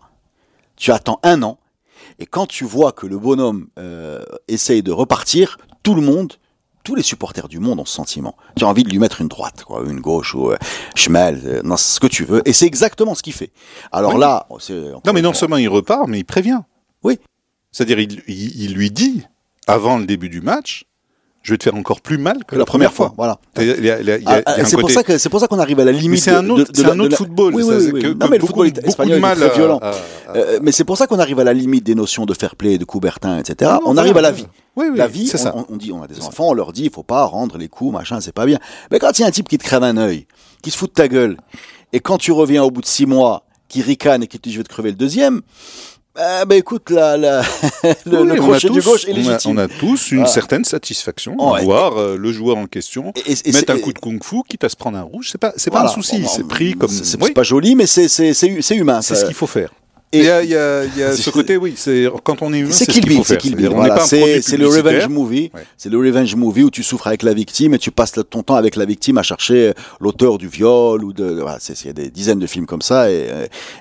Tu 0.77 0.91
attends 0.91 1.19
un 1.23 1.43
an. 1.43 1.57
Et 2.19 2.25
quand 2.25 2.47
tu 2.47 2.63
vois 2.63 2.91
que 2.93 3.05
le 3.05 3.19
bonhomme 3.19 3.67
euh, 3.77 4.23
essaye 4.47 4.81
de 4.81 4.91
repartir, 4.91 5.57
tout 5.83 5.93
le 5.93 6.01
monde, 6.01 6.33
tous 6.87 6.95
les 6.95 7.03
supporters 7.03 7.49
du 7.49 7.59
monde 7.59 7.81
ont 7.81 7.85
ce 7.85 7.93
sentiment. 7.93 8.33
Tu 8.55 8.63
as 8.63 8.67
envie 8.69 8.83
de 8.85 8.89
lui 8.89 8.97
mettre 8.97 9.19
une 9.19 9.27
droite, 9.27 9.65
quoi, 9.65 9.83
une 9.85 9.99
gauche 9.99 10.33
ou 10.33 10.51
euh, 10.51 10.57
Schmel, 10.95 11.41
euh, 11.43 11.61
non, 11.61 11.75
ce 11.75 11.99
que 11.99 12.07
tu 12.07 12.23
veux. 12.23 12.41
Et 12.47 12.53
c'est 12.53 12.65
exactement 12.65 13.13
ce 13.13 13.21
qu'il 13.21 13.33
fait. 13.33 13.51
Alors 13.91 14.13
Oui. 14.13 14.21
là, 14.21 14.47
c'est 14.61 14.73
Non, 15.05 15.11
mais 15.13 15.21
non 15.21 15.33
seulement 15.33 15.57
il 15.57 15.67
repart, 15.67 16.07
mais 16.07 16.19
il 16.19 16.23
prévient. 16.23 16.61
Oui. 17.03 17.19
C'est-à-dire, 17.73 17.99
il, 17.99 18.23
il- 18.29 18.61
il 18.63 18.73
lui 18.73 18.89
dit, 18.89 19.25
avant 19.67 19.97
le 19.97 20.05
début 20.05 20.29
du 20.29 20.39
match, 20.39 20.85
je 21.47 21.53
vais 21.53 21.57
te 21.57 21.63
faire 21.63 21.75
encore 21.75 22.01
plus 22.01 22.17
mal 22.17 22.43
que 22.45 22.57
la 22.57 22.65
première 22.65 22.91
fois. 22.91 23.13
Voilà. 23.15 23.39
Ah, 23.55 23.61
c'est 24.65 24.75
pour 24.75 24.89
côté- 24.91 25.17
ça 25.17 25.29
pour 25.29 25.47
qu'on 25.47 25.59
arrive 25.59 25.79
à 25.79 25.85
la 25.85 25.93
limite. 25.93 26.19
C'est 26.21 26.31
un 26.31 26.43
de- 26.43 26.49
autre, 26.49 26.73
de- 26.73 26.83
de 26.83 26.89
un 26.89 26.93
de 26.95 26.99
autre 27.03 27.11
la- 27.11 27.15
football. 27.17 27.55
Oui, 27.55 27.63
oui, 27.63 27.75
c'est 27.79 27.91
oui. 27.93 28.01
que- 28.01 28.07
Non, 28.07 28.13
que 28.25 28.31
mais 28.31 28.37
le 28.37 28.41
beaucoup- 28.41 28.47
football 28.65 28.71
beaucoup 28.73 28.87
espagnol 28.87 29.13
de 29.13 29.17
est 29.17 29.21
mal 29.21 29.37
très 29.37 29.49
violent. 29.55 29.79
à- 29.81 29.91
à- 29.91 30.35
Euh, 30.35 30.59
mais 30.61 30.73
c'est 30.73 30.83
pour 30.83 30.97
ça 30.97 31.07
qu'on 31.07 31.19
arrive 31.19 31.39
à 31.39 31.45
la 31.45 31.53
limite 31.53 31.85
des 31.85 31.95
notions 31.95 32.25
de 32.25 32.33
fair 32.33 32.57
play, 32.57 32.77
de 32.77 32.83
Coubertin, 32.83 33.39
etc. 33.39 33.71
Non, 33.75 33.79
on 33.85 33.95
arrive 33.95 34.17
à 34.17 34.21
la 34.21 34.31
vie. 34.31 34.45
Oui, 34.75 34.87
oui, 34.91 34.97
la 34.97 35.07
vie, 35.07 35.25
c'est 35.27 35.39
on, 35.39 35.43
ça. 35.43 35.53
on- 35.55 35.65
on 35.73 35.77
dit, 35.77 35.93
on 35.93 36.03
a 36.03 36.07
des 36.07 36.19
enfants, 36.19 36.49
on 36.49 36.53
leur 36.53 36.73
dit, 36.73 36.83
il 36.83 36.91
faut 36.91 37.01
pas 37.03 37.23
rendre 37.23 37.57
les 37.57 37.69
coups, 37.69 37.93
machin, 37.93 38.19
c'est 38.19 38.33
pas 38.33 38.45
bien. 38.45 38.59
Mais 38.91 38.99
quand 38.99 39.17
il 39.17 39.21
y 39.21 39.23
a 39.23 39.27
un 39.27 39.31
type 39.31 39.47
qui 39.47 39.57
te 39.57 39.63
crève 39.63 39.83
un 39.83 39.95
œil, 39.95 40.27
qui 40.61 40.69
se 40.69 40.77
fout 40.77 40.89
de 40.89 40.93
ta 40.95 41.07
gueule, 41.07 41.37
et 41.93 42.01
quand 42.01 42.17
tu 42.17 42.33
reviens 42.33 42.61
au 42.61 42.71
bout 42.71 42.81
de 42.81 42.85
six 42.87 43.05
mois, 43.05 43.43
qui 43.69 43.81
ricane 43.81 44.21
et 44.23 44.27
qui 44.27 44.37
te 44.37 44.43
dit 44.43 44.51
je 44.51 44.57
vais 44.57 44.63
te 44.65 44.69
crever 44.69 44.89
le 44.89 44.97
deuxième, 44.97 45.41
euh, 46.19 46.45
ben 46.45 46.55
écoute, 46.57 46.89
la, 46.89 47.17
la, 47.17 47.41
le, 48.05 48.21
Oui, 48.21 48.27
le 48.27 48.35
crochet 48.35 48.69
du 48.69 48.81
gauche 48.81 49.05
est 49.05 49.11
on 49.11 49.13
a- 49.13 49.17
légitime. 49.17 49.51
On 49.51 49.57
a, 49.57 49.67
tous 49.67 50.11
une 50.11 50.17
Voilà. 50.19 50.31
certaine 50.33 50.63
satisfaction 50.65 51.35
Ouais. 51.51 51.59
de 51.59 51.65
voir 51.65 51.97
euh, 51.97 52.17
le 52.17 52.31
joueur 52.31 52.57
en 52.57 52.65
question 52.67 53.13
Et- 53.15 53.31
et- 53.33 53.49
et 53.49 53.51
mettre 53.51 53.73
un 53.73 53.79
coup 53.79 53.93
de 53.93 53.99
kung-fu, 53.99 54.37
quitte 54.49 54.63
à 54.63 54.69
se 54.69 54.75
prendre 54.75 54.97
un 54.97 55.03
rouge. 55.03 55.29
C'est 55.31 55.37
pas, 55.37 55.53
c'est 55.57 55.71
pas 55.71 55.83
un 55.83 55.87
souci. 55.87 56.25
C'est 56.27 56.47
pris 56.47 56.73
comme. 56.73 56.89
C'est 56.89 57.21
Oui, 57.21 57.31
pas 57.31 57.43
joli, 57.43 57.75
mais 57.75 57.85
c'est 57.85 58.07
humain. 58.75 59.01
c'est 59.01 59.15
ce 59.15 59.25
qu'il 59.25 59.35
faut 59.35 59.47
faire. 59.47 59.69
Et- 60.13 60.19
Il 60.19 60.23
y 60.25 60.29
a, 60.29 60.41
il 60.41 60.49
y 60.49 60.55
a- 60.55 60.85
y 60.85 61.03
a 61.03 61.11
ce 61.15 61.29
côté, 61.31 61.57
oui. 61.57 61.73
C'est 61.75 62.07
quand 62.23 62.41
on 62.41 62.53
est 62.53 62.59
humain, 62.59 62.71
C'est 62.71 62.85
c'est 62.85 62.91
ce 62.93 62.99
Kill 62.99 63.05
Bill, 63.05 63.21
c'est. 63.25 63.37
Kill 63.37 63.55
Bill. 63.55 63.69
Voilà, 63.69 63.99
c'est 63.99 64.57
le 64.57 64.67
revenge 64.67 65.09
movie. 65.09 65.51
Ouais. 65.53 65.63
C'est 65.75 65.89
le 65.89 65.97
revenge 65.97 66.33
movie 66.35 66.63
où 66.63 66.69
tu 66.71 66.81
souffres 66.81 67.07
avec 67.07 67.23
la 67.23 67.33
victime 67.33 67.73
et 67.73 67.77
tu 67.77 67.91
passes 67.91 68.13
ton 68.29 68.41
temps 68.41 68.55
avec 68.55 68.77
la 68.77 68.85
victime 68.85 69.17
à 69.17 69.23
chercher 69.23 69.73
l'auteur 69.99 70.37
du 70.37 70.47
viol 70.47 71.03
ou 71.03 71.11
de. 71.11 71.25
Voilà, 71.41 71.57
il 71.67 71.85
y 71.85 71.89
a 71.89 71.93
des 71.93 72.09
dizaines 72.09 72.39
de 72.39 72.47
films 72.47 72.65
comme 72.65 72.81
ça 72.81 73.11
et, 73.11 73.27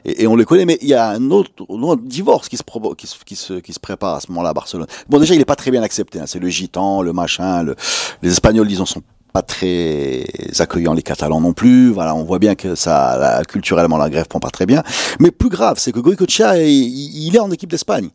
et, 0.04 0.22
et 0.24 0.26
on 0.26 0.34
les 0.34 0.44
connaît. 0.44 0.64
Mais 0.64 0.78
il 0.82 0.88
y 0.88 0.94
a 0.94 1.10
un 1.10 1.30
autre, 1.30 1.50
un 1.70 1.82
autre 1.84 2.02
divorce 2.04 2.48
qui 2.48 2.56
se, 2.56 2.62
qui, 2.96 3.06
se, 3.06 3.14
qui, 3.24 3.36
se, 3.36 3.52
qui 3.54 3.72
se 3.72 3.80
prépare 3.80 4.16
à 4.16 4.20
ce 4.20 4.26
moment-là 4.30 4.48
à 4.50 4.54
Barcelone. 4.54 4.86
Bon, 5.08 5.20
déjà, 5.20 5.34
il 5.34 5.40
est 5.40 5.44
pas 5.44 5.56
très 5.56 5.70
bien 5.70 5.82
accepté. 5.84 6.18
hein. 6.18 6.24
C'est 6.26 6.40
le 6.40 6.48
gitan, 6.48 7.02
le 7.02 7.12
machin. 7.12 7.62
Le, 7.62 7.76
les 8.22 8.32
Espagnols, 8.32 8.66
disons, 8.66 8.84
sont 8.86 9.02
pas 9.36 9.42
très 9.42 10.24
accueillants 10.60 10.94
les 10.94 11.02
Catalans 11.02 11.42
non 11.42 11.52
plus. 11.52 11.90
Voilà, 11.90 12.14
on 12.14 12.24
voit 12.24 12.38
bien 12.38 12.54
que 12.54 12.74
ça, 12.74 13.42
culturellement, 13.46 13.98
la 13.98 14.08
grève 14.08 14.28
prend 14.28 14.40
pas 14.40 14.48
très 14.48 14.64
bien. 14.64 14.82
Mais 15.20 15.30
plus 15.30 15.50
grave, 15.50 15.76
c'est 15.78 15.92
que 15.92 16.00
Goicoechea, 16.00 16.56
il, 16.56 17.26
il 17.26 17.36
est 17.36 17.38
en 17.38 17.50
équipe 17.50 17.70
d'Espagne. 17.70 18.08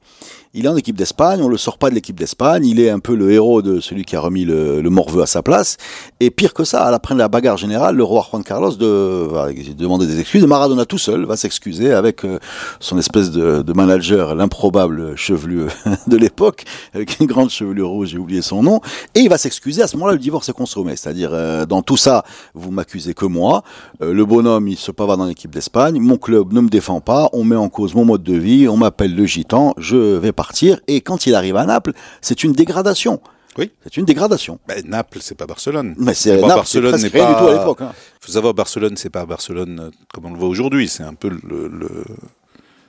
Il 0.54 0.66
est 0.66 0.68
en 0.68 0.76
équipe 0.76 0.98
d'Espagne, 0.98 1.40
on 1.42 1.48
le 1.48 1.56
sort 1.56 1.78
pas 1.78 1.90
de 1.90 1.96
l'équipe 1.96 2.20
d'Espagne, 2.20 2.66
il 2.66 2.82
est 2.82 2.90
un 2.90 3.00
peu 3.00 3.16
le 3.16 3.32
héros 3.32 3.62
de 3.62 3.80
celui 3.80 4.04
qui 4.04 4.18
a 4.18 4.20
remis 4.20 4.44
le, 4.44 4.82
le 4.82 4.90
morveux 4.90 5.22
à 5.22 5.26
sa 5.26 5.42
place. 5.42 5.78
Et 6.20 6.30
pire 6.30 6.54
que 6.54 6.66
ça, 6.66 6.84
à 6.84 6.92
la 6.92 6.98
de 7.00 7.18
la 7.18 7.30
bagarre 7.30 7.56
générale, 7.56 7.96
le 7.96 8.04
roi 8.04 8.28
Juan 8.30 8.44
Carlos 8.44 8.76
de, 8.76 9.28
va 9.32 9.48
demander 9.54 10.08
des 10.08 10.20
excuses. 10.20 10.46
Maradona 10.46 10.86
tout 10.86 10.98
seul 10.98 11.24
va 11.24 11.38
s'excuser 11.38 11.94
avec 11.94 12.26
euh, 12.26 12.38
son 12.82 12.98
espèce 12.98 13.32
de, 13.32 13.62
de 13.62 13.74
manager, 13.74 14.36
l'improbable 14.36 15.16
chevelu 15.16 15.68
de 16.08 16.18
l'époque, 16.18 16.66
avec 16.94 17.22
une 17.22 17.28
grande 17.28 17.50
chevelure 17.50 17.88
rouge, 17.88 18.10
j'ai 18.10 18.18
oublié 18.18 18.42
son 18.42 18.62
nom. 18.62 18.82
Et 19.16 19.22
il 19.22 19.30
va 19.30 19.38
s'excuser. 19.38 19.82
À 19.84 19.88
ce 19.88 19.96
moment-là, 19.96 20.16
le 20.16 20.20
divorce 20.20 20.50
est 20.50 20.54
consommé. 20.54 20.98
C'est-à-dire, 20.98 21.30
euh, 21.32 21.66
dans 21.66 21.82
tout 21.82 21.96
ça, 21.96 22.26
vous 22.56 22.72
m'accusez 22.72 23.14
que 23.14 23.26
moi. 23.26 23.64
Euh, 24.02 24.14
le 24.14 24.26
bonhomme, 24.26 24.68
il 24.68 24.78
se 24.78 24.92
pavane 24.92 25.20
dans 25.20 25.28
l'équipe 25.28 25.52
d'Espagne. 25.52 25.98
Mon 26.02 26.18
club 26.18 26.52
ne 26.52 26.60
me 26.60 26.68
défend 26.68 27.00
pas. 27.00 27.30
On 27.32 27.46
met 27.46 27.56
en 27.56 27.70
cause 27.70 27.96
mon 27.96 28.04
mode 28.04 28.24
de 28.24 28.36
vie. 28.36 28.68
On 28.68 28.76
m'appelle 28.76 29.16
le 29.16 29.26
gitan. 29.26 29.74
Je 29.78 29.96
vais 29.96 30.34
Et 30.88 31.02
quand 31.02 31.26
il 31.28 31.36
arrive 31.36 31.56
à 31.58 31.66
Naples, 31.66 31.94
c'est 32.22 32.44
une 32.44 32.54
dégradation. 32.54 33.22
Oui. 33.58 33.70
C'est 33.84 33.98
une 33.98 34.06
dégradation. 34.06 34.60
Ben, 34.68 34.82
Naples, 34.88 35.18
c'est 35.22 35.36
pas 35.36 35.46
Barcelone. 35.46 35.94
Mais 35.98 36.14
c'est 36.14 36.36
Naples, 36.40 36.48
Barcelone 36.56 36.96
n'est 37.02 37.08
rien 37.10 37.28
du 37.28 37.34
tout 37.34 37.40
à 37.40 37.46
pas- 37.48 37.58
l'époque. 37.60 37.82
hein. 37.82 37.92
faut 38.22 38.32
savoir 38.32 38.54
Barcelone, 38.54 38.96
c'est 38.96 39.10
pas 39.10 39.26
Barcelone 39.26 39.80
euh, 39.80 39.90
comme 40.14 40.26
on 40.26 40.32
le 40.32 40.38
voit 40.40 40.48
aujourd'hui. 40.48 40.88
C'est 40.88 41.04
un 41.04 41.14
peu 41.14 41.28
le, 41.30 41.68
le- 41.68 42.06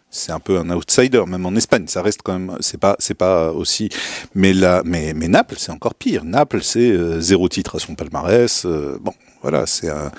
c'est 0.09 0.31
un 0.31 0.39
peu 0.41 0.59
un 0.59 0.69
outsider, 0.71 1.25
même 1.27 1.47
en 1.47 1.55
Espagne. 1.57 1.87
Ça 1.89 2.03
reste 2.03 2.21
quand 2.23 2.35
même, 2.39 2.57
c'est 2.61 2.79
pas, 2.79 2.95
c'est 2.99 3.15
pas 3.15 3.51
aussi. 3.51 3.89
Mais 4.35 4.53
là, 4.53 4.83
mais, 4.85 5.15
mais 5.15 5.27
Naples, 5.27 5.57
c'est 5.59 5.73
encore 5.73 5.95
pire. 5.95 6.23
Naples, 6.25 6.63
c'est 6.63 6.91
euh, 6.91 7.19
zéro 7.21 7.49
titre 7.49 7.77
à 7.77 7.79
son 7.81 7.95
palmarès. 7.95 8.65
euh, 8.67 8.99
bon, 9.01 9.15
voilà, 9.41 9.67
c'est 9.67 9.89
un- 9.89 10.13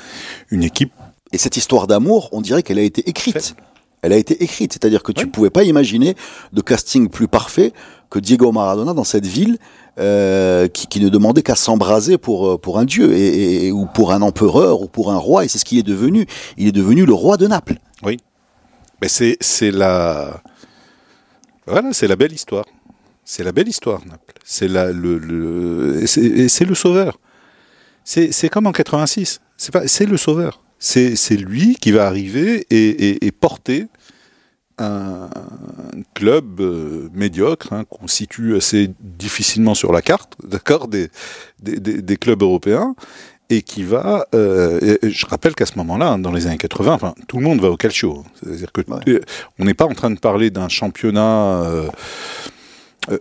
une 0.52 0.63
équipe. 0.63 0.91
Et 1.32 1.38
cette 1.38 1.56
histoire 1.58 1.88
d'amour, 1.88 2.30
on 2.34 2.41
dirait 2.41 2.63
qu'elle 2.63 2.80
a 2.80 2.84
été 2.84 3.08
écrite. 3.10 3.39
Fait. 3.41 3.56
Elle 4.03 4.13
a 4.13 4.17
été 4.17 4.43
écrite, 4.43 4.73
c'est-à-dire 4.73 5.01
que 5.01 5.11
tu 5.11 5.23
Oui. 5.25 5.31
pouvais 5.31 5.49
pas 5.49 5.63
imaginer 5.63 6.15
de 6.51 6.61
casting 6.61 7.09
plus 7.09 7.27
parfait 7.27 7.73
que 8.11 8.19
Diego 8.19 8.51
Maradona 8.51 8.93
dans 8.93 9.03
cette 9.03 9.25
ville 9.25 9.57
euh, 9.97 10.67
qui, 10.67 10.85
qui 10.87 10.99
ne 10.99 11.09
demandait 11.09 11.41
qu'à 11.41 11.55
s'embraser 11.55 12.19
pour 12.19 12.47
euh, 12.47 12.57
pour 12.59 12.77
un 12.77 12.85
dieu 12.85 13.13
et, 13.13 13.67
et- 13.67 13.71
ou 13.71 13.87
pour 13.87 14.11
un 14.11 14.21
empereur 14.21 14.81
ou 14.81 14.87
pour 14.87 15.11
un 15.11 15.17
roi 15.17 15.45
et 15.45 15.47
c'est 15.47 15.57
ce 15.57 15.65
qu'il 15.65 15.79
est 15.79 15.83
devenu. 15.83 16.27
Il 16.57 16.67
est 16.67 16.71
devenu 16.71 17.05
le 17.05 17.13
roi 17.13 17.37
de 17.37 17.47
Naples. 17.47 17.77
Mais 19.01 19.09
c'est, 19.09 19.35
c'est 19.41 19.71
la, 19.71 20.41
voilà, 21.67 21.91
c'est 21.93 22.07
la 22.07 22.15
belle 22.15 22.31
histoire. 22.31 22.65
C'est 23.25 23.43
la 23.43 23.51
belle 23.51 23.67
histoire, 23.67 23.99
Naples. 24.05 24.33
C'est 24.43 24.67
la, 24.67 24.91
le, 24.91 26.05
c'est, 26.05 26.65
le 26.65 26.75
sauveur. 26.75 27.19
C'est, 28.03 28.31
c'est 28.31 28.49
comme 28.49 28.67
en 28.67 28.71
86. 28.71 29.39
C'est 29.57 29.71
pas, 29.71 29.87
c'est 29.87 30.05
le 30.05 30.17
sauveur. 30.17 30.61
C'est, 30.86 31.38
lui 31.38 31.76
qui 31.80 31.91
va 31.93 32.06
arriver 32.08 32.65
et, 32.69 32.89
et, 33.10 33.26
et 33.26 33.32
porter 33.32 33.88
un 34.80 35.30
club 36.13 36.60
euh, 36.60 37.08
médiocre 37.13 37.72
hein, 37.72 37.86
qu'on 37.89 38.08
situe 38.08 38.56
assez 38.58 38.91
difficilement 39.00 39.76
sur 39.76 39.93
la 39.93 40.02
carte, 40.02 40.34
d'accord, 40.43 40.88
des, 40.89 41.10
des, 41.62 42.17
clubs 42.17 42.41
européens, 42.41 42.96
et 43.50 43.62
qui 43.62 43.84
va. 43.84 44.26
euh, 44.36 44.98
et- 45.02 45.10
je 45.10 45.26
rappelle 45.28 45.54
qu'à 45.56 45.65
ce 45.67 45.78
moment-là, 45.78 46.13
hein, 46.13 46.19
dans 46.19 46.32
les 46.34 46.48
années 46.48 46.58
80, 46.58 46.91
enfin, 46.93 47.13
tout 47.30 47.38
le 47.38 47.43
monde 47.43 47.62
va 47.62 47.69
au 47.69 47.78
calcio. 47.78 48.26
C'est-à-dire 48.41 48.72
que 48.74 48.82
Ouais. 48.82 48.98
euh, 49.08 49.22
on 49.60 49.63
n'est 49.65 49.74
pas 49.76 49.86
en 49.86 49.93
train 49.93 50.10
de 50.10 50.19
parler 50.19 50.50
d'un 50.50 50.67
championnat 50.69 51.63
euh, 51.63 51.88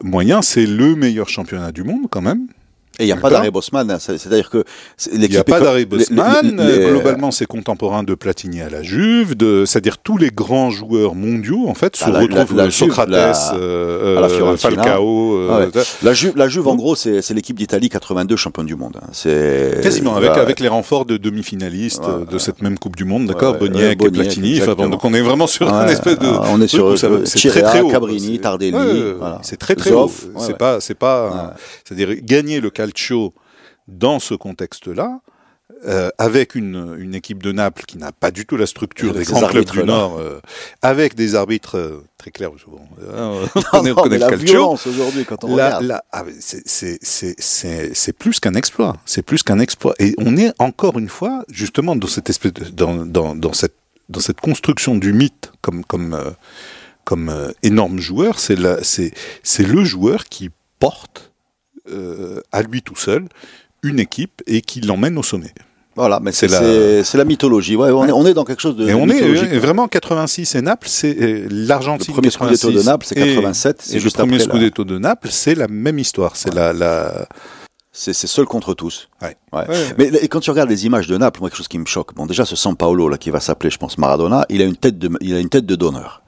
moyen, 0.03 0.42
c'est 0.42 0.66
le 0.66 0.94
meilleur 0.96 1.29
championnat 1.29 1.70
du 1.70 1.85
monde 1.85 2.07
quand 2.11 2.22
même. 2.22 2.46
Et 2.98 3.05
il 3.05 3.07
n'y 3.07 3.12
a 3.12 3.16
pas 3.16 3.31
d'arrêt 3.31 3.50
Bosman, 3.50 3.90
hein, 3.90 3.96
c'est- 3.98 4.18
c'est-à-dire 4.18 4.50
que 4.50 4.64
Il 5.12 5.20
n'y 5.20 5.37
a 5.37 5.44
pas 5.44 5.61
d'arrêt 5.61 5.87
Bosman. 5.87 6.57
les- 6.59 6.78
euh, 6.85 6.90
globalement, 6.90 7.31
c'est 7.31 7.46
contemporain 7.46 8.02
de 8.02 8.14
Platini 8.14 8.61
à 8.61 8.68
la 8.68 8.83
Juve, 8.83 9.35
de, 9.35 9.64
c'est-à-dire 9.64 9.96
tous 9.98 10.18
les 10.18 10.31
grands 10.31 10.70
joueurs 10.70 11.14
mondiaux 11.14 11.68
en 11.68 11.74
fait 11.74 11.96
se 11.96 12.05
Ah, 12.05 12.11
la- 12.11 12.20
retrouvent. 12.20 12.55
la- 12.57 12.64
la 12.66 12.70
Socrates, 12.70 13.09
la- 13.09 13.55
euh, 13.55 14.18
à 14.22 14.28
euh. 14.28 14.57
Falcao. 14.57 15.37
euh, 15.38 15.48
Ah 15.50 15.59
ouais. 15.78 15.83
La 16.02 16.12
Juve, 16.12 16.33
la 16.37 16.48
Juve 16.48 16.68
en 16.68 16.74
gros, 16.76 16.94
c'est 16.94 17.28
l'équipe 17.31 17.57
d'Italie 17.57 17.88
82 17.88 18.37
championne 18.37 18.66
du 18.66 18.76
monde. 18.76 18.98
hein. 19.02 19.07
C'est 19.12 19.81
Quasiment, 19.83 20.14
avec, 20.16 20.61
les 20.61 20.68
renforts 20.68 21.07
de 21.07 21.16
demi-finalistes 21.16 22.02
Ouais, 22.07 22.26
de 22.31 22.38
cette 22.38 22.61
même 22.62 22.78
Coupe 22.78 22.96
du 22.96 23.05
Monde, 23.05 23.26
d'accord 23.26 23.55
Ouais, 23.55 23.68
Boniek 23.68 24.02
et 24.05 24.11
Platini. 24.11 24.61
Enfin, 24.61 24.74
donc 24.88 25.05
on 25.05 25.14
est 25.14 25.20
vraiment 25.22 25.46
sur 25.46 25.72
un 25.72 25.87
espèce 25.88 26.18
de. 26.18 26.26
on 26.26 26.61
est 26.61 26.68
sur 26.68 26.96
c'est 26.98 27.48
très 27.48 27.62
très 27.62 27.81
haut. 27.81 27.88
Cabrini, 27.88 28.35
C'est- 28.37 28.42
Tardelli. 28.42 28.76
C'est 29.42 29.57
très 29.57 29.74
très 29.76 29.92
haut. 29.92 30.11
c'est 30.38 30.59
pas, 30.59 30.78
c'est-à-dire 31.85 32.16
gagner 32.22 32.61
le 32.61 32.70
calcio 32.86 33.32
dans 33.88 34.18
ce 34.18 34.34
contexte-là. 34.34 35.20
euh, 35.86 36.10
avec 36.18 36.54
une, 36.54 36.94
une 36.98 37.14
équipe 37.14 37.42
de 37.42 37.50
Naples 37.50 37.84
qui 37.86 37.96
n'a 37.98 38.12
pas 38.12 38.30
du 38.30 38.46
tout 38.46 38.56
la 38.56 38.66
structure 38.66 39.12
des 39.14 39.24
grands 39.24 39.48
clubs 39.48 39.68
du. 39.68 39.82
Nord, 39.82 40.16
euh, 40.18 40.38
avec 40.82 41.14
des 41.16 41.34
arbitres 41.34 41.76
euh, 41.78 42.04
très 42.18 42.30
clairs. 42.30 42.50
Bon, 42.68 42.80
on 43.72 43.82
Non, 43.82 43.90
on 43.90 43.94
connaît 44.02 44.18
la 44.18 44.28
calcio. 44.30 44.46
violence 44.46 44.86
aujourd'hui 44.86 45.24
quand 45.24 45.42
on 45.44 45.48
regarde. 45.54 45.98
ah, 46.12 46.24
c'est- 46.38 48.12
plus 48.18 48.38
qu'un 48.38 48.54
exploit. 48.54 48.96
C'est 49.06 49.22
plus 49.22 49.42
qu'un 49.42 49.58
exploit. 49.58 49.94
Et 49.98 50.14
on 50.18 50.36
est 50.36 50.52
encore 50.60 50.98
une 50.98 51.08
fois, 51.08 51.44
justement, 51.50 51.96
dans 51.96 52.06
cette 52.06 52.30
espèce 52.30 52.52
de, 52.52 52.64
dans, 52.66 53.04
dans, 53.04 53.34
dans 53.34 53.52
cette, 53.54 53.74
dans 54.08 54.20
cette 54.20 54.40
construction 54.40 54.94
du 54.96 55.12
mythe 55.12 55.50
comme, 55.62 55.84
comme, 55.84 56.16
comme 57.04 57.52
énorme 57.64 57.98
joueur. 57.98 58.38
C'est 58.38 58.54
le 59.64 59.84
joueur 59.84 60.26
qui 60.26 60.50
porte 60.78 61.31
euh, 61.90 62.40
à 62.52 62.62
lui 62.62 62.82
tout 62.82 62.96
seul 62.96 63.26
une 63.82 63.98
équipe 63.98 64.42
et 64.46 64.60
qui 64.60 64.80
l'emmène 64.80 65.18
au 65.18 65.22
sommet. 65.22 65.52
Voilà, 65.94 66.20
mais 66.20 66.32
C'est 66.32 66.48
c'est 66.48 66.54
la- 66.54 66.60
c'est- 66.60 67.04
c'est 67.04 67.18
la 67.18 67.24
mythologie. 67.24 67.76
Ouais, 67.76 67.90
on, 67.90 68.06
est, 68.06 68.12
on 68.12 68.24
est 68.24 68.32
dans 68.32 68.44
quelque 68.44 68.62
chose 68.62 68.76
de 68.76 68.88
Et 68.88 68.94
on 68.94 69.08
est 69.08 69.22
euh, 69.22 69.58
vraiment 69.58 69.88
86 69.88 70.54
et 70.54 70.62
Naples, 70.62 70.86
c'est 70.88 71.14
euh, 71.20 71.46
Le 71.50 71.66
l'Argentine. 71.66 72.14
premier 72.14 72.30
scudetto 72.30 72.68
de 72.70 72.76
86 72.76 72.86
Naples, 72.86 73.06
c'est 73.06 73.18
et- 73.18 73.34
87. 73.34 73.76
Et, 73.76 73.82
C'est 73.84 73.94
le 73.94 74.00
juste 74.00 74.16
premier 74.16 74.36
après. 74.36 74.46
la- 74.46 74.54
scudetto 74.54 74.84
de 74.84 74.98
Naples, 74.98 75.28
c'est 75.30 75.54
la 75.54 75.68
même 75.68 75.98
histoire. 75.98 76.36
C'est 76.36 76.54
la, 76.54 76.72
la... 76.72 77.28
C'est 77.94 78.14
c'est 78.14 78.26
seul 78.26 78.46
contre 78.46 78.72
tous. 78.72 79.10
Ouais. 79.20 79.36
Ouais. 79.52 79.68
Ouais. 79.68 79.76
Mais 79.98 80.10
là, 80.10 80.18
quand 80.30 80.40
tu 80.40 80.50
regardes 80.50 80.70
les 80.70 80.86
images 80.86 81.08
de 81.08 81.18
Naples, 81.18 81.40
moi, 81.40 81.50
quelque 81.50 81.58
chose 81.58 81.68
qui 81.68 81.78
me 81.78 81.84
choque. 81.84 82.14
Bon, 82.14 82.24
déjà, 82.24 82.46
ce 82.46 82.56
San 82.56 82.74
Paolo 82.74 83.06
là, 83.10 83.18
qui 83.18 83.28
va 83.28 83.38
s'appeler, 83.40 83.68
je 83.68 83.76
pense, 83.76 83.98
Maradona, 83.98 84.46
il 84.48 84.62
a 84.62 84.64
une 84.64 84.76
tête 84.76 84.98
de, 84.98 85.10
il 85.20 85.34
a 85.34 85.40
une 85.40 85.50
tête 85.50 85.66
de 85.66 85.74
donneur. 85.76 86.21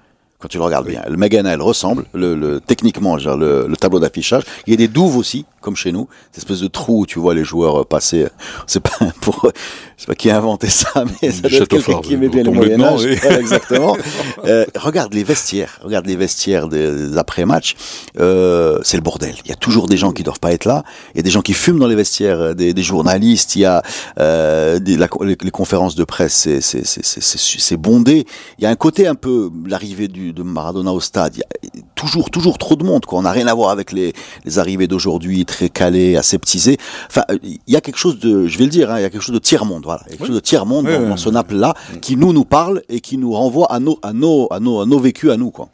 Quand 0.44 0.48
tu 0.48 0.58
le 0.58 0.64
regardes 0.64 0.86
bien, 0.86 1.00
le 1.08 1.16
Megana, 1.16 1.54
elle 1.54 1.62
ressemble. 1.62 2.04
Le, 2.12 2.34
le- 2.34 2.60
techniquement, 2.60 3.16
genre, 3.16 3.38
le, 3.38 3.66
le 3.66 3.76
tableau 3.78 3.98
d'affichage. 3.98 4.42
Il 4.66 4.72
y 4.72 4.74
a 4.74 4.76
des 4.76 4.88
douves 4.88 5.16
aussi, 5.16 5.46
comme 5.62 5.74
chez 5.74 5.90
nous, 5.90 6.06
cette 6.32 6.44
espèce 6.44 6.60
de 6.60 6.66
trou 6.66 7.00
où 7.00 7.06
tu 7.06 7.18
vois 7.18 7.32
les 7.34 7.44
joueurs 7.44 7.80
euh, 7.80 7.84
passer. 7.86 8.26
C'est 8.66 8.80
pas 8.80 8.90
pour, 9.22 9.50
c'est 9.96 10.06
pas 10.06 10.14
qui 10.14 10.28
a 10.28 10.36
inventé 10.36 10.68
ça, 10.68 10.90
mais 11.22 11.30
ça 11.30 11.48
doit 11.48 11.50
être 11.60 11.66
quelqu'un 11.68 12.00
qui 12.02 12.12
aimait 12.12 12.28
bien 12.28 12.42
le 12.42 12.50
Moyen 12.50 12.78
Âge. 12.82 13.04
oui. 13.06 13.16
Voilà, 13.22 13.40
exactement. 13.40 13.96
Euh, 14.46 14.66
regarde 14.76 15.14
les 15.14 15.24
vestiaires, 15.24 15.80
regarde 15.82 16.04
les 16.06 16.16
vestiaires 16.16 16.68
des, 16.68 17.08
des 17.08 17.16
après-match. 17.16 17.76
Euh, 18.20 18.78
c'est 18.82 18.98
le 18.98 19.02
bordel. 19.02 19.34
Il 19.46 19.48
y 19.48 19.52
a 19.52 19.56
toujours 19.56 19.86
des 19.88 19.96
gens 19.96 20.12
qui 20.12 20.22
doivent 20.22 20.38
pas 20.40 20.52
être 20.52 20.66
là. 20.66 20.84
Il 21.14 21.16
y 21.16 21.20
a 21.20 21.22
des 21.22 21.30
gens 21.30 21.40
qui 21.40 21.54
fument 21.54 21.78
dans 21.78 21.86
les 21.86 21.94
vestiaires, 21.94 22.38
euh, 22.40 22.52
des, 22.54 22.74
des 22.74 22.82
journalistes. 22.82 23.56
Il 23.56 23.60
y 23.60 23.64
a 23.64 23.82
euh, 24.20 24.78
des- 24.78 24.98
la- 24.98 25.08
les, 25.22 25.38
les 25.40 25.50
conférences 25.50 25.94
de 25.94 26.04
presse, 26.04 26.34
c'est 26.34 26.60
c'est- 26.60 26.84
c'est- 26.84 27.02
c'est- 27.02 27.22
c'est- 27.22 27.38
c'est 27.58 27.76
bondé. 27.78 28.26
Il 28.58 28.64
y 28.64 28.66
a 28.66 28.70
un 28.70 28.76
côté 28.76 29.06
un 29.06 29.14
peu 29.14 29.50
l'arrivée 29.66 30.08
du- 30.08 30.33
de 30.34 30.42
Maradona 30.42 30.92
au 30.92 31.00
stade. 31.00 31.36
Il 31.36 31.38
y 31.38 31.42
a 31.42 31.82
toujours 31.94 32.30
toujours 32.30 32.58
trop 32.58 32.76
de 32.76 32.84
monde. 32.84 33.06
Quoi. 33.06 33.18
On 33.18 33.22
n'a 33.22 33.30
rien 33.30 33.46
à 33.46 33.54
voir 33.54 33.70
avec 33.70 33.92
les, 33.92 34.12
les 34.44 34.58
arrivées 34.58 34.86
d'aujourd'hui, 34.86 35.44
très 35.46 35.68
calées, 35.70 36.16
aseptisées. 36.16 36.76
Enfin, 37.06 37.24
il 37.42 37.58
y 37.66 37.76
a 37.76 37.80
quelque 37.80 37.96
chose 37.98 38.18
de, 38.18 38.46
je 38.46 38.58
vais 38.58 38.64
le 38.64 38.70
dire, 38.70 38.90
hein, 38.90 38.98
il 38.98 39.02
y 39.02 39.04
a 39.04 39.10
quelque 39.10 39.22
chose 39.22 39.34
de 39.34 39.38
tiers 39.40 39.64
monde. 39.64 39.84
Voilà, 39.84 40.02
Il 40.06 40.10
y 40.10 40.14
a 40.14 40.16
quelque 40.18 40.26
chose 40.26 40.34
de 40.36 40.40
tiers 40.40 40.66
monde 40.66 40.86
Oui, 40.86 40.92
dans, 40.92 41.00
oui, 41.02 41.08
dans 41.08 41.16
ce 41.16 41.30
Naples 41.30 41.56
là, 41.56 41.74
qui 42.02 42.16
nous 42.16 42.32
nous 42.32 42.44
parle 42.44 42.82
et 42.88 43.00
qui 43.00 43.16
nous 43.16 43.32
renvoie 43.32 43.72
à 43.72 43.78
nos 43.80 43.98
à 44.02 44.12
nos 44.12 44.48
à 44.50 44.60
nos, 44.60 44.80
à 44.80 44.86
nos 44.86 44.98
vécus 44.98 45.30
à 45.30 45.36
nous 45.36 45.50
quoi. 45.50 45.68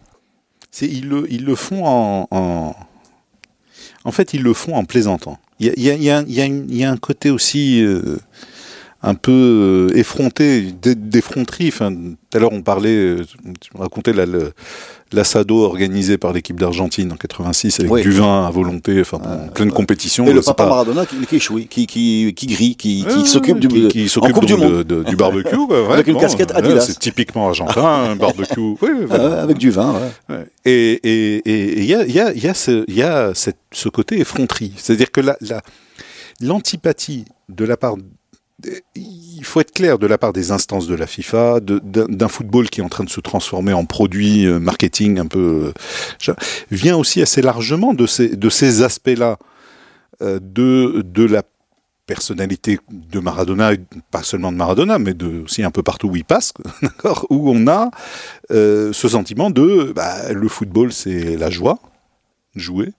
C'est, 0.71 0.87
ils, 0.87 1.09
le, 1.09 1.27
ils 1.33 1.45
le 1.45 1.57
font 1.57 1.85
en, 1.85 2.29
en... 2.31 2.75
En 4.05 4.13
fait, 4.13 4.35
ils 4.35 4.43
le 4.43 4.55
font 4.55 4.77
en 4.77 4.85
plaisantant. 4.85 5.39
Il 5.59 5.67
y 5.67 5.91
a, 5.91 5.95
y 5.97 6.11
a- 6.11 6.23
y 6.23 6.85
a 6.85 6.91
un 6.91 6.97
côté 6.97 7.29
aussi 7.31 7.83
euh, 7.83 8.19
un 9.03 9.15
peu 9.15 9.33
euh, 9.93 9.97
effronté, 9.97 10.63
d'e- 10.73 10.95
d'effronterie. 10.95 11.69
Enfin, 11.69 11.91
tout 11.95 12.37
à 12.37 12.39
l'heure, 12.39 12.53
on 12.53 12.61
parlait, 12.61 12.95
euh, 12.95 13.25
tu 13.61 13.71
me 13.75 13.81
racontais 13.81 14.13
la- 14.13 14.27
l'assado 15.13 15.65
organisé 15.65 16.19
par 16.19 16.33
l'équipe 16.35 16.61
d'Argentine 16.61 17.11
en 17.11 17.17
86 17.17 17.81
avec 17.81 17.91
Oui. 17.91 18.03
du 18.03 18.11
vin 18.11 18.47
à 18.47 18.51
volonté, 18.51 19.01
enfin, 19.01 19.17
en 19.25 19.49
pleine 19.49 19.73
compétition. 19.73 20.27
Et 20.27 20.33
le 20.35 20.43
papa 20.43 20.65
pas- 20.65 20.69
Maradona 20.69 21.07
qui, 21.07 21.17
qui 21.27 21.37
échoue, 21.37 21.61
qui, 21.69 21.87
qui, 21.87 22.33
qui 22.37 22.47
grille, 22.47 22.77
qui, 22.77 23.05
qui 23.09 23.17
Ouais, 23.21 23.25
s'occupe 23.25 23.59
du, 23.59 23.89
qui, 23.89 24.09
s'occupe 24.09 24.45
du 24.45 24.55
Monde. 24.55 24.85
de- 24.85 25.03
du 25.03 25.17
barbecue. 25.17 25.57
ouais, 25.57 25.67
ouais, 25.87 25.93
Avec 25.95 26.07
une 26.07 26.15
bon, 26.15 26.21
casquette 26.21 26.51
euh, 26.53 26.57
Adidas. 26.59 26.81
C'est 26.83 26.99
typiquement 26.99 27.49
argentin, 27.49 27.83
un 28.11 28.17
barbecue. 28.17 28.61
Oui, 28.83 28.91
voilà. 29.07 29.25
Euh, 29.25 29.43
avec 29.45 29.57
du 29.59 29.71
vin, 29.71 29.95
ouais. 30.29 30.37
Ouais. 30.37 30.47
Et 30.67 31.01
et- 31.03 31.37
et- 31.49 31.65
et 31.73 31.79
il 31.81 31.87
y 31.87 31.95
a, 31.95 32.05
il 32.05 32.13
y 32.15 32.21
a, 32.21 32.33
il 32.35 32.45
y 32.45 32.49
a, 32.49 32.55
ce, 32.55 32.85
y 32.89 33.03
a 33.03 33.33
cette- 33.35 33.57
ce 33.73 33.89
côté 33.89 34.21
effronterie. 34.21 34.73
C'est-à-dire 34.77 35.11
que 35.11 35.23
la- 35.23 35.39
la- 35.41 35.63
l'antipathie 36.41 37.25
de 37.49 37.65
la 37.65 37.77
part. 37.77 37.97
Il 38.95 39.45
faut 39.45 39.61
être 39.61 39.73
clair 39.73 39.99
de 39.99 40.07
la 40.07 40.19
part 40.19 40.33
des 40.33 40.53
instances 40.53 40.87
de 40.87 40.95
la 40.95 41.07
FIFA, 41.07 41.61
d'un 41.61 42.29
football 42.29 42.69
qui 42.69 42.81
est 42.81 42.85
en 42.85 42.89
train 42.89 43.05
de 43.05 43.11
se 43.11 43.21
transformer 43.21 43.73
en 43.73 43.85
produit 43.85 44.47
euh, 44.47 44.59
marketing 44.59 45.19
un 45.19 45.27
peu, 45.27 45.73
euh, 46.29 46.35
vient 46.71 46.97
aussi 46.97 47.23
assez 47.23 47.43
largement 47.43 47.95
de 47.95 48.07
ces, 48.07 48.37
de 48.37 48.51
ces 48.51 48.83
aspects-là 48.83 49.39
euh, 50.23 50.39
de, 50.43 51.03
de 51.05 51.25
la 51.25 51.43
personnalité 52.07 52.79
de 52.91 53.21
Maradona, 53.21 53.73
pas 54.11 54.23
seulement 54.23 54.51
de 54.53 54.57
Maradona, 54.57 54.99
mais 54.99 55.15
aussi 55.23 55.63
un 55.63 55.71
peu 55.71 55.83
partout 55.83 56.09
où 56.09 56.17
il 56.17 56.25
passe, 56.25 56.53
d'accord, 56.83 57.27
où 57.31 57.51
on 57.51 57.67
a 57.69 57.91
ce 58.51 58.93
sentiment 58.93 59.51
de 59.51 59.93
bah, 59.95 60.33
le 60.33 60.49
football, 60.49 60.93
c'est 60.93 61.37
la 61.37 61.51
joie, 61.51 61.79
jouer, 62.57 62.93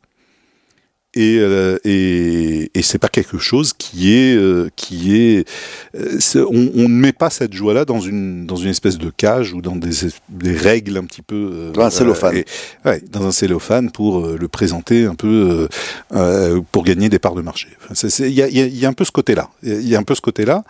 et, 1.14 1.38
euh, 1.40 1.78
et, 1.84 2.72
et 2.74 2.82
c'est 2.82 2.98
pas 2.98 3.10
quelque 3.10 3.38
chose 3.38 3.74
qui 3.74 4.14
est 4.14 4.34
euh, 4.36 4.70
qui 4.78 5.16
est, 5.18 5.48
euh, 5.96 6.18
on, 6.50 6.72
on 6.76 6.84
ne 6.88 6.96
met 6.96 7.12
pas 7.12 7.30
cette 7.30 7.54
joie 7.54 7.74
là 7.74 7.84
dans 7.84 8.00
une 8.00 8.46
dans 8.46 8.56
une 8.56 8.70
espèce 8.70 8.98
de 8.98 9.10
cage 9.10 9.54
ou 9.54 9.62
dans 9.62 9.76
des, 9.76 10.06
es- 10.06 10.12
des 10.30 10.56
règles 10.56 10.96
un 10.98 11.04
petit 11.04 11.22
peu 11.22 11.36
euh, 11.54 11.72
Dans 11.72 11.82
un 11.84 11.90
cellophane. 11.90 12.38
et- 12.38 12.46
ouais, 12.86 13.02
dans 13.12 13.26
un 13.26 13.32
cellophane 13.32 13.92
pour 13.92 14.20
euh, 14.26 14.38
le 14.40 14.48
présenter 14.48 15.06
un 15.06 15.16
peu 15.16 15.28
euh, 15.28 15.68
euh, 16.16 16.62
pour 16.72 16.84
gagner 16.86 17.10
des 17.10 17.20
parts 17.20 17.36
de 17.36 17.42
marché 17.42 17.68
Enfin, 17.90 18.08
il 18.26 18.32
y 18.34 18.42
a, 18.42 18.48
il 18.48 18.58
y 18.58 18.62
a- 18.62 18.68
y 18.68 18.86
a 18.86 18.90
un 18.90 18.94
peu 18.94 19.04
ce 19.04 19.12
côté 19.12 19.36
là 19.36 19.50
il 19.64 19.88
y 19.88 19.96
a 19.96 20.00
un 20.00 20.04
peu 20.04 20.16
ce 20.16 20.22
côté 20.22 20.46
là 20.46 20.64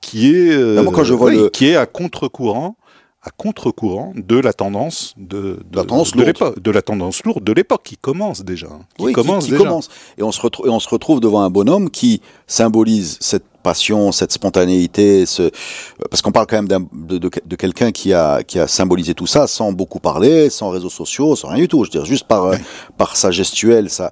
qui 0.00 0.34
est 0.34 0.50
euh, 0.50 0.76
Non, 0.76 0.84
moi, 0.84 0.92
quand 0.94 1.04
je 1.04 1.14
vois 1.14 1.30
oui, 1.30 1.36
le- 1.36 1.48
qui 1.50 1.66
est 1.66 1.76
à 1.76 1.86
contre-courant 1.86 2.76
à 3.24 3.30
contre-courant 3.30 4.12
de 4.14 4.38
la 4.38 4.52
tendance 4.52 5.14
de, 5.16 5.58
de, 5.70 5.76
la 5.76 5.84
tendance 5.84 6.12
de 6.12 6.22
lourde. 6.22 6.60
de 6.60 6.70
la 6.70 6.82
tendance 6.82 7.24
lourde 7.24 7.42
de 7.42 7.52
l'époque 7.52 7.82
qui 7.84 7.96
commence 7.96 8.44
déjà, 8.44 8.66
hein, 8.66 8.80
qui 8.98 9.04
Oui, 9.06 9.12
commence 9.12 9.44
qui, 9.44 9.50
qui 9.50 9.56
déjà. 9.56 9.64
commence. 9.64 9.88
Et 10.18 10.22
on, 10.22 10.30
se 10.30 10.40
retrouve, 10.40 10.66
et 10.66 10.70
on 10.70 10.78
se 10.78 10.88
retrouve 10.88 11.20
devant 11.20 11.40
un 11.40 11.50
bonhomme 11.50 11.90
qui 11.90 12.20
symbolise 12.46 13.16
cette 13.20 13.44
passion, 13.62 14.12
cette 14.12 14.30
spontanéité, 14.30 15.24
ce... 15.24 15.50
parce 16.10 16.20
qu'on 16.20 16.32
parle 16.32 16.46
quand 16.46 16.62
même 16.62 16.86
de, 16.92 17.16
de, 17.16 17.30
de 17.46 17.56
quelqu'un 17.56 17.92
qui 17.92 18.12
a, 18.12 18.42
qui 18.42 18.58
a 18.58 18.68
symbolisé 18.68 19.14
tout 19.14 19.26
ça 19.26 19.46
sans 19.46 19.72
beaucoup 19.72 20.00
parler, 20.00 20.50
sans 20.50 20.68
réseaux 20.68 20.90
sociaux, 20.90 21.34
sans 21.34 21.48
rien 21.48 21.56
du 21.60 21.68
tout. 21.68 21.82
Je 21.84 21.88
veux 21.88 21.92
dire, 21.92 22.04
juste 22.04 22.26
par, 22.26 22.44
euh, 22.44 22.56
par 22.98 23.16
sa 23.16 23.30
gestuelle, 23.30 23.88
ça. 23.88 24.10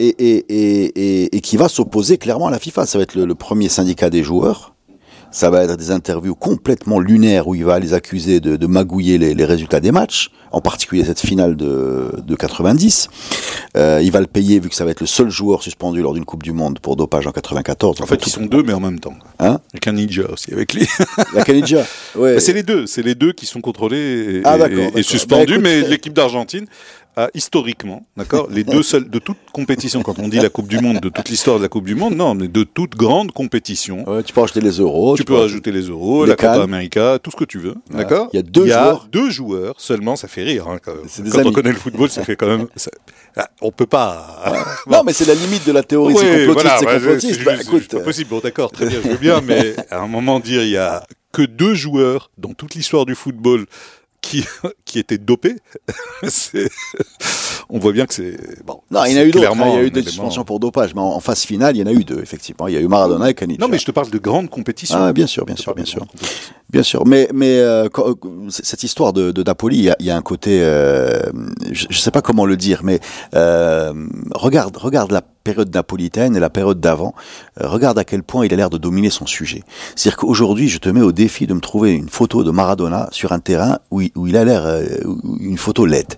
Et, 0.00 0.08
et, 0.08 0.44
et, 0.50 0.84
et, 1.24 1.36
et 1.36 1.40
qui 1.40 1.56
va 1.56 1.70
s'opposer 1.70 2.18
clairement 2.18 2.48
à 2.48 2.50
la 2.50 2.58
FIFA. 2.58 2.84
Ça 2.84 2.98
va 2.98 3.04
être 3.04 3.14
le, 3.14 3.24
le 3.24 3.34
premier 3.34 3.70
syndicat 3.70 4.10
des 4.10 4.22
joueurs. 4.22 4.74
Ça 5.32 5.48
va 5.50 5.62
être 5.62 5.76
des 5.76 5.90
interviews 5.92 6.34
complètement 6.34 6.98
lunaires 6.98 7.46
où 7.46 7.54
il 7.54 7.64
va 7.64 7.78
les 7.78 7.94
accuser 7.94 8.40
de, 8.40 8.56
de 8.56 8.66
magouiller 8.66 9.16
les, 9.18 9.34
les 9.34 9.44
résultats 9.44 9.78
des 9.80 9.92
matchs, 9.92 10.30
en 10.50 10.60
particulier 10.60 11.04
cette 11.04 11.20
finale 11.20 11.56
de, 11.56 12.10
de 12.26 12.34
90. 12.34 13.08
Euh, 13.76 14.00
il 14.02 14.10
va 14.10 14.20
le 14.20 14.26
payer 14.26 14.58
vu 14.58 14.68
que 14.68 14.74
ça 14.74 14.84
va 14.84 14.90
être 14.90 15.00
le 15.00 15.06
seul 15.06 15.30
joueur 15.30 15.62
suspendu 15.62 16.02
lors 16.02 16.14
d'une 16.14 16.24
Coupe 16.24 16.42
du 16.42 16.52
Monde 16.52 16.80
pour 16.80 16.96
dopage 16.96 17.26
en 17.28 17.32
94. 17.32 18.00
En 18.00 18.06
fait, 18.06 18.26
ils 18.26 18.30
sont 18.30 18.46
deux, 18.46 18.62
mais 18.64 18.72
en 18.72 18.80
même 18.80 18.98
temps. 18.98 19.14
Hein? 19.38 19.60
Avec 19.72 19.86
un 19.86 19.92
ninja 19.92 20.24
aussi, 20.32 20.52
avec 20.52 20.74
lui. 20.74 20.86
La 21.34 21.44
Canidja. 21.44 21.84
Ouais. 22.16 22.34
Mais 22.34 22.40
c'est 22.40 22.52
les 22.52 22.64
deux, 22.64 22.86
c'est 22.86 23.02
les 23.02 23.14
deux 23.14 23.32
qui 23.32 23.46
sont 23.46 23.60
contrôlés 23.60 23.96
et, 23.98 24.42
Ah, 24.44 24.58
et- 24.68 24.98
et 24.98 25.02
suspendus, 25.04 25.46
Bah, 25.46 25.52
écoute, 25.54 25.62
mais 25.64 25.84
euh, 25.84 25.88
l'équipe 25.88 26.12
d'Argentine 26.12 26.66
a 27.16 27.28
historiquement, 27.34 28.06
d'accord, 28.16 28.48
les 28.50 28.64
deux 28.64 28.82
seuls 28.82 29.08
de 29.10 29.18
toute 29.18 29.36
compétition. 29.52 30.02
Quand 30.02 30.18
on 30.18 30.28
dit 30.28 30.38
la 30.38 30.48
Coupe 30.48 30.68
du 30.68 30.78
Monde, 30.78 31.00
de 31.00 31.08
toute 31.08 31.28
l'histoire 31.28 31.58
de 31.58 31.62
la 31.62 31.68
Coupe 31.68 31.84
du 31.86 31.94
Monde, 31.94 32.14
non, 32.14 32.34
mais 32.34 32.48
de 32.48 32.62
toute 32.62 32.94
grande 32.96 33.32
compétition. 33.32 34.08
Ouais, 34.08 34.22
tu 34.22 34.32
peux 34.32 34.40
rajouter 34.40 34.60
les 34.60 34.70
euros. 34.78 35.16
tu 35.16 35.24
peux 35.24 35.34
rajouter 35.34 35.72
les 35.72 35.82
euros, 35.82 36.24
les 36.24 36.30
la 36.30 36.36
Copa. 36.36 36.62
América, 36.62 37.18
tout 37.22 37.30
ce 37.30 37.36
que 37.36 37.44
tu 37.44 37.58
veux, 37.58 37.74
d'accord 37.90 38.28
Il 38.32 38.36
y 38.36 38.40
a 38.40 38.42
deux 38.42 38.66
joueurs. 38.66 39.08
deux 39.10 39.30
joueurs 39.30 39.74
seulement, 39.78 40.16
ça 40.16 40.28
fait 40.28 40.42
rire. 40.44 40.68
Hein, 40.68 40.78
quand 40.82 40.92
quand 40.92 41.36
on 41.36 41.38
amis. 41.40 41.52
connaît 41.52 41.72
le 41.72 41.76
football, 41.78 42.10
ça 42.10 42.24
fait 42.24 42.36
quand 42.36 42.46
même. 42.46 42.66
ça- 42.76 42.90
ah, 43.36 43.48
on 43.60 43.70
peut 43.70 43.86
pas. 43.86 44.42
Non, 44.88 45.02
mais 45.04 45.12
c'est 45.12 45.26
la 45.26 45.34
limite 45.34 45.66
de 45.66 45.72
la 45.72 45.82
théorie. 45.82 46.14
Ouais, 46.14 46.20
c'est 46.20 46.46
complotiste, 46.46 46.62
voilà, 46.62 46.78
c'est 46.78 46.86
ouais, 46.86 46.94
complotiste. 46.94 47.34
c'est 47.38 47.44
Bah, 47.44 47.52
c'est 47.58 47.90
pas 47.98 48.00
possible. 48.00 48.30
Bon, 48.30 48.40
d'accord, 48.40 48.70
très 48.72 48.86
bien, 48.86 48.98
je 49.02 49.08
veux 49.08 49.16
bien, 49.16 49.40
mais 49.40 49.74
à 49.90 50.00
un 50.00 50.06
moment 50.08 50.40
dire 50.40 50.62
il 50.62 50.70
y 50.70 50.76
a 50.76 51.04
que 51.32 51.42
deux 51.42 51.74
joueurs 51.74 52.30
dans 52.38 52.54
toute 52.54 52.74
l'histoire 52.74 53.06
du 53.06 53.14
football 53.14 53.66
qui 54.20 54.44
qui 54.84 54.98
étaient 54.98 55.18
dopés, 55.18 55.56
c'est- 56.28 56.70
on 57.72 57.78
voit 57.78 57.92
bien 57.92 58.06
que 58.06 58.14
c'est 58.14 58.64
bon. 58.64 58.80
Non, 58.90 59.04
il 59.04 59.12
y 59.12 59.18
en 59.18 59.20
a 59.20 59.24
eu 59.24 59.30
d'autres. 59.30 59.46
hein, 59.52 59.54
Il 59.68 59.74
y 59.74 59.78
a 59.78 59.82
eu 59.84 59.90
des 59.90 60.02
suspensions 60.02 60.44
pour 60.44 60.58
dopage, 60.58 60.92
mais 60.94 61.00
en, 61.00 61.04
en 61.04 61.20
phase 61.20 61.42
finale, 61.42 61.76
il 61.76 61.80
y 61.80 61.82
en 61.82 61.86
a 61.86 61.92
eu 61.92 62.02
deux, 62.04 62.20
effectivement. 62.20 62.66
Il 62.66 62.74
y 62.74 62.76
a 62.76 62.80
eu 62.80 62.88
Maradona 62.88 63.30
et 63.30 63.34
Canidja. 63.34 63.60
Non, 63.64 63.68
mais 63.70 63.78
je 63.78 63.84
te 63.84 63.92
parle 63.92 64.10
de 64.10 64.18
grandes 64.18 64.50
compétitions. 64.50 64.98
Ah, 65.00 65.12
bien 65.12 65.26
sûr, 65.28 65.44
bien 65.46 65.54
sûr, 65.56 65.74
bien 65.74 65.84
sûr. 65.84 66.04
Bien 66.68 66.82
sûr, 66.82 67.06
mais 67.06 67.28
mais 67.32 67.58
euh, 67.58 67.88
quand- 67.88 68.08
euh, 68.10 68.14
cette 68.48 68.82
histoire 68.82 69.12
de, 69.12 69.30
de 69.30 69.42
Napoli, 69.42 69.76
il 69.78 69.84
y 69.84 69.90
a, 69.90 69.96
il 70.00 70.06
y 70.06 70.10
a 70.10 70.16
un 70.16 70.22
côté, 70.22 70.60
euh, 70.62 71.20
je, 71.70 71.86
je 71.90 71.98
sais 71.98 72.10
pas 72.10 72.22
comment 72.22 72.44
le 72.46 72.56
dire, 72.56 72.80
mais 72.84 73.00
euh, 73.34 73.92
regarde 74.34 74.76
regarde 74.76 75.10
la 75.12 75.22
période 75.50 75.74
napolitaine 75.74 76.36
et 76.36 76.40
la 76.40 76.50
période 76.50 76.80
d'avant. 76.80 77.14
Euh, 77.60 77.68
regarde 77.68 77.98
à 77.98 78.04
quel 78.04 78.22
point 78.22 78.46
il 78.46 78.52
a 78.52 78.56
l'air 78.56 78.70
de 78.70 78.78
dominer 78.78 79.10
son 79.10 79.26
sujet. 79.26 79.62
C'est-à-dire 79.96 80.18
qu'aujourd'hui, 80.18 80.68
je 80.68 80.78
te 80.78 80.88
mets 80.88 81.02
au 81.02 81.12
défi 81.12 81.46
de 81.46 81.54
me 81.54 81.60
trouver 81.60 81.92
une 81.92 82.08
photo 82.08 82.44
de 82.44 82.50
Maradona 82.50 83.08
sur 83.10 83.32
un 83.32 83.40
terrain 83.40 83.78
où 83.90 84.00
il, 84.00 84.10
il 84.26 84.36
a 84.36 84.44
l'air 84.44 84.62
euh, 84.64 84.84
une 85.40 85.58
photo 85.58 85.86
laide. 85.86 86.14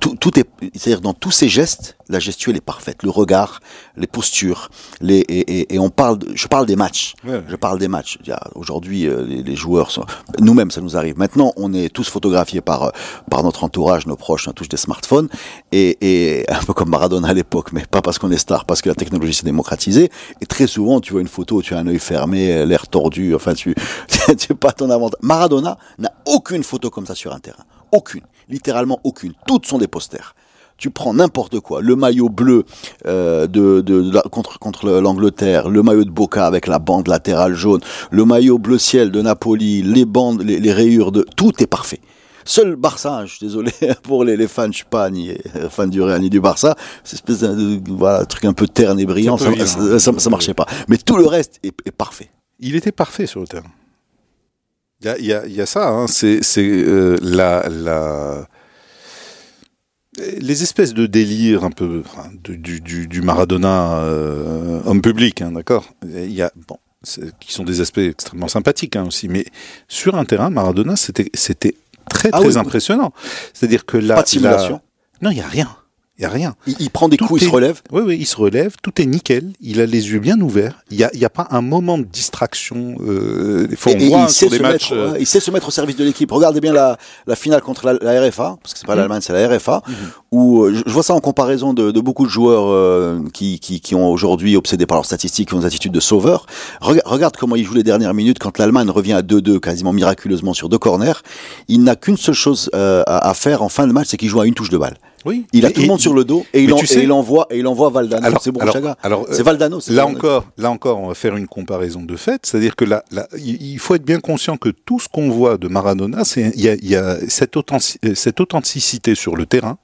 Tout, 0.00 0.10
tout- 0.10 0.16
tout 0.16 0.38
est, 0.38 0.48
c'est-à-dire 0.74 1.00
dans 1.00 1.12
tous 1.14 1.30
ses 1.30 1.48
gestes, 1.48 1.96
la 2.08 2.18
gestuelle 2.18 2.56
est 2.56 2.60
parfaite. 2.60 3.02
Le 3.02 3.10
regard, 3.10 3.60
les 3.96 4.06
postures, 4.06 4.70
les 5.00 5.18
et, 5.20 5.60
et, 5.60 5.74
et 5.74 5.78
on 5.78 5.90
parle, 5.90 6.18
de- 6.18 6.32
je 6.34 6.46
parle 6.48 6.66
des 6.66 6.76
matchs. 6.76 7.14
Ouais. 7.24 7.42
Je 7.48 7.56
parle 7.56 7.78
des 7.78 7.88
matchs. 7.88 8.18
Aujourd'hui, 8.54 9.06
euh, 9.06 9.24
les, 9.26 9.42
les 9.42 9.56
joueurs 9.56 9.90
sont, 9.90 10.04
nous-mêmes, 10.40 10.70
ça 10.70 10.80
nous 10.80 10.96
arrive. 10.96 11.18
Maintenant, 11.18 11.52
on 11.56 11.72
est 11.74 11.88
tous 11.92 12.08
photographiés 12.08 12.60
par 12.60 12.84
euh, 12.84 12.90
par 13.30 13.42
notre 13.42 13.64
entourage, 13.64 14.06
nos 14.06 14.16
proches, 14.16 14.48
on 14.48 14.52
touche 14.52 14.68
des 14.68 14.76
smartphones 14.76 15.28
et, 15.72 15.98
et 16.40 16.50
un 16.50 16.62
peu 16.62 16.72
comme 16.72 16.90
Maradona 16.90 17.28
à 17.28 17.34
l'époque, 17.34 17.72
mais 17.72 17.84
pas 17.86 18.02
parce 18.02 18.18
qu'on 18.18 18.30
est 18.30 18.38
star, 18.38 18.64
parce 18.64 18.80
que 18.82 18.88
la 18.88 18.94
technologie 18.94 19.34
s'est 19.34 19.44
démocratisée. 19.44 20.10
Et 20.40 20.46
très 20.46 20.66
souvent, 20.66 21.00
tu 21.00 21.12
vois 21.12 21.20
une 21.22 21.28
photo, 21.28 21.62
tu 21.62 21.74
as 21.74 21.78
un 21.78 21.86
œil 21.86 21.98
fermé, 21.98 22.64
l'air 22.66 22.86
tordu. 22.88 23.34
Enfin, 23.34 23.54
tu 23.54 23.74
tu 24.38 24.54
pas 24.54 24.72
ton 24.72 24.90
avantage. 24.90 25.20
Maradona 25.22 25.78
n'a 25.98 26.12
aucune 26.26 26.62
photo 26.64 26.90
comme 26.90 27.06
ça 27.06 27.14
sur 27.14 27.32
un 27.32 27.38
terrain. 27.40 27.64
Aucune, 27.92 28.22
littéralement 28.48 29.00
aucune. 29.04 29.32
Toutes 29.46 29.66
sont 29.66 29.78
des 29.78 29.88
posters. 29.88 30.34
Tu 30.76 30.90
prends 30.90 31.14
n'importe 31.14 31.60
quoi, 31.60 31.80
le 31.80 31.94
maillot 31.94 32.28
bleu 32.28 32.64
euh, 33.06 33.46
de, 33.46 33.80
de, 33.80 34.02
de 34.02 34.12
la- 34.12 34.22
contre, 34.22 34.58
contre 34.58 34.90
l'Angleterre, 34.90 35.68
le 35.70 35.82
maillot 35.84 36.04
de 36.04 36.10
Boca 36.10 36.46
avec 36.46 36.66
la 36.66 36.80
bande 36.80 37.06
latérale 37.06 37.54
jaune, 37.54 37.80
le 38.10 38.24
maillot 38.24 38.58
bleu 38.58 38.76
ciel 38.78 39.12
de 39.12 39.22
Napoli, 39.22 39.82
les 39.82 40.04
bandes, 40.04 40.42
les, 40.42 40.58
les 40.58 40.72
rayures 40.72 41.12
de 41.12 41.24
tout 41.36 41.52
est 41.62 41.68
parfait. 41.68 42.00
Seul 42.44 42.74
Barça, 42.74 43.24
je 43.24 43.36
suis 43.36 43.46
désolé 43.46 43.70
pour 44.02 44.24
les, 44.24 44.36
les 44.36 44.48
fans, 44.48 44.66
je 44.66 44.78
suis 44.78 44.84
pas 44.84 45.08
ni 45.10 45.30
euh, 45.30 45.70
fan 45.70 45.88
du 45.88 46.02
Real 46.02 46.20
ni 46.20 46.28
du 46.28 46.40
Barça, 46.40 46.74
cette 47.04 47.14
espèce 47.20 47.40
de, 47.48 47.80
voilà, 47.92 48.26
truc 48.26 48.44
un 48.44 48.52
peu 48.52 48.66
terne 48.66 48.98
et 48.98 49.06
brillant, 49.06 49.38
ça, 49.38 49.44
ça, 49.44 49.50
vilain. 49.52 49.98
ça- 50.00 50.18
ça 50.18 50.28
marchait 50.30 50.54
pas. 50.54 50.66
Mais 50.88 50.96
tout 50.98 51.16
le 51.16 51.26
reste 51.26 51.60
est, 51.62 51.72
est 51.86 51.92
parfait. 51.92 52.30
Il 52.58 52.74
était 52.74 52.92
parfait 52.92 53.26
sur 53.26 53.40
le 53.40 53.46
terrain. 53.46 53.70
Il 55.18 55.24
y 55.26 55.28
y 55.50 55.54
y 55.56 55.60
a 55.60 55.66
ça, 55.66 55.88
hein, 55.88 56.06
c'est 56.06 56.40
euh, 56.58 57.16
la, 57.22 57.68
la... 57.68 58.48
les 60.38 60.62
espèces 60.62 60.94
de 60.94 61.06
délire 61.06 61.64
un 61.64 61.70
peu 61.70 62.02
du, 62.42 62.80
du, 62.80 63.06
du 63.06 63.22
Maradona 63.22 63.98
euh, 63.98 64.80
homme 64.84 65.02
public, 65.02 65.42
hein, 65.42 65.52
d'accord? 65.52 65.86
Il 66.04 66.32
y 66.32 66.42
a, 66.42 66.50
bon, 66.68 66.78
qui 67.40 67.52
sont 67.52 67.64
des 67.64 67.80
aspects 67.80 67.98
extrêmement 67.98 68.48
sympathiques 68.48 68.96
hein, 68.96 69.04
aussi, 69.06 69.28
mais 69.28 69.44
sur 69.88 70.14
un 70.16 70.24
terrain, 70.24 70.50
Maradona, 70.50 70.96
c'était 70.96 71.30
c'était 71.34 71.74
très 72.10 72.30
Ah 72.32 72.38
très 72.38 72.48
oui. 72.54 72.58
impressionnant. 72.58 73.12
C'est-à-dire 73.52 73.84
que 73.86 73.96
là, 73.98 74.14
Pas 74.16 74.22
de 74.22 74.28
simulation. 74.28 74.80
non, 75.20 75.30
il 75.30 75.38
y 75.38 75.42
a 75.42 75.48
rien, 75.48 75.68
il 76.18 76.24
a 76.24 76.28
rien. 76.28 76.54
Il, 76.68 76.76
il 76.78 76.90
prend 76.90 77.08
des 77.08 77.16
Tout 77.16 77.26
coups, 77.26 77.42
il 77.42 77.46
se 77.46 77.50
relève. 77.50 77.82
Oui, 77.90 78.02
oui, 78.06 78.16
il 78.20 78.26
se 78.26 78.36
relève, 78.36 78.74
tout 78.82 79.00
est 79.02 79.06
nickel, 79.06 79.50
il 79.60 79.80
a 79.80 79.86
les 79.86 80.10
yeux 80.10 80.20
bien 80.20 80.40
ouverts, 80.40 80.84
il 80.90 80.96
n'y 80.98 81.02
a, 81.04 81.10
y 81.14 81.24
a 81.24 81.30
pas 81.30 81.48
un 81.50 81.60
moment 81.60 81.98
de 81.98 82.04
distraction. 82.04 82.94
Euh, 83.06 83.66
des 83.66 83.74
fois, 83.76 83.92
Et, 83.92 83.96
on 83.96 83.98
et 83.98 84.08
voit 84.10 84.24
il, 84.28 84.30
sait 84.30 84.48
des 84.48 84.58
se 84.58 84.62
matchs. 84.62 84.90
mettre, 84.90 84.92
euh, 84.92 85.12
ouais, 85.12 85.18
il 85.20 85.26
sait 85.26 85.40
se 85.40 85.50
mettre 85.50 85.68
au 85.68 85.70
service 85.72 85.96
de 85.96 86.04
l'équipe. 86.04 86.30
Regardez 86.30 86.60
bien 86.60 86.72
la, 86.72 86.96
la 87.26 87.34
finale 87.36 87.62
contre 87.62 87.86
la, 87.86 87.94
la 88.00 88.20
RFA, 88.28 88.56
parce 88.62 88.74
que 88.74 88.78
c'est 88.80 88.86
pas 88.86 88.94
Mhm. 88.94 89.00
l'Allemagne, 89.00 89.20
c'est 89.22 89.32
la 89.32 89.48
RFA, 89.48 89.82
où 90.30 90.62
euh, 90.62 90.72
je, 90.74 90.82
je 90.86 90.92
vois 90.92 91.02
ça 91.02 91.14
en 91.14 91.20
comparaison 91.20 91.74
de, 91.74 91.90
de 91.90 92.00
beaucoup 92.00 92.24
de 92.26 92.30
joueurs 92.30 92.66
euh, 92.68 93.18
qui, 93.32 93.58
qui, 93.58 93.80
qui 93.80 93.94
ont 93.96 94.08
aujourd'hui 94.08 94.56
obsédé 94.56 94.86
par 94.86 94.96
leurs 94.96 95.06
statistiques, 95.06 95.48
qui 95.48 95.54
ont 95.54 95.60
des 95.60 95.66
attitudes 95.66 95.92
de 95.92 96.00
sauveurs. 96.00 96.46
Rega- 96.80 97.02
regarde 97.06 97.36
comment 97.36 97.56
il 97.56 97.64
joue 97.64 97.74
les 97.74 97.82
dernières 97.82 98.14
minutes 98.14 98.38
quand 98.38 98.56
l'Allemagne 98.58 98.88
revient 98.90 99.14
à 99.14 99.22
2-2 99.22 99.58
quasiment 99.58 99.92
miraculeusement 99.92 100.54
sur 100.54 100.68
deux 100.68 100.78
corners. 100.78 101.14
Il 101.66 101.82
n'a 101.82 101.96
qu'une 101.96 102.16
seule 102.16 102.34
chose 102.34 102.70
euh, 102.74 103.02
à, 103.06 103.28
à 103.30 103.34
faire 103.34 103.62
en 103.62 103.68
fin 103.68 103.86
de 103.88 103.92
match, 103.92 104.06
c'est 104.10 104.16
qu'il 104.16 104.28
joue 104.28 104.40
à 104.40 104.46
une 104.46 104.54
touche 104.54 104.70
de 104.70 104.78
balle. 104.78 104.96
Oui. 105.24 105.46
Il 105.52 105.64
a 105.64 105.70
Et- 105.70 105.72
tout 105.72 105.80
le 105.80 105.86
et- 105.86 105.88
monde 105.88 106.00
sur 106.00 106.14
le 106.14 106.24
dos 106.24 106.44
et 106.52 106.62
il, 106.62 106.72
en- 106.72 106.76
tu 106.76 106.86
sais- 106.86 107.00
et 107.00 107.02
il 107.04 107.12
envoie 107.12 107.46
et 107.50 107.58
il 107.58 107.66
envoie 107.66 107.90
Valdano. 107.90 108.26
Alors, 108.26 108.42
C'est 108.42 108.52
bon, 108.52 108.60
alors, 108.60 108.74
Chaga. 108.74 108.96
alors, 109.02 109.26
C'est 109.30 109.40
euh, 109.40 109.42
Valdano. 109.44 109.80
c'est 109.80 109.92
Là 109.92 110.04
Valdano. 110.04 110.18
encore, 110.18 110.44
là 110.58 110.70
encore, 110.70 110.98
on 111.00 111.08
va 111.08 111.14
faire 111.14 111.36
une 111.36 111.46
comparaison 111.48 112.02
de 112.02 112.16
fait, 112.16 112.44
c'est-à-dire 112.46 112.76
que 112.76 112.84
là, 112.84 113.04
là, 113.10 113.26
il 113.38 113.78
faut 113.78 113.94
être 113.94 114.04
bien 114.04 114.20
conscient 114.20 114.56
que 114.56 114.68
tout 114.68 115.00
ce 115.00 115.08
qu'on 115.08 115.30
voit 115.30 115.56
de 115.58 115.68
Maradona, 115.68 116.24
c'est 116.24 116.52
il 116.54 116.60
y 116.60 116.68
a, 116.68 116.74
y 116.82 116.96
a 116.96 117.16
cette, 117.28 117.56
authentici- 117.56 117.98
euh, 118.04 118.14
cette 118.14 118.40
authenticité 118.40 119.14
sur 119.14 119.36
le 119.36 119.46
terrain, 119.46 119.78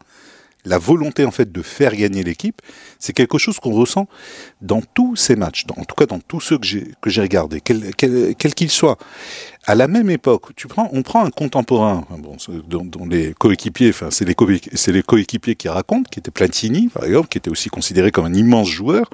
la 0.66 0.76
volonté 0.76 1.24
en 1.24 1.30
fait 1.30 1.51
de 1.51 1.62
faire 1.62 1.97
gagner 1.97 2.22
l'équipe, 2.22 2.61
c'est 2.99 3.14
quelque 3.14 3.38
chose 3.38 3.59
qu'on 3.59 3.72
ressent 3.72 4.07
dans 4.61 4.82
tous 4.93 5.16
ces 5.16 5.34
matchs, 5.34 5.64
dans- 5.64 5.80
en 5.80 5.84
tout 5.86 5.95
cas 5.95 6.05
dans 6.05 6.18
tous 6.20 6.41
ceux 6.41 6.59
que 6.59 6.66
j'ai 6.66 6.84
que 7.01 7.09
j'ai 7.09 7.22
regardés, 7.22 7.62
quels 7.62 7.95
quel, 7.97 8.34
quel 8.36 8.55
qu'ils 8.55 8.70
soient. 8.70 8.99
À 9.70 9.76
la 9.76 9.86
même 9.86 10.10
époque, 10.10 10.46
tu 10.56 10.66
prends, 10.66 10.88
on 10.92 11.02
prend 11.02 11.24
un 11.24 11.30
contemporain, 11.30 12.04
bon, 12.18 12.36
dont, 12.68 12.84
dont 12.84 13.06
les 13.06 13.34
coéquipiers, 13.38 13.90
enfin 13.90 14.08
c'est 14.10 14.24
les, 14.24 14.34
coé- 14.34 14.60
c'est 14.74 14.90
les 14.90 15.04
coéquipiers 15.04 15.54
qui 15.54 15.68
racontent, 15.68 16.08
qui 16.10 16.18
était 16.18 16.32
Platini 16.32 16.88
par 16.88 17.04
exemple, 17.04 17.28
qui 17.28 17.38
était 17.38 17.50
aussi 17.50 17.68
considéré 17.68 18.10
comme 18.10 18.24
un 18.24 18.34
immense 18.34 18.68
joueur. 18.68 19.08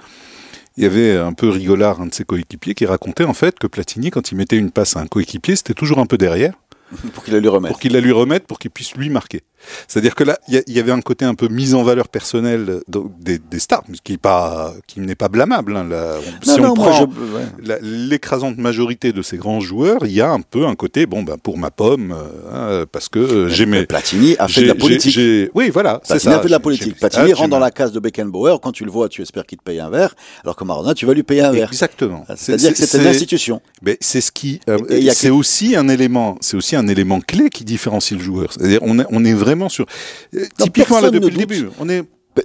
Il 0.78 0.84
y 0.84 0.86
avait 0.86 1.14
un 1.14 1.34
peu 1.34 1.50
rigolard, 1.50 2.00
un 2.00 2.07
de 2.07 2.14
ses 2.14 2.24
coéquipiers, 2.24 2.74
qui 2.74 2.86
racontait 2.86 3.24
en 3.24 3.34
fait 3.34 3.59
que 3.59 3.66
Platini, 3.66 4.11
quand 4.11 4.32
il 4.32 4.36
mettait 4.36 4.57
une 4.57 4.70
passe 4.70 4.96
à 4.96 5.00
un 5.00 5.07
coéquipier, 5.07 5.57
c'était 5.57 5.74
toujours 5.74 5.98
un 5.98 6.07
peu 6.07 6.16
derrière 6.16 6.54
pour 7.12 7.22
qu'il 7.22 7.34
la 7.34 7.40
lui 7.40 7.48
remette. 7.48 7.70
pour 7.70 7.78
qu'il 7.78 7.92
la 7.92 8.00
lui 8.00 8.12
remette, 8.12 8.46
pour 8.46 8.59
qu'il 8.59 8.70
puisse 8.70 8.94
lui 8.94 9.11
marquer. 9.11 9.42
C'est-à-dire 9.88 10.14
que 10.14 10.24
là, 10.24 10.38
il 10.48 10.62
y 10.68 10.78
avait 10.78 10.92
un 10.92 11.00
côté 11.00 11.24
un 11.24 11.34
peu 11.34 11.48
mise 11.48 11.74
en 11.74 11.82
valeur 11.82 12.08
personnelle 12.08 12.80
de- 12.88 13.02
des, 13.20 13.38
des 13.38 13.58
stars, 13.58 13.82
qui, 14.04 14.14
est 14.14 14.18
pas, 14.18 14.72
qui 14.86 15.00
n'est 15.00 15.14
pas 15.14 15.28
blâmable. 15.28 15.76
hein, 15.76 15.86
là. 15.88 16.16
On- 16.18 16.46
Non, 16.48 16.54
si 16.54 16.60
non, 16.60 16.70
on 16.70 16.74
prend 16.74 16.92
je- 16.92 17.04
ouais. 17.04 17.42
la- 17.64 17.78
l'écrasante 17.80 18.58
majorité 18.58 19.12
de 19.12 19.22
ces 19.22 19.36
grands 19.36 19.60
joueurs, 19.60 20.00
il 20.04 20.12
y 20.12 20.20
a 20.20 20.30
un 20.30 20.40
peu 20.40 20.66
un 20.66 20.74
côté, 20.74 21.06
bon, 21.06 21.22
ben, 21.22 21.36
pour 21.42 21.58
ma 21.58 21.70
pomme, 21.70 22.12
euh, 22.12 22.82
hein, 22.82 22.86
parce 22.90 23.08
que 23.08 23.18
euh, 23.18 23.48
j'aimais. 23.48 23.86
Platini 23.86 24.36
a 24.38 24.48
fait 24.48 24.62
de 24.62 24.66
la 24.68 24.74
politique. 24.74 25.18
Oui, 25.54 25.70
voilà, 25.70 26.00
c'est 26.02 26.14
Platini 26.14 26.32
ça. 26.32 26.38
a 26.38 26.42
fait 26.42 26.48
de 26.48 26.52
la 26.52 26.60
politique. 26.60 26.96
Platini 26.98 27.32
ah, 27.32 27.36
rentre 27.36 27.50
dans 27.50 27.58
la 27.58 27.70
case 27.70 27.92
de 27.92 28.00
Beckenbauer. 28.00 28.58
Quand 28.62 28.72
tu 28.72 28.84
le 28.84 28.90
vois, 28.90 29.08
tu 29.08 29.22
espères 29.22 29.46
qu'il 29.46 29.58
te 29.58 29.62
paye 29.64 29.80
un 29.80 29.90
verre. 29.90 30.14
Alors 30.44 30.56
que 30.56 30.64
Maradona, 30.64 30.94
tu 30.94 31.06
vas 31.06 31.14
lui 31.14 31.22
payer 31.22 31.42
un 31.42 31.52
verre. 31.52 31.68
Exactement. 31.68 32.24
C'est-à-dire 32.36 32.72
que 32.74 32.78
c'est 32.86 32.98
une 32.98 33.06
institution. 33.06 33.60
Mais 33.82 33.96
c'est 34.00 34.20
ce 34.20 34.30
qui, 34.32 34.60
euh, 34.68 34.78
c'est 35.12 35.30
aussi 35.30 35.76
un 35.76 35.88
élément, 35.88 36.36
c'est 36.40 36.56
aussi 36.56 36.76
un 36.76 36.86
élément 36.88 37.20
clé 37.20 37.48
qui 37.50 37.64
différencie 37.64 38.18
le 38.18 38.24
joueur. 38.24 38.52
C'est-à-dire, 38.52 38.80
on 38.82 38.98
est, 38.98 39.06
on 39.10 39.24
est 39.24 39.32
vraiment 39.32 39.55
sur, 39.68 39.86
euh, 40.34 40.44
typiquement 40.59 41.00
là 41.00 41.11
depuis 41.11 41.20
ne 41.20 41.30
le 41.40 41.46
doute. 41.46 41.48
début, 41.48 41.68
on 41.80 41.88
est, 41.88 42.02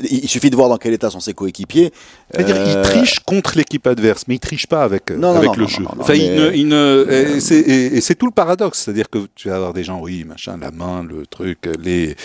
Il 0.09 0.29
suffit 0.29 0.49
de 0.49 0.55
voir 0.55 0.69
dans 0.69 0.77
quel 0.77 0.93
état 0.93 1.09
sont 1.09 1.19
ses 1.19 1.33
coéquipiers. 1.33 1.91
c'est-à-dire, 2.33 2.55
Euh, 2.55 2.81
il 2.85 2.89
triche 2.89 3.19
contre 3.19 3.57
l'équipe 3.57 3.85
adverse, 3.87 4.23
mais 4.29 4.35
il 4.35 4.39
triche 4.39 4.65
pas 4.65 4.83
avec, 4.85 5.11
euh, 5.11 5.17
Non, 5.17 5.33
non, 5.33 5.39
avec 5.39 5.47
non, 5.49 5.53
le 5.55 5.61
non, 5.63 5.67
jeu. 5.67 5.83
non, 5.83 5.89
non, 5.97 6.01
enfin, 6.01 6.13
il 6.13 6.31
mais- 6.31 6.37
ne, 6.37 6.51
il 6.55 6.67
ne- 6.69 7.05
et 7.35 7.39
c'est, 7.41 7.59
et, 7.59 7.99
c'est 7.99 8.15
tout 8.15 8.25
le 8.25 8.31
paradoxe, 8.31 8.79
c'est-à-dire 8.85 9.09
que 9.09 9.27
tu 9.35 9.49
vas 9.49 9.57
avoir 9.57 9.73
des 9.73 9.83
gens, 9.83 9.99
oui, 9.99 10.23
machin, 10.23 10.57
la 10.61 10.71
main, 10.71 11.03
le 11.03 11.25
truc, 11.27 11.67
les, 11.83 12.15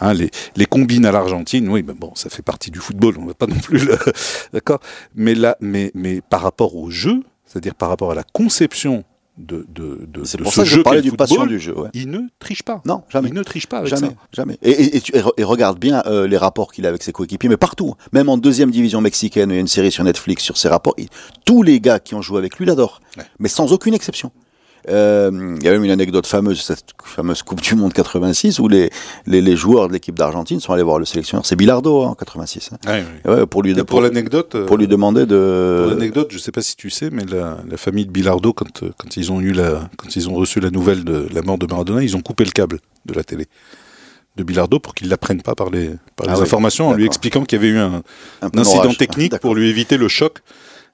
hein, 0.00 0.14
les, 0.14 0.30
les 0.56 0.64
combines 0.64 1.04
à 1.04 1.12
l'Argentine, 1.12 1.68
oui, 1.68 1.84
mais 1.86 1.92
bon, 1.92 2.10
ça 2.14 2.30
fait 2.30 2.40
partie 2.40 2.70
du 2.70 2.78
football, 2.78 3.16
on 3.20 3.26
va 3.26 3.34
pas 3.34 3.46
non 3.46 3.58
plus 3.58 3.84
le, 3.84 3.98
d'accord. 4.54 4.80
Mais 5.14 5.34
là, 5.34 5.58
mais, 5.60 5.90
mais 5.94 6.22
par 6.22 6.40
rapport 6.40 6.74
au 6.74 6.88
jeu, 6.88 7.22
c'est-à-dire 7.44 7.74
par 7.74 7.90
rapport 7.90 8.12
à 8.12 8.14
la 8.14 8.24
conception 8.32 9.04
de, 9.40 9.66
de, 9.68 10.00
de, 10.06 10.24
C'est 10.24 10.36
de 10.38 10.42
pour 10.42 10.52
ce 10.52 10.56
ça 10.58 10.62
que 10.64 10.68
je 10.68 10.74
jeu 10.76 10.82
parlais 10.82 11.02
du 11.02 11.12
passion 11.12 11.46
du 11.46 11.58
jeu. 11.58 11.76
ouais. 11.78 11.88
Il 11.94 12.10
ne 12.10 12.20
triche 12.38 12.62
pas. 12.62 12.82
Non, 12.84 13.02
jamais. 13.08 13.28
Il 13.28 13.34
ne 13.34 13.42
triche 13.42 13.66
pas 13.66 13.78
avec 13.78 13.88
Jamais, 13.90 14.08
ça. 14.08 14.14
jamais. 14.32 14.58
Et, 14.62 14.70
et- 14.70 14.96
et 14.96 15.00
tu- 15.00 15.16
et 15.16 15.20
re- 15.20 15.32
et 15.36 15.44
regarde 15.44 15.78
bien 15.78 16.02
euh, 16.06 16.26
les 16.26 16.36
rapports 16.36 16.72
qu'il 16.72 16.84
a 16.86 16.88
avec 16.88 17.02
ses 17.02 17.12
coéquipiers, 17.12 17.48
mais 17.48 17.56
partout, 17.56 17.94
même 18.12 18.28
en 18.28 18.36
deuxième 18.38 18.70
division 18.70 19.00
mexicaine, 19.00 19.50
il 19.50 19.54
y 19.54 19.56
a 19.56 19.60
une 19.60 19.66
série 19.68 19.90
sur 19.90 20.04
Netflix 20.04 20.42
sur 20.42 20.56
ses 20.56 20.68
rapports. 20.68 20.94
il- 20.98 21.08
tous 21.44 21.62
les 21.62 21.80
gars 21.80 21.98
qui 21.98 22.14
ont 22.14 22.22
joué 22.22 22.38
avec 22.38 22.56
lui 22.58 22.66
l'adorent, 22.66 23.00
Ouais. 23.16 23.24
mais 23.38 23.48
sans 23.48 23.72
aucune 23.72 23.94
exception. 23.94 24.30
Euh, 24.90 25.56
Il 25.60 25.64
y 25.64 25.68
a 25.68 25.72
même 25.72 25.84
une 25.84 25.90
anecdote 25.90 26.26
fameuse, 26.26 26.60
cette 26.60 26.90
fameuse 27.04 27.42
Coupe 27.42 27.60
du 27.60 27.74
Monde 27.74 27.92
86, 27.92 28.58
où 28.58 28.68
les, 28.68 28.90
les, 29.26 29.40
les 29.40 29.56
joueurs 29.56 29.88
de 29.88 29.92
l'équipe 29.92 30.14
d'Argentine 30.16 30.60
sont 30.60 30.72
allés 30.72 30.82
voir 30.82 30.98
le 30.98 31.04
sélectionneur. 31.04 31.46
C'est 31.46 31.56
Bilardo 31.56 32.02
hein, 32.02 32.08
en 32.08 32.14
86. 32.14 32.70
hein. 32.72 32.76
Ouais, 32.86 33.04
ouais. 33.24 33.38
Ouais, 33.40 33.46
pour 33.46 33.62
lui, 33.62 33.70
Et 33.72 33.74
pour 33.76 33.86
pour, 33.86 34.00
l'anecdote, 34.00 34.54
euh, 34.54 34.66
pour 34.66 34.76
lui 34.78 34.88
demander 34.88 35.20
pour 35.22 35.28
de. 35.36 35.86
l'anecdote, 35.90 36.28
je 36.32 36.38
sais 36.38 36.52
pas 36.52 36.62
si 36.62 36.76
tu 36.76 36.90
sais, 36.90 37.10
mais 37.10 37.24
la, 37.24 37.58
la 37.68 37.76
famille 37.76 38.06
de 38.06 38.10
Bilardo, 38.10 38.52
quand, 38.52 38.82
euh, 38.82 38.90
quand 38.98 39.16
ils 39.16 39.30
ont 39.32 39.40
eu 39.40 39.52
la, 39.52 39.88
quand 39.96 40.14
ils 40.16 40.28
ont 40.28 40.34
reçu 40.34 40.60
la 40.60 40.70
nouvelle 40.70 41.04
de 41.04 41.26
la 41.32 41.42
mort 41.42 41.58
de 41.58 41.66
Maradona, 41.66 42.02
ils 42.02 42.16
ont 42.16 42.22
coupé 42.22 42.44
le 42.44 42.50
câble 42.50 42.80
de 43.06 43.14
la 43.14 43.24
télé 43.24 43.46
de 44.36 44.44
Bilardo 44.44 44.78
pour 44.78 44.94
qu'il 44.94 45.08
l'apprenne 45.08 45.42
pas 45.42 45.54
par 45.54 45.70
les, 45.70 45.88
par 46.16 46.26
Ah 46.28 46.32
les 46.32 46.36
oui, 46.38 46.42
informations, 46.42 46.88
en 46.88 46.92
lui 46.94 47.04
expliquant 47.04 47.44
qu'il 47.44 47.58
y 47.58 47.60
avait 47.62 47.72
eu 47.74 47.78
un, 47.78 47.94
un 47.94 48.02
un 48.46 48.50
peu 48.50 48.60
incident 48.60 48.94
technique 48.94 49.32
D'accord. 49.32 49.50
pour 49.50 49.54
lui 49.56 49.68
éviter 49.68 49.96
le 49.96 50.06
choc 50.08 50.38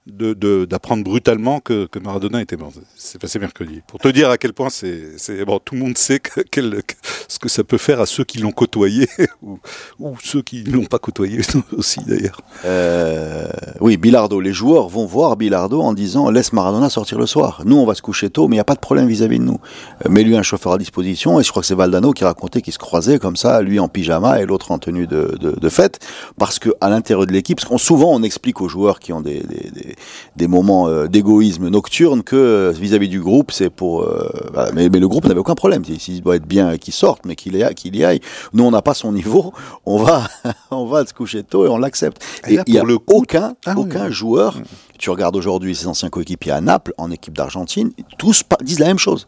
de, 0.06 0.34
de- 0.34 0.64
d'apprendre 0.64 1.02
brutalement 1.04 1.60
que, 1.60 1.86
que 1.86 1.98
Maradona 1.98 2.40
était 2.40 2.56
mort. 2.56 2.72
C'est 2.96 3.20
passé 3.20 3.38
mercredi. 3.38 3.80
Pour 3.88 3.98
te 4.00 4.08
dire 4.08 4.30
à 4.30 4.38
quel 4.38 4.52
point 4.52 4.70
c'est, 4.70 5.18
c'est 5.18 5.44
bon, 5.44 5.58
tout 5.58 5.74
le 5.74 5.80
monde 5.80 5.98
sait 5.98 6.20
que, 6.20 6.40
quel- 6.42 6.82
que- 6.82 6.94
ce 7.28 7.38
que 7.38 7.48
ça 7.48 7.64
peut 7.64 7.78
faire 7.78 8.00
à 8.00 8.06
ceux 8.06 8.24
qui 8.24 8.38
l'ont 8.38 8.52
côtoyé 8.52 9.08
ou, 9.42 9.58
ou 9.98 10.16
ceux 10.22 10.42
qui 10.42 10.62
ne 10.64 10.70
l'ont 10.72 10.84
pas 10.84 10.98
côtoyé 10.98 11.40
aussi 11.76 12.00
d'ailleurs. 12.06 12.40
Euh, 12.64 13.48
oui, 13.80 13.96
Bilardo. 13.96 14.40
Les 14.40 14.52
joueurs 14.52 14.88
vont 14.88 15.06
voir 15.06 15.36
Bilardo 15.36 15.80
en 15.80 15.92
disant 15.92 16.30
laisse 16.30 16.52
Maradona 16.52 16.88
sortir 16.90 17.18
le 17.18 17.26
soir. 17.26 17.62
Nous, 17.64 17.76
on 17.76 17.86
va 17.86 17.94
se 17.94 18.02
coucher 18.02 18.30
tôt, 18.30 18.48
mais 18.48 18.56
il 18.56 18.58
n'y 18.58 18.60
a 18.60 18.64
pas 18.64 18.74
de 18.74 18.80
problème 18.80 19.08
vis-à-vis 19.08 19.38
de 19.38 19.44
nous. 19.44 19.58
Euh, 20.04 20.08
Mets-lui 20.10 20.36
un 20.36 20.42
chauffeur 20.42 20.72
à 20.72 20.78
disposition. 20.78 21.40
Et 21.40 21.42
je 21.42 21.50
crois 21.50 21.62
que 21.62 21.66
c'est 21.66 21.74
Valdano 21.74 22.12
qui 22.12 22.24
racontait 22.24 22.62
qu'ils 22.62 22.72
se 22.72 22.78
croisaient 22.78 23.18
comme 23.18 23.36
ça, 23.36 23.60
lui 23.62 23.78
en 23.80 23.88
pyjama 23.88 24.40
et 24.40 24.46
l'autre 24.46 24.70
en 24.70 24.78
tenue 24.78 25.06
de, 25.06 25.36
de, 25.40 25.50
de 25.52 25.68
fête, 25.68 25.98
parce 26.38 26.58
que 26.58 26.70
à 26.80 26.88
l'intérieur 26.90 27.26
de 27.26 27.32
l'équipe, 27.32 27.58
parce 27.58 27.68
qu'on 27.68 27.78
souvent 27.78 28.12
on 28.14 28.22
explique 28.22 28.60
aux 28.60 28.68
joueurs 28.68 29.00
qui 29.00 29.12
ont 29.12 29.20
des, 29.20 29.40
des, 29.40 29.70
des, 29.70 29.95
des 30.36 30.46
moments 30.48 30.88
euh, 30.88 31.06
d'égoïsme 31.06 31.68
nocturne 31.68 32.22
que 32.22 32.36
euh, 32.36 32.70
vis-à-vis 32.72 33.08
du 33.08 33.20
groupe, 33.20 33.50
c'est 33.52 33.70
pour. 33.70 34.02
euh, 34.02 34.28
voilà. 34.52 34.72
mais, 34.72 34.88
mais 34.88 34.98
le 34.98 35.08
groupe 35.08 35.24
n'avait 35.26 35.40
aucun 35.40 35.54
problème. 35.54 35.84
S'il 35.98 36.22
doit 36.22 36.36
être 36.36 36.46
bien 36.46 36.76
qu'il 36.78 36.92
sorte, 36.94 37.24
mais 37.26 37.36
qu'il 37.36 37.56
y, 37.56 37.74
qu'il 37.74 37.96
y 37.96 38.04
aille. 38.04 38.20
Nous, 38.52 38.64
on 38.64 38.70
n'a 38.70 38.82
pas 38.82 38.94
son 38.94 39.12
niveau. 39.12 39.52
On 39.86 39.98
va, 40.02 40.28
on 40.70 40.86
va 40.86 41.06
se 41.06 41.14
coucher 41.14 41.42
tôt 41.44 41.64
et 41.64 41.68
on 41.68 41.78
l'accepte. 41.78 42.22
Et 42.48 42.58
il 42.66 42.74
y 42.74 42.78
a 42.78 42.82
le 42.82 42.98
coup- 42.98 43.14
aucun, 43.18 43.54
Ah 43.64 43.74
aucun 43.76 44.06
oui. 44.06 44.12
joueur. 44.12 44.58
Tu 44.98 45.10
regardes 45.10 45.36
aujourd'hui 45.36 45.74
ses 45.76 45.86
anciens 45.86 46.08
coéquipiers 46.10 46.52
à 46.52 46.60
Naples, 46.60 46.92
en 46.98 47.10
équipe 47.10 47.36
d'Argentine, 47.36 47.92
tous 48.18 48.42
disent 48.62 48.78
la 48.80 48.86
même 48.86 48.98
chose. 48.98 49.26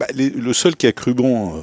Bah, 0.00 0.06
les- 0.14 0.30
le 0.30 0.52
seul 0.52 0.74
qui 0.76 0.86
a 0.88 0.92
cru 0.92 1.14
bon 1.14 1.62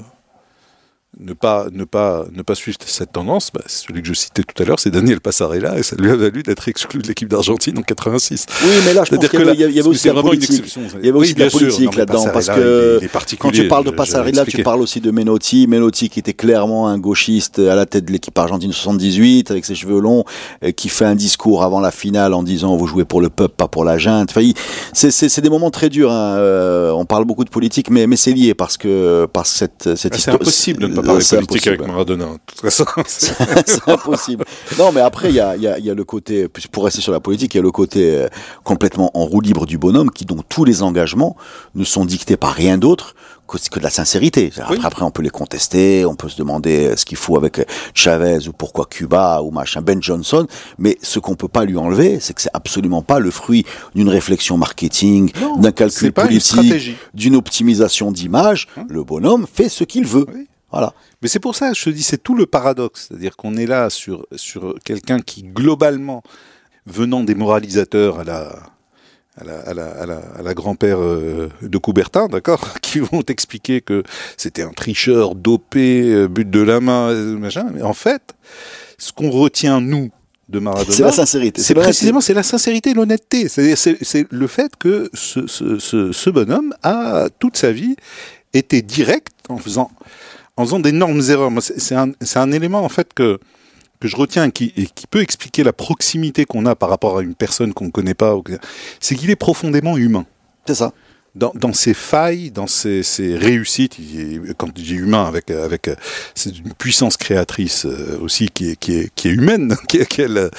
ne 1.20 1.34
pas 1.34 1.68
ne 1.74 1.84
pas 1.84 2.26
ne 2.32 2.42
pas 2.42 2.56
suivre 2.56 2.78
cette 2.86 3.12
tendance, 3.12 3.52
bah, 3.54 3.62
celui 3.68 4.02
que 4.02 4.08
je 4.08 4.14
citais 4.14 4.44
tout 4.44 4.64
à 4.64 4.66
l'heure, 4.66 4.80
c'est 4.80 4.92
Daniel 4.92 5.20
Passarella 5.20 5.78
et 5.78 5.84
ça 5.84 5.96
lui 5.98 6.10
a 6.10 6.16
valu 6.16 6.42
d'être 6.42 6.68
exclu 6.70 7.02
de 7.02 7.08
l'équipe 7.10 7.28
d'Argentine 7.28 7.78
en 7.78 7.82
86. 7.82 8.46
Oui, 8.64 8.70
mais 8.86 8.94
là, 8.94 9.04
je 9.04 9.14
pense 9.16 9.28
qu'il 9.28 9.40
y 9.42 9.44
avait, 9.64 9.74
y 9.74 9.76
y 9.78 9.82
aussi 9.82 10.08
la 10.08 10.22
politique. 10.22 10.50
exception. 10.60 10.82
Il 11.02 11.06
y 11.06 11.10
avait 11.10 11.12
Oui, 11.12 11.26
aussi 11.26 11.34
de 11.34 11.40
la 11.44 11.50
politique 11.50 11.96
là-dedans, 11.96 12.28
parce 12.32 12.48
que 12.48 12.54
il 13.02 13.04
est- 13.06 13.10
il 13.12 13.34
est 13.34 13.38
quand 13.38 13.52
tu 13.52 13.68
parles 13.68 13.84
de 13.86 13.92
Passarella, 13.92 14.46
tu 14.46 14.64
parles 14.64 14.82
aussi 14.82 15.02
de 15.02 15.12
Menotti. 15.12 15.68
Menotti 15.68 16.10
qui 16.10 16.20
était 16.20 16.34
clairement 16.34 16.88
un 16.88 16.98
gauchiste 16.98 17.60
à 17.60 17.76
la 17.76 17.86
tête 17.86 18.06
de 18.06 18.12
l'équipe 18.14 18.38
argentine 18.38 18.72
78, 18.72 19.52
avec 19.52 19.66
ses 19.66 19.76
cheveux 19.76 20.00
longs, 20.00 20.24
euh, 20.64 20.72
qui 20.72 20.88
fait 20.88 21.06
un 21.06 21.16
discours 21.16 21.64
avant 21.64 21.82
la 21.82 21.92
finale 21.92 22.34
en 22.34 22.42
disant 22.42 22.78
vous 22.78 22.88
jouez 22.88 23.04
pour 23.06 23.20
le 23.22 23.30
peuple, 23.30 23.56
pas 23.56 23.68
pour 23.68 23.84
la 23.84 23.98
junte. 23.98 24.30
Enfin, 24.32 24.50
c'est- 24.94 25.42
des 25.42 25.50
moments 25.50 25.72
très 25.72 25.90
durs. 25.90 26.12
hein. 26.12 26.36
Euh, 26.38 26.92
on 26.92 27.06
parle 27.06 27.26
beaucoup 27.26 27.44
de 27.44 27.50
politique, 27.50 27.90
mais, 27.90 28.08
mais 28.08 28.16
c'est 28.16 28.32
lié 28.32 28.54
parce 28.54 28.78
que 28.78 29.28
que 29.32 29.40
cette, 29.44 29.84
cette 29.84 29.90
Ah, 29.94 29.96
c'est 29.96 30.16
histoire- 30.18 30.36
impossible 30.36 30.82
de 30.84 30.88
ne 30.88 31.01
pas 31.02 31.08
parler 31.08 31.22
c'est 31.24 31.38
avec 31.38 31.50
impossible. 31.52 31.86
Maradona. 31.88 32.26
De 32.26 32.32
toute 32.46 32.62
façon, 32.62 32.86
c'est- 33.08 33.34
c'est 33.66 33.90
impossible. 33.90 34.46
Non, 34.78 34.92
mais 34.92 35.02
après, 35.02 35.30
il 35.30 35.36
y 35.36 35.40
a, 35.40 35.56
y, 35.56 35.68
a, 35.68 35.78
y 35.80 35.90
a 35.90 35.94
le 35.94 36.04
côté, 36.04 36.48
pour 36.72 36.86
rester 36.86 37.02
sur 37.02 37.12
la 37.12 37.20
politique, 37.20 37.54
il 37.56 37.58
y 37.58 37.60
a 37.60 37.64
le 37.64 37.72
côté 37.72 38.16
euh, 38.16 38.28
complètement 38.64 39.12
en 39.14 39.26
roue 39.26 39.42
libre 39.42 39.66
du 39.66 39.78
bonhomme, 39.78 40.12
qui 40.12 40.26
dont 40.26 40.44
tous 40.48 40.64
les 40.66 40.84
engagements 40.84 41.36
ne 41.76 41.84
sont 41.84 42.06
dictés 42.06 42.38
par 42.38 42.54
rien 42.54 42.78
d'autre 42.78 43.16
que, 43.48 43.80
de 43.80 43.84
la 43.84 43.90
sincérité. 43.90 44.50
Après, 44.58 44.76
Oui. 44.76 44.82
après, 44.82 45.04
on 45.04 45.12
peut 45.12 45.22
les 45.24 45.30
contester, 45.30 46.06
on 46.06 46.16
peut 46.16 46.30
se 46.30 46.38
demander 46.38 46.88
euh, 46.88 46.96
ce 46.96 47.04
qu'il 47.04 47.18
faut 47.18 47.36
avec 47.36 47.60
Chavez 47.94 48.48
ou 48.48 48.54
pourquoi 48.54 48.86
Cuba 48.90 49.42
ou 49.42 49.52
machin, 49.52 49.82
Ben 49.82 50.02
Johnson, 50.02 50.48
mais 50.78 50.98
ce 51.02 51.20
qu'on 51.20 51.36
peut 51.36 51.50
pas 51.50 51.66
lui 51.66 51.76
enlever, 51.78 52.20
c'est 52.22 52.34
que 52.34 52.42
c'est 52.42 52.50
absolument 52.54 53.02
pas 53.02 53.20
le 53.20 53.30
fruit 53.30 53.66
d'une 53.94 54.08
réflexion 54.08 54.58
marketing, 54.58 55.32
d'un 55.60 55.72
calcul 55.74 56.14
politique, 56.14 56.96
d'une 57.14 57.36
optimisation 57.36 58.14
d'image. 58.14 58.68
Le 58.88 59.04
bonhomme 59.04 59.46
fait 59.54 59.68
ce 59.68 59.84
qu'il 59.84 60.06
veut. 60.08 60.26
Oui. 60.34 60.48
Voilà. 60.72 60.94
Mais 61.22 61.28
c'est 61.28 61.40
pour 61.40 61.56
ça 61.56 61.74
je 61.74 61.84
te 61.84 61.90
dis, 61.90 62.04
c'est 62.04 62.22
tout 62.22 62.36
le 62.36 62.46
paradoxe. 62.46 63.08
C'est-à-dire 63.08 63.36
qu'on 63.36 63.58
est 63.58 63.66
là 63.66 63.90
sur, 63.90 64.26
sur 64.36 64.76
quelqu'un 64.84 65.20
qui, 65.20 65.44
globalement, 65.44 66.24
venant 66.86 67.24
des 67.24 67.36
moralisateurs 67.36 68.20
à 68.20 68.24
la, 68.24 68.56
à 69.38 69.44
la, 69.44 69.60
à 69.60 69.74
la, 69.74 69.86
à 69.88 70.06
la, 70.06 70.18
à 70.18 70.42
la 70.42 70.54
grand-père 70.54 71.02
euh, 71.02 71.50
de 71.62 71.78
Coubertin, 71.78 72.28
d'accord, 72.28 72.74
qui 72.82 73.00
vont 73.00 73.22
t'expliquer 73.22 73.82
que 73.82 74.04
c'était 74.38 74.64
un 74.64 74.72
tricheur 74.72 75.36
dopé, 75.36 76.04
euh, 76.04 76.28
but 76.28 76.50
de 76.50 76.62
la 76.62 76.80
main, 76.80 77.10
euh, 77.10 77.38
machin. 77.38 77.68
Mais 77.74 77.82
en 77.82 77.94
fait, 77.94 78.36
ce 78.98 79.12
qu'on 79.12 79.30
retient, 79.30 79.82
nous, 79.82 80.10
de 80.50 80.60
Maradona, 80.60 80.94
C'est 80.94 81.04
la 81.04 81.12
sincérité. 81.14 81.62
c'est 81.62 81.74
précisément 81.74 82.20
c'est 82.20 82.34
la 82.34 82.44
sincérité 82.44 82.90
et 82.90 82.94
l'honnêteté. 82.94 83.48
C'est-à-dire 83.48 83.78
c'est, 83.78 83.98
c'est 84.02 84.28
le 84.30 84.48
fait 84.48 84.76
que 84.76 85.10
ce, 85.14 85.48
ce, 85.48 85.80
ce, 85.80 86.12
ce 86.12 86.30
bonhomme 86.30 86.74
a 86.84 87.30
toute 87.40 87.56
sa 87.56 87.72
vie 87.72 87.96
été 88.54 88.82
direct 88.82 89.30
en 89.48 89.56
faisant 89.58 89.90
en 90.58 90.66
faisant 90.66 90.80
d'énormes 90.80 91.22
erreurs. 91.30 91.52
C'est, 91.60 91.96
un, 91.96 92.52
élément 92.52 92.84
en 92.84 92.90
fait 92.90 93.14
que 93.14 93.40
que 94.00 94.08
je 94.08 94.16
retiens 94.16 94.50
qui, 94.50 94.74
et 94.76 94.88
qui 94.88 95.06
peut 95.06 95.22
expliquer 95.22 95.64
la 95.64 95.74
proximité 95.74 96.46
qu'on 96.46 96.66
a 96.66 96.76
par 96.76 96.90
rapport 96.90 97.20
à 97.20 97.22
une 97.22 97.36
personne 97.36 97.72
qu'on 97.72 97.86
ne 97.86 97.92
connaît 97.92 98.16
pas. 98.16 98.36
C'est 99.00 99.14
qu'il 99.16 99.30
est 99.30 99.36
profondément 99.36 99.96
humain 99.96 100.26
C'est 100.66 100.74
ça. 100.74 100.92
Dans, 101.34 101.54
dans 101.56 101.72
ses 101.72 101.94
failles, 101.94 102.52
dans 102.52 102.68
ses, 102.68 103.04
ses 103.04 103.36
réussites, 103.38 103.98
il 104.00 104.20
est- 104.50 104.54
quand 104.58 104.68
je 104.76 104.84
dis 104.84 104.96
humain, 104.96 105.24
avec, 105.26 105.50
avec 105.50 105.88
euh, 105.88 105.96
c'est 106.36 106.50
une 106.58 106.74
puissance 106.74 107.16
créatrice 107.16 107.86
euh, 107.86 108.18
aussi 108.22 108.50
qui 108.50 108.72
est, 108.72 108.76
qui 108.76 108.96
est, 108.98 109.10
qui 109.16 109.30
est 109.30 109.32
humaine, 109.32 109.78
qui 109.88 109.98
est, 109.98 110.20
euh, 110.20 110.50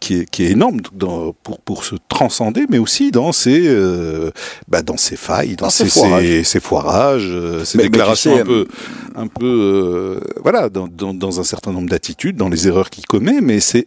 qui 0.00 0.20
est, 0.20 0.30
qui 0.30 0.44
est 0.44 0.50
énorme 0.52 0.80
dans, 0.94 1.34
pour, 1.42 1.60
pour 1.60 1.84
se 1.84 1.96
transcender, 2.08 2.64
mais 2.70 2.78
aussi 2.78 3.10
dans 3.10 3.32
ses, 3.32 3.66
euh, 3.68 4.30
bah, 4.68 4.80
dans 4.80 4.96
ses 4.96 5.16
failles, 5.16 5.56
dans, 5.56 5.66
Dans 5.66 5.70
ses, 5.70 5.84
ses 5.84 5.90
foirages. 6.00 6.24
ses, 6.24 6.44
ses 6.44 6.60
foirages, 6.60 7.28
euh, 7.30 7.64
ses 7.66 7.76
Mais- 7.76 7.84
mais 7.84 7.88
tu 7.88 7.92
déclarations 7.92 8.34
sais, 8.36 8.40
un 8.40 8.44
peu, 8.46 8.66
un 9.14 9.26
peu, 9.26 9.44
euh, 9.46 10.20
voilà, 10.42 10.70
dans, 10.70 10.88
dans, 10.88 11.12
dans 11.12 11.40
un 11.40 11.44
certain 11.44 11.72
nombre 11.72 11.90
d'attitudes, 11.90 12.36
dans 12.36 12.48
les 12.48 12.66
erreurs 12.68 12.88
qu'il 12.88 13.04
commet, 13.04 13.42
mais 13.42 13.60
c'est, 13.60 13.86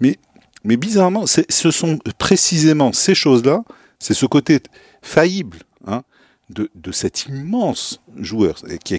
mais, 0.00 0.16
mais 0.64 0.76
bizarrement, 0.76 1.24
ce 1.26 1.70
sont 1.70 2.00
précisément 2.18 2.92
ces 2.92 3.14
choses-là, 3.14 3.62
c'est 4.00 4.14
ce 4.14 4.26
côté 4.26 4.58
faillible, 5.02 5.58
hein, 5.86 6.02
de, 6.50 6.92
cet 6.92 7.26
immense 7.26 8.00
joueur 8.16 8.56
qui, 8.84 8.94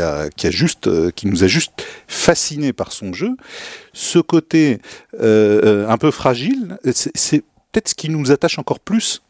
a- 0.00 0.30
juste, 0.50 0.86
euh, 0.86 1.10
qui 1.10 1.26
nous 1.26 1.44
a 1.44 1.46
juste 1.46 1.72
fasciné 2.08 2.72
par 2.72 2.92
son 2.92 3.12
jeu. 3.12 3.36
Ce 3.92 4.18
côté 4.18 4.80
euh, 5.14 5.60
euh, 5.64 5.88
un 5.88 5.98
peu 5.98 6.10
fragile, 6.10 6.78
c'est 6.92 7.42
peut-être 7.72 7.88
ce 7.88 7.94
qui 7.94 8.10
nous 8.10 8.30
attache 8.30 8.58
encore 8.58 8.80
plus. 8.80 9.22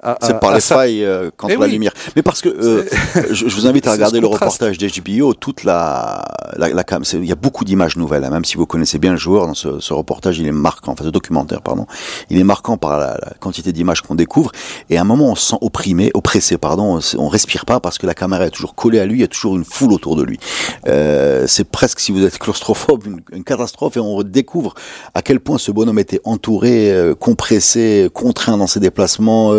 À- 0.00 0.16
C'est 0.22 0.38
par 0.38 0.50
à 0.50 0.54
les 0.54 0.60
ça. 0.60 0.76
failles 0.76 1.04
euh, 1.04 1.30
contre 1.36 1.54
Eh 1.54 1.58
la 1.58 1.66
oui. 1.66 1.72
lumière. 1.72 1.92
Mais 2.14 2.22
parce 2.22 2.40
que 2.40 2.48
euh, 2.48 2.84
je, 3.32 3.48
je 3.48 3.54
vous 3.56 3.66
invite 3.66 3.86
à 3.88 3.92
regarder 3.92 4.20
le 4.20 4.28
contraste. 4.28 4.62
reportage 4.62 4.78
d'HBO, 4.78 5.34
toute 5.34 5.64
la, 5.64 6.24
la, 6.56 6.68
la 6.68 6.84
il 7.14 7.24
y 7.24 7.32
a 7.32 7.36
beaucoup 7.36 7.64
d'images 7.64 7.96
nouvelles. 7.96 8.22
hein, 8.24 8.30
même 8.30 8.44
si 8.44 8.56
vous 8.56 8.64
connaissez 8.66 8.98
bien 8.98 9.10
le 9.10 9.16
joueur, 9.16 9.46
dans 9.48 9.54
ce, 9.54 9.80
ce 9.80 9.92
reportage, 9.92 10.38
il 10.38 10.46
est 10.46 10.52
marquant, 10.52 10.92
enfin 10.92 11.04
ce 11.04 11.08
documentaire, 11.10 11.62
pardon, 11.62 11.86
il 12.30 12.38
est 12.38 12.44
marquant 12.44 12.76
par 12.76 12.98
la, 12.98 13.18
la 13.20 13.32
quantité 13.40 13.72
d'images 13.72 14.02
qu'on 14.02 14.14
découvre. 14.14 14.52
Et 14.88 14.98
à 14.98 15.00
un 15.00 15.04
moment, 15.04 15.30
on 15.30 15.34
se 15.34 15.48
sent 15.50 15.56
opprimé, 15.62 16.10
oppressé, 16.14 16.58
pardon. 16.58 16.98
On, 16.98 17.20
on 17.20 17.28
respire 17.28 17.64
pas 17.66 17.80
parce 17.80 17.98
que 17.98 18.06
la 18.06 18.14
caméra 18.14 18.46
est 18.46 18.50
toujours 18.50 18.76
collée 18.76 19.00
à 19.00 19.06
lui, 19.06 19.18
il 19.18 19.20
y 19.22 19.24
a 19.24 19.28
toujours 19.28 19.56
une 19.56 19.64
foule 19.64 19.92
autour 19.92 20.14
de 20.14 20.22
lui. 20.22 20.38
Euh, 20.86 21.46
c'est 21.48 21.64
presque, 21.68 21.98
si 21.98 22.12
vous 22.12 22.24
êtes 22.24 22.38
claustrophobe, 22.38 23.04
une, 23.06 23.20
une 23.32 23.42
catastrophe. 23.44 23.96
Et 23.96 24.00
on 24.00 24.22
découvre 24.22 24.74
à 25.14 25.22
quel 25.22 25.40
point 25.40 25.58
ce 25.58 25.72
bonhomme 25.72 25.98
était 25.98 26.20
entouré, 26.24 26.92
euh, 26.92 27.14
compressé, 27.16 28.08
contraint 28.14 28.56
dans 28.56 28.68
ses 28.68 28.78
déplacements. 28.80 29.54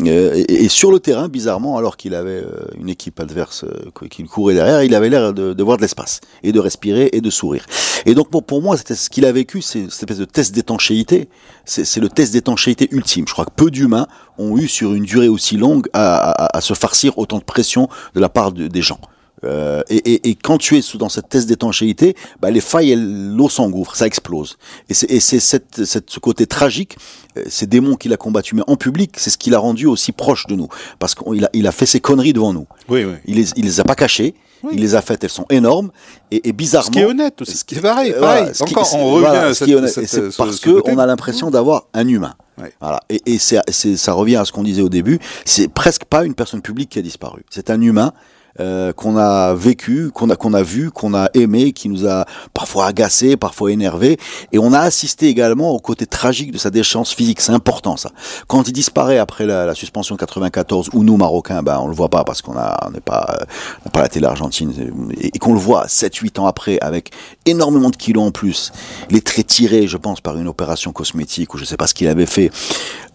Euh, 0.00 0.44
et, 0.48 0.68
sur 0.68 0.90
le 0.90 1.00
terrain, 1.00 1.28
bizarrement, 1.28 1.76
alors 1.76 1.96
qu'il 1.96 2.14
avait 2.14 2.42
euh, 2.42 2.66
une 2.78 2.88
équipe 2.88 3.20
adverse 3.20 3.64
euh, 3.64 4.06
qui 4.08 4.24
courait 4.24 4.54
derrière, 4.54 4.82
il 4.82 4.94
avait 4.94 5.08
l'air 5.08 5.32
de, 5.32 5.62
voir 5.62 5.76
de 5.76 5.82
l'espace 5.82 6.20
et 6.42 6.52
de 6.52 6.60
respirer 6.60 7.10
et 7.12 7.20
de 7.20 7.30
sourire. 7.30 7.64
Et 8.06 8.14
donc 8.14 8.30
pour, 8.30 8.44
pour 8.44 8.62
moi, 8.62 8.76
c'était 8.76 8.94
ce 8.94 9.10
qu'il 9.10 9.24
a 9.24 9.32
vécu, 9.32 9.62
c'est 9.62 9.90
cette 9.90 10.02
espèce 10.02 10.18
de 10.18 10.24
test 10.24 10.54
d'étanchéité. 10.54 11.28
C'est 11.64 12.00
le 12.00 12.08
test 12.08 12.32
d'étanchéité 12.32 12.88
ultime. 12.92 13.26
Je 13.26 13.32
crois 13.32 13.44
que 13.44 13.50
peu 13.54 13.70
d'humains 13.70 14.06
ont 14.38 14.56
eu 14.56 14.68
sur 14.68 14.94
une 14.94 15.04
durée 15.04 15.28
aussi 15.28 15.56
longue 15.56 15.86
à, 15.92 16.60
se 16.60 16.74
farcir 16.74 17.18
autant 17.18 17.38
de 17.38 17.44
pression 17.44 17.88
de 18.14 18.20
la 18.20 18.28
part 18.28 18.52
de- 18.52 18.68
des 18.68 18.82
gens. 18.82 19.00
Euh, 19.44 19.82
et, 19.88 19.96
et, 20.14 20.30
et 20.30 20.34
quand 20.34 20.58
tu 20.58 20.76
es 20.76 20.82
sous 20.82 20.98
dans 20.98 21.08
cette 21.08 21.28
test 21.28 21.48
d'étanchéité, 21.48 22.16
bah, 22.40 22.50
les 22.50 22.60
failles, 22.60 22.96
l'eau 22.98 23.48
s'engouffre, 23.48 23.94
ça 23.94 24.06
explose. 24.06 24.56
Et 24.88 24.94
c'est 24.94 25.10
et 25.10 25.20
c'est 25.20 25.38
cette, 25.40 25.84
cette, 25.84 26.10
ce 26.10 26.18
côté 26.18 26.46
tragique, 26.46 26.96
euh, 27.36 27.44
ces 27.48 27.66
démons 27.66 27.94
qu'il 27.96 28.12
a 28.12 28.16
combattus, 28.16 28.54
mais 28.54 28.62
en 28.66 28.76
public, 28.76 29.12
c'est 29.16 29.30
ce 29.30 29.38
qui 29.38 29.50
l'a 29.50 29.58
rendu 29.58 29.86
aussi 29.86 30.10
proche 30.12 30.46
de 30.48 30.54
nous, 30.56 30.68
parce 30.98 31.14
qu'il 31.14 31.44
a, 31.44 31.50
il 31.52 31.66
a 31.66 31.72
fait 31.72 31.86
ses 31.86 32.00
conneries 32.00 32.32
devant 32.32 32.52
nous. 32.52 32.66
Oui, 32.88 33.04
oui. 33.04 33.14
Il 33.26 33.36
les, 33.36 33.48
il 33.56 33.64
les 33.64 33.78
a 33.80 33.84
pas 33.84 33.94
cachées, 33.94 34.34
Oui. 34.64 34.72
il 34.74 34.80
les 34.80 34.94
a 34.96 35.02
faites, 35.02 35.22
elles 35.22 35.30
sont 35.30 35.46
énormes, 35.50 35.90
et, 36.32 36.48
et 36.48 36.52
bizarrement. 36.52 36.86
Ce 36.86 36.90
qui 36.90 36.98
est 36.98 37.04
honnête 37.04 37.40
aussi. 37.40 37.56
Ce 37.56 37.64
qui 37.64 37.76
est 37.76 37.80
pareil, 37.80 38.12
Euh, 38.12 38.20
pareil. 38.20 38.38
voilà, 38.40 38.54
ce 38.54 38.64
qui- 38.64 38.74
Encore, 38.74 38.86
c'est- 38.86 38.96
on 38.96 39.12
revient 39.12 39.26
voilà, 39.26 39.42
à 39.44 39.48
ce 39.54 39.54
cette, 39.54 39.68
qui 39.68 39.74
est 39.74 39.84
Et 39.84 39.88
c'est 39.88 40.06
ce- 40.06 40.36
parce 40.36 40.56
ce 40.56 40.60
que 40.62 40.82
on 40.90 40.98
a 40.98 41.06
l'impression 41.06 41.50
d'avoir 41.50 41.86
un 41.94 42.08
humain. 42.08 42.34
Ouais. 42.60 42.72
Voilà. 42.80 42.98
Et, 43.08 43.22
et 43.26 43.38
c'est, 43.38 43.60
c'est- 43.68 43.96
ça 43.96 44.14
revient 44.14 44.34
à 44.34 44.44
ce 44.44 44.50
qu'on 44.50 44.64
disait 44.64 44.82
au 44.82 44.88
début. 44.88 45.20
C'est 45.44 45.68
presque 45.68 46.04
pas 46.06 46.24
une 46.24 46.34
personne 46.34 46.60
publique 46.60 46.88
qui 46.90 46.98
a 46.98 47.02
disparu. 47.02 47.44
C'est 47.50 47.70
un 47.70 47.80
humain. 47.80 48.12
Euh, 48.60 48.92
qu'on 48.92 49.16
a 49.16 49.54
vécu, 49.54 50.10
qu'on 50.10 50.30
a 50.30 50.36
qu'on 50.36 50.52
a 50.52 50.62
vu, 50.62 50.90
qu'on 50.90 51.14
a 51.14 51.30
aimé, 51.34 51.72
qui 51.72 51.88
nous 51.88 52.06
a 52.06 52.24
parfois 52.54 52.86
agacé, 52.86 53.36
parfois 53.36 53.70
énervé, 53.70 54.18
et 54.52 54.58
on 54.58 54.72
a 54.72 54.80
assisté 54.80 55.28
également 55.28 55.70
au 55.70 55.78
côté 55.78 56.06
tragique 56.06 56.50
de 56.50 56.58
sa 56.58 56.70
déchéance 56.70 57.12
physique. 57.14 57.40
C'est 57.40 57.52
important 57.52 57.96
ça. 57.96 58.10
Quand 58.48 58.66
il 58.66 58.72
disparaît 58.72 59.18
après 59.18 59.46
la, 59.46 59.74
suspension 59.74 60.16
de 60.16 60.20
94, 60.20 60.90
ou 60.92 61.04
nous 61.04 61.16
Marocains, 61.16 61.62
ben 61.62 61.78
on 61.80 61.86
le 61.86 61.94
voit 61.94 62.08
pas 62.08 62.24
parce 62.24 62.42
qu'on 62.42 62.56
a 62.56 62.90
n'est 62.92 63.00
pas 63.00 63.38
euh, 63.40 63.44
on 63.86 63.90
pas 63.90 64.02
la 64.02 64.08
télé 64.08 64.26
argentine, 64.26 64.72
et, 65.20 65.30
qu'on 65.38 65.52
le 65.52 65.60
voit 65.60 65.86
7-8 65.86 66.40
ans 66.40 66.46
après 66.46 66.78
avec 66.80 67.12
énormément 67.46 67.90
de 67.90 67.96
kilos 67.96 68.24
en 68.24 68.30
plus, 68.32 68.72
les 69.10 69.20
traits 69.20 69.46
tirés, 69.46 69.86
je 69.86 69.96
pense, 69.96 70.20
par 70.20 70.36
une 70.36 70.48
opération 70.48 70.92
cosmétique 70.92 71.54
ou 71.54 71.58
je 71.58 71.64
sais 71.64 71.76
pas 71.76 71.86
ce 71.86 71.94
qu'il 71.94 72.08
avait 72.08 72.26
fait 72.26 72.50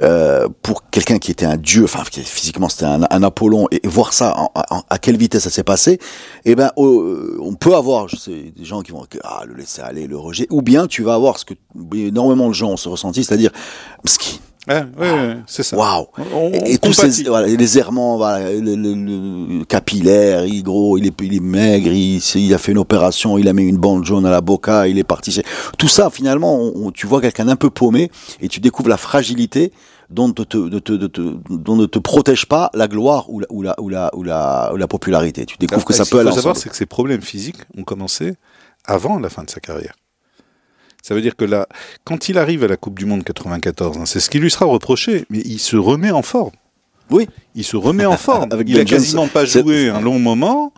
euh, 0.02 0.48
pour 0.62 0.89
quelqu'un 0.89 1.20
qui 1.20 1.32
était 1.32 1.46
un 1.46 1.58
dieu, 1.58 1.84
enfin 1.84 2.04
physiquement 2.06 2.70
c'était 2.70 2.86
un, 2.86 3.24
Apollon, 3.24 3.68
et, 3.72 3.82
voir 3.84 4.14
ça 4.14 4.36
à 4.89 4.98
quelle 4.98 5.18
vitesse 5.18 5.33
ça 5.40 5.50
s'est 5.50 5.64
passé, 5.64 6.00
eh 6.46 6.56
ben 6.56 6.72
euh, 6.78 7.38
on 7.42 7.54
peut 7.54 7.76
avoir, 7.76 8.08
des 8.28 8.52
gens 8.64 8.82
qui 8.82 8.92
vont 8.92 9.06
ah, 9.24 9.44
le 9.46 9.56
laisser 9.56 9.82
aller, 9.82 10.08
le 10.08 10.18
rejet, 10.18 10.48
ou 10.50 10.62
bien 10.62 10.88
tu 10.88 11.04
vas 11.04 11.14
avoir 11.14 11.38
ce 11.40 11.46
que 11.46 11.54
énormément 11.96 12.48
de 12.48 12.54
gens 12.54 12.72
ont 12.72 12.78
se 12.78 12.90
ressenti, 12.90 13.24
c'est-à-dire 13.24 13.52
Mski, 14.04 14.42
Ouais, 14.68 14.82
ouais, 14.97 15.11
ouais, 15.11 15.38
c'est 15.45 15.64
ça. 15.64 15.76
Waouh 15.76 16.05
Et, 16.53 16.78
tous 16.78 16.93
ces 16.93 17.24
voilà, 17.24 17.47
les 17.47 17.78
errements, 17.78 18.16
voilà, 18.18 18.49
le, 18.53 18.76
le- 18.76 19.57
le 19.59 19.66
capillaire, 19.66 20.45
il 20.45 20.59
est 20.59 20.61
gros, 20.64 20.97
il 20.97 21.05
est, 21.07 21.14
il 21.22 21.36
est 21.36 21.39
maigre, 21.41 21.91
il, 21.91 22.18
il 22.36 22.53
a 22.53 22.57
fait 22.57 22.72
une 22.72 22.78
opération, 22.78 23.38
il 23.38 23.47
a 23.49 23.53
mis 23.53 23.64
une 23.64 23.78
bande 23.78 24.05
jaune 24.05 24.26
à 24.26 24.32
la 24.32 24.39
boca, 24.39 24.88
il 24.88 24.97
est 24.97 25.03
parti. 25.03 25.38
Tout 25.78 25.89
ça, 25.89 26.09
finalement, 26.09 26.55
on- 26.61 26.88
on- 26.88 26.91
tu 26.91 27.07
vois 27.07 27.20
quelqu'un 27.20 27.45
d'un 27.45 27.57
peu 27.57 27.70
paumé 27.70 28.09
et 28.39 28.47
tu 28.47 28.61
découvres 28.61 28.88
la 28.89 28.95
fragilité 28.97 29.74
dont 30.09 30.28
ne 30.30 30.34
te, 30.34 30.57
de 30.70 30.80
te, 30.80 30.93
de 30.93 31.07
te- 31.07 31.36
dont 31.49 31.76
ne 31.76 31.86
te 31.86 31.99
protège 31.99 32.45
pas 32.45 32.70
la 32.74 32.88
gloire 32.88 33.30
ou 33.30 33.39
la, 33.41 33.47
ou 33.49 33.64
la, 33.64 33.76
ou 33.82 33.89
la, 33.89 34.16
ou 34.16 34.24
la, 34.24 34.72
ou 34.74 34.78
la 34.78 34.88
popularité. 34.88 35.45
Tu 35.45 35.57
découvres 35.57 35.84
que 35.86 35.93
ça 35.93 36.05
Ce 36.05 36.09
peut 36.11 36.18
qu'il 36.18 36.22
aller 36.22 36.30
faut 36.30 36.36
savoir, 36.38 36.55
c'est 36.55 36.70
que 36.70 36.76
ses 36.78 36.86
problèmes 36.86 37.22
physiques 37.22 37.57
ont 37.78 37.84
commencé 37.84 38.36
avant 38.86 39.20
la 39.20 39.30
fin 39.30 39.43
de 39.43 39.49
sa 39.49 39.59
carrière. 39.59 39.93
Ça 41.04 41.14
veut 41.14 41.22
dire 41.22 41.36
que 41.36 41.43
là, 41.43 41.68
quand 42.06 42.30
il 42.30 42.38
arrive 42.38 42.64
à 42.64 42.68
la 42.68 42.78
Coupe 42.78 42.97
du 42.97 43.06
Monde 43.06 43.24
94, 43.26 43.97
hein, 43.97 44.06
c'est 44.06 44.22
ce 44.22 44.30
qui 44.30 44.39
lui 44.39 44.49
sera 44.49 44.66
reproché, 44.66 45.26
mais 45.30 45.39
il 45.43 45.60
se 45.60 45.76
remet 45.76 46.12
en 46.12 46.22
forme. 46.22 46.51
Oui. 47.10 47.28
Il 47.56 47.66
se 47.66 47.76
remet 47.76 48.06
en 48.06 48.16
forme. 48.16 48.49
Avec 48.51 48.70
il 48.70 48.76
a 48.76 48.80
Johnson. 48.80 48.95
quasiment 48.95 49.28
pas 49.28 49.43
joué 49.43 49.89
un 49.89 49.99
long 49.99 50.18
moment. 50.18 50.74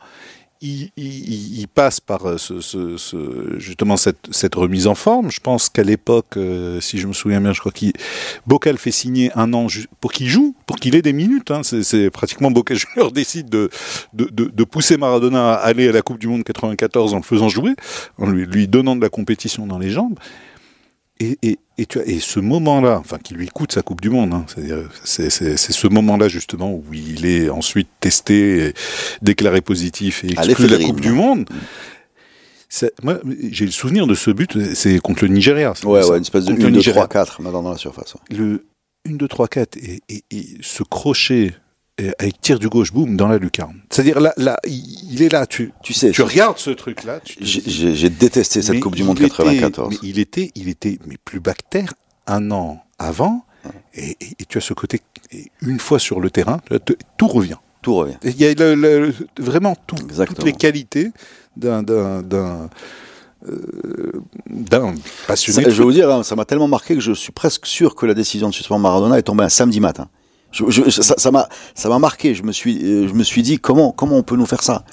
Il, 0.98 1.68
passe 1.74 2.00
par 2.00 2.26
euh, 2.28 2.38
ce, 2.38 3.56
justement 3.58 3.98
cette, 3.98 4.56
remise 4.56 4.88
en 4.88 4.96
forme. 4.96 5.30
Je 5.30 5.40
pense 5.40 5.70
qu'à 5.70 5.84
l'époque, 5.84 6.38
euh, 6.38 6.80
si 6.82 6.98
je 6.98 7.08
me 7.08 7.14
souviens 7.14 7.42
bien, 7.42 7.54
je 7.54 7.60
crois 7.60 7.72
qu'il 7.72 7.94
Bocal 8.48 8.78
fait 8.78 8.92
signer 8.92 9.32
un 9.36 9.54
an 9.54 9.68
pour 10.02 10.12
qu'il 10.12 10.28
joue, 10.28 10.56
pour 10.66 10.78
qu'il 10.78 10.96
ait 10.96 11.02
des 11.02 11.14
minutes. 11.14 11.52
hein. 11.52 11.62
C'est, 11.64 12.10
pratiquement 12.10 12.52
Bocal 12.52 12.78
Junior 12.78 13.12
décide 13.14 13.50
de, 13.50 14.64
pousser 14.64 14.98
Maradona 14.98 15.54
à 15.54 15.56
aller 15.56 15.88
à 15.90 15.92
la 15.92 16.02
Coupe 16.02 16.20
du 16.20 16.28
Monde 16.28 16.44
94 16.44 17.14
en 17.14 17.18
le 17.18 17.24
faisant 17.24 17.50
jouer, 17.50 17.76
en 18.18 18.30
lui 18.30 18.68
donnant 18.68 18.96
de 18.96 19.02
la 19.02 19.10
compétition 19.10 19.68
dans 19.68 19.80
les 19.80 19.90
jambes. 19.90 20.18
Et, 21.22 21.38
et, 21.44 21.60
et, 21.78 21.86
tu 21.86 22.00
as, 22.00 22.06
et 22.06 22.20
ce 22.20 22.42
moment-là, 22.42 22.98
enfin 23.00 23.18
qui 23.18 23.34
lui 23.36 23.48
coûte 23.48 23.72
sa 23.72 23.82
Coupe 23.82 24.02
du 24.02 24.10
Monde, 24.10 24.34
hein, 24.34 24.46
c'est, 25.06 25.30
ce 25.30 25.88
moment-là 25.88 26.28
justement 26.28 26.74
où 26.74 26.84
il 26.94 27.26
est 27.26 27.50
ensuite 27.50 27.88
testé, 28.02 28.68
et 28.68 28.74
déclaré 29.22 29.62
positif 29.62 30.24
et 30.26 30.32
exclu 30.34 30.68
de 30.68 30.76
la. 30.76 30.86
Coupe 30.86 31.00
du 31.00 31.12
Monde. 31.14 31.48
Ça- 32.68 32.88
moi, 33.04 33.20
j'ai 33.52 33.66
le 33.66 33.72
souvenir 33.72 34.08
de 34.08 34.16
ce 34.16 34.32
but, 34.32 34.74
c'est 34.74 35.00
contre 35.00 35.24
le 35.24 35.30
Nigeria. 35.30 35.74
Ouais, 35.86 36.02
ça. 36.02 36.10
ouais, 36.10 36.18
une 36.18 36.24
espèce 36.24 36.44
de 36.46 36.50
Contre 36.52 36.64
le 36.64 36.68
1, 36.68 36.72
2, 36.72 36.78
Nigeria. 36.78 37.02
3, 37.08 37.08
4 37.08 37.42
maintenant 37.42 37.62
dans 37.64 37.72
la 37.72 37.78
surface. 37.78 38.16
ouais. 38.16 38.36
Le 38.38 38.66
1, 39.08 39.14
2, 39.14 39.28
3, 39.28 39.48
4 39.48 39.78
et, 39.78 40.02
et, 40.10 40.24
et 40.32 40.46
ce 40.62 40.84
crochet 40.84 41.54
avec 42.20 42.42
tir 42.42 42.60
du 42.60 42.68
gauche, 42.68 42.92
boum, 42.92 43.16
dans 43.16 43.28
la 43.28 43.38
lucarne. 43.38 43.82
C'est-à-dire, 43.90 44.20
là, 44.20 44.34
là, 44.38 44.58
il 44.66 45.22
est 45.22 45.32
là, 45.32 45.46
tu, 45.46 45.72
Tu 45.82 45.94
sais, 45.94 46.12
tu 46.12 46.22
regardes 46.24 46.58
ce 46.58 46.72
truc-là, 46.72 47.22
j'ai- 47.40 48.10
détesté 48.10 48.62
cette 48.62 48.76
mais 48.76 48.80
Coupe 48.82 48.96
du 48.96 49.04
Monde 49.04 49.20
était- 49.22 49.30
94. 49.30 49.90
mais 49.92 49.98
il 50.04 50.20
était, 50.20 50.52
il 50.56 50.68
était 50.68 51.00
mais 51.08 51.16
plus 51.24 51.40
bactère 51.40 51.94
un 52.28 52.52
an 52.52 52.84
avant, 53.00 53.46
et, 53.94 54.12
et- 54.20 54.36
et 54.40 54.46
tu 54.48 54.58
as 54.58 54.62
ce 54.62 54.74
côté, 54.74 55.00
une 55.62 55.80
fois 55.80 56.00
sur 56.00 56.20
le 56.20 56.30
terrain, 56.30 56.60
te- 56.86 56.94
tout 57.18 57.28
revient. 57.28 57.56
Tout 57.82 57.96
revient. 57.96 58.16
Il 58.24 58.36
y 58.42 58.46
a 58.46 58.54
le- 58.54 58.76
le- 58.76 59.14
vraiment 59.40 59.76
tout, 59.88 59.96
toutes 59.96 60.44
les 60.44 60.54
qualités 60.54 61.12
d'un 61.56 61.86
euh, 61.88 62.22
d'un 64.50 64.96
passionné. 65.28 65.64
Ça- 65.66 65.70
je 65.70 65.78
vais 65.78 65.84
vous 65.84 65.92
dire, 65.92 66.10
hein, 66.10 66.24
ça 66.24 66.36
m'a 66.36 66.46
tellement 66.46 66.68
marqué 66.68 66.96
que 66.96 67.02
je 67.02 67.12
suis 67.14 67.32
presque 67.32 67.68
sûr 67.68 67.96
que 67.96 68.06
la 68.06 68.14
décision 68.16 68.50
de 68.50 68.54
suspendre 68.54 68.82
Maradona 68.82 69.20
est 69.20 69.24
tombée 69.24 69.44
un 69.44 69.50
samedi 69.50 69.80
matin. 69.80 70.08
Je- 70.70 70.90
je- 70.90 70.90
ça 71.02 71.32
m'a 71.32 71.50
ça 71.74 71.90
m'a 71.90 72.00
marqué. 72.00 72.34
Je 72.34 72.44
me 72.44 72.52
suis 72.54 72.82
euh, 72.84 73.08
je 73.10 73.14
me 73.14 73.24
suis 73.24 73.42
dit 73.44 73.60
comment 73.60 73.92
comment 73.92 74.16
on 74.18 74.24
peut 74.24 74.36
nous 74.38 74.46
faire 74.46 74.64
ça 74.64 74.84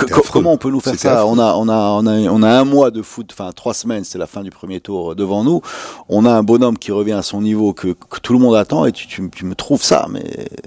Ah. 0.00 0.04
Comment 0.32 0.52
on 0.52 0.56
peut 0.58 0.70
nous 0.70 0.80
faire 0.80 0.94
ça 0.98 1.20
affreux. 1.20 1.30
on 1.32 1.38
a, 1.38 1.54
on, 1.54 1.68
a, 1.68 1.76
on, 2.02 2.06
a, 2.06 2.18
on 2.30 2.42
a 2.42 2.50
un 2.50 2.64
mois 2.64 2.90
de 2.90 3.02
foot, 3.02 3.30
enfin 3.32 3.52
trois 3.54 3.74
semaines, 3.74 4.02
c'est 4.04 4.18
la 4.18 4.26
fin 4.26 4.42
du 4.42 4.50
premier 4.50 4.80
tour 4.80 5.12
euh, 5.12 5.14
devant 5.14 5.44
nous. 5.44 5.62
On 6.08 6.24
a 6.24 6.32
un 6.32 6.42
bonhomme 6.42 6.76
qui 6.78 6.90
revient 6.92 7.12
à 7.12 7.22
son 7.22 7.40
niveau 7.42 7.72
que, 7.74 7.88
que 7.88 8.18
tout 8.20 8.32
le 8.32 8.38
monde 8.40 8.56
attend 8.56 8.86
et 8.86 8.92
tu, 8.92 9.06
tu, 9.06 9.30
tu 9.30 9.44
me 9.44 9.54
trouves 9.54 9.82
ça, 9.82 10.06
mais 10.10 10.24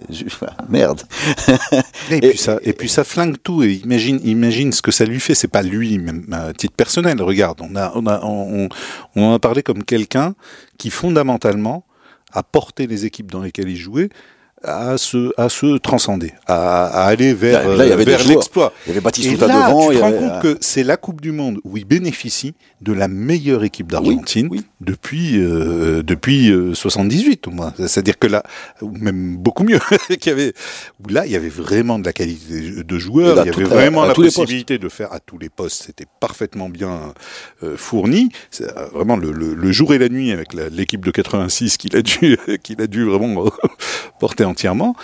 je- 0.10 0.24
merde. 0.70 1.02
Et, 2.10 2.16
Et- 2.18 2.30
puis 2.30 2.38
ça, 2.38 2.58
et 2.64 2.74
puis 2.74 2.88
ça 2.90 3.04
flingue 3.04 3.36
tout. 3.44 3.64
Et 3.64 3.74
imagine, 3.84 4.20
imagine 4.24 4.72
ce 4.72 4.82
que 4.82 4.92
ça 4.92 5.06
lui 5.06 5.20
fait. 5.20 5.36
C'est 5.36 5.48
pas 5.50 5.62
lui, 5.64 5.98
même 6.00 6.26
à 6.32 6.54
titre 6.54 6.74
personnel. 6.76 7.22
Regarde, 7.22 7.60
on 7.62 7.76
a, 7.76 7.92
on 7.96 8.06
a, 8.08 8.22
on, 8.24 8.70
on 9.16 9.24
en 9.26 9.34
a 9.34 9.40
parlé 9.40 9.62
comme 9.64 9.84
quelqu'un 9.84 10.36
qui 10.78 10.90
fondamentalement 10.90 11.84
a 12.32 12.44
porté 12.44 12.88
les 12.88 13.06
équipes 13.06 13.32
dans 13.32 13.42
lesquelles 13.42 13.70
il 13.70 13.78
jouait 13.78 14.10
à 14.64 14.98
se, 14.98 15.32
à 15.38 15.50
se 15.50 15.78
transcender, 15.78 16.34
à, 16.46 16.86
à 16.86 17.04
aller 17.06 17.34
vers, 17.34 17.68
Là, 17.68 17.84
euh, 17.86 17.96
vers 17.96 18.24
l'exploit. 18.28 18.74
Il 18.86 18.90
y 18.90 18.92
avait 18.92 19.02
Baptiste 19.02 19.28
Et 19.28 19.38
là, 19.38 19.48
devant. 19.68 19.90
tu 19.90 19.96
te 19.98 20.02
rends 20.02 20.12
compte 20.12 20.42
que 20.42 20.58
c'est 20.62 20.84
la 20.84 20.98
Coupe 20.98 21.20
du 21.22 21.32
Monde 21.32 21.60
où 21.64 21.78
il 21.78 21.86
bénéficie 21.86 22.54
de 22.82 22.94
la 22.94 23.08
meilleure 23.08 23.64
équipe 23.64 23.92
d'Argentine 23.92 24.48
oui. 24.52 24.62
depuis 24.82 25.38
euh, 25.40 26.04
depuis 26.04 26.50
euh, 26.52 26.74
78 26.74 27.48
au 27.48 27.52
moins. 27.52 27.74
C'est-à-dire 27.78 28.18
que 28.20 28.28
là, 28.28 28.44
ou 28.82 28.92
même 28.92 29.38
beaucoup 29.38 29.64
mieux, 29.64 29.80
qu'il 30.10 30.28
y 30.28 30.30
avait 30.30 30.54
où 31.04 31.10
là 31.10 31.26
il 31.26 31.32
y 31.32 31.36
avait 31.36 31.50
vraiment 31.50 32.00
de 32.00 32.06
la 32.06 32.14
qualité 32.14 32.84
de 32.84 32.98
joueurs, 33.00 33.36
là, 33.36 33.44
il 33.46 33.52
y 33.52 33.54
avait 33.56 33.64
à- 33.66 33.68
vraiment 33.68 34.04
à 34.04 34.08
la 34.08 34.14
possibilité 34.14 34.78
de 34.78 34.90
faire 34.90 35.12
à 35.14 35.20
tous 35.20 35.38
les 35.38 35.50
postes. 35.50 35.84
C'était 35.86 36.06
parfaitement 36.20 36.70
bien 36.70 37.14
euh, 37.64 37.78
fourni. 37.78 38.30
Euh, 38.62 38.68
vraiment 38.94 39.16
le, 39.16 39.32
le- 39.32 39.54
le 39.54 39.72
jour 39.72 39.94
et 39.94 39.98
la 39.98 40.10
nuit 40.10 40.32
avec 40.32 40.54
l'équipe 40.54 41.04
de 41.06 41.12
86 41.12 41.78
qu'il 41.78 41.96
a 41.96 42.02
dû 42.02 42.38
qu'il 42.64 42.82
a 42.82 42.88
dû 42.88 43.06
vraiment 43.06 43.46
porter 44.20 44.44
entièrement. 44.52 44.96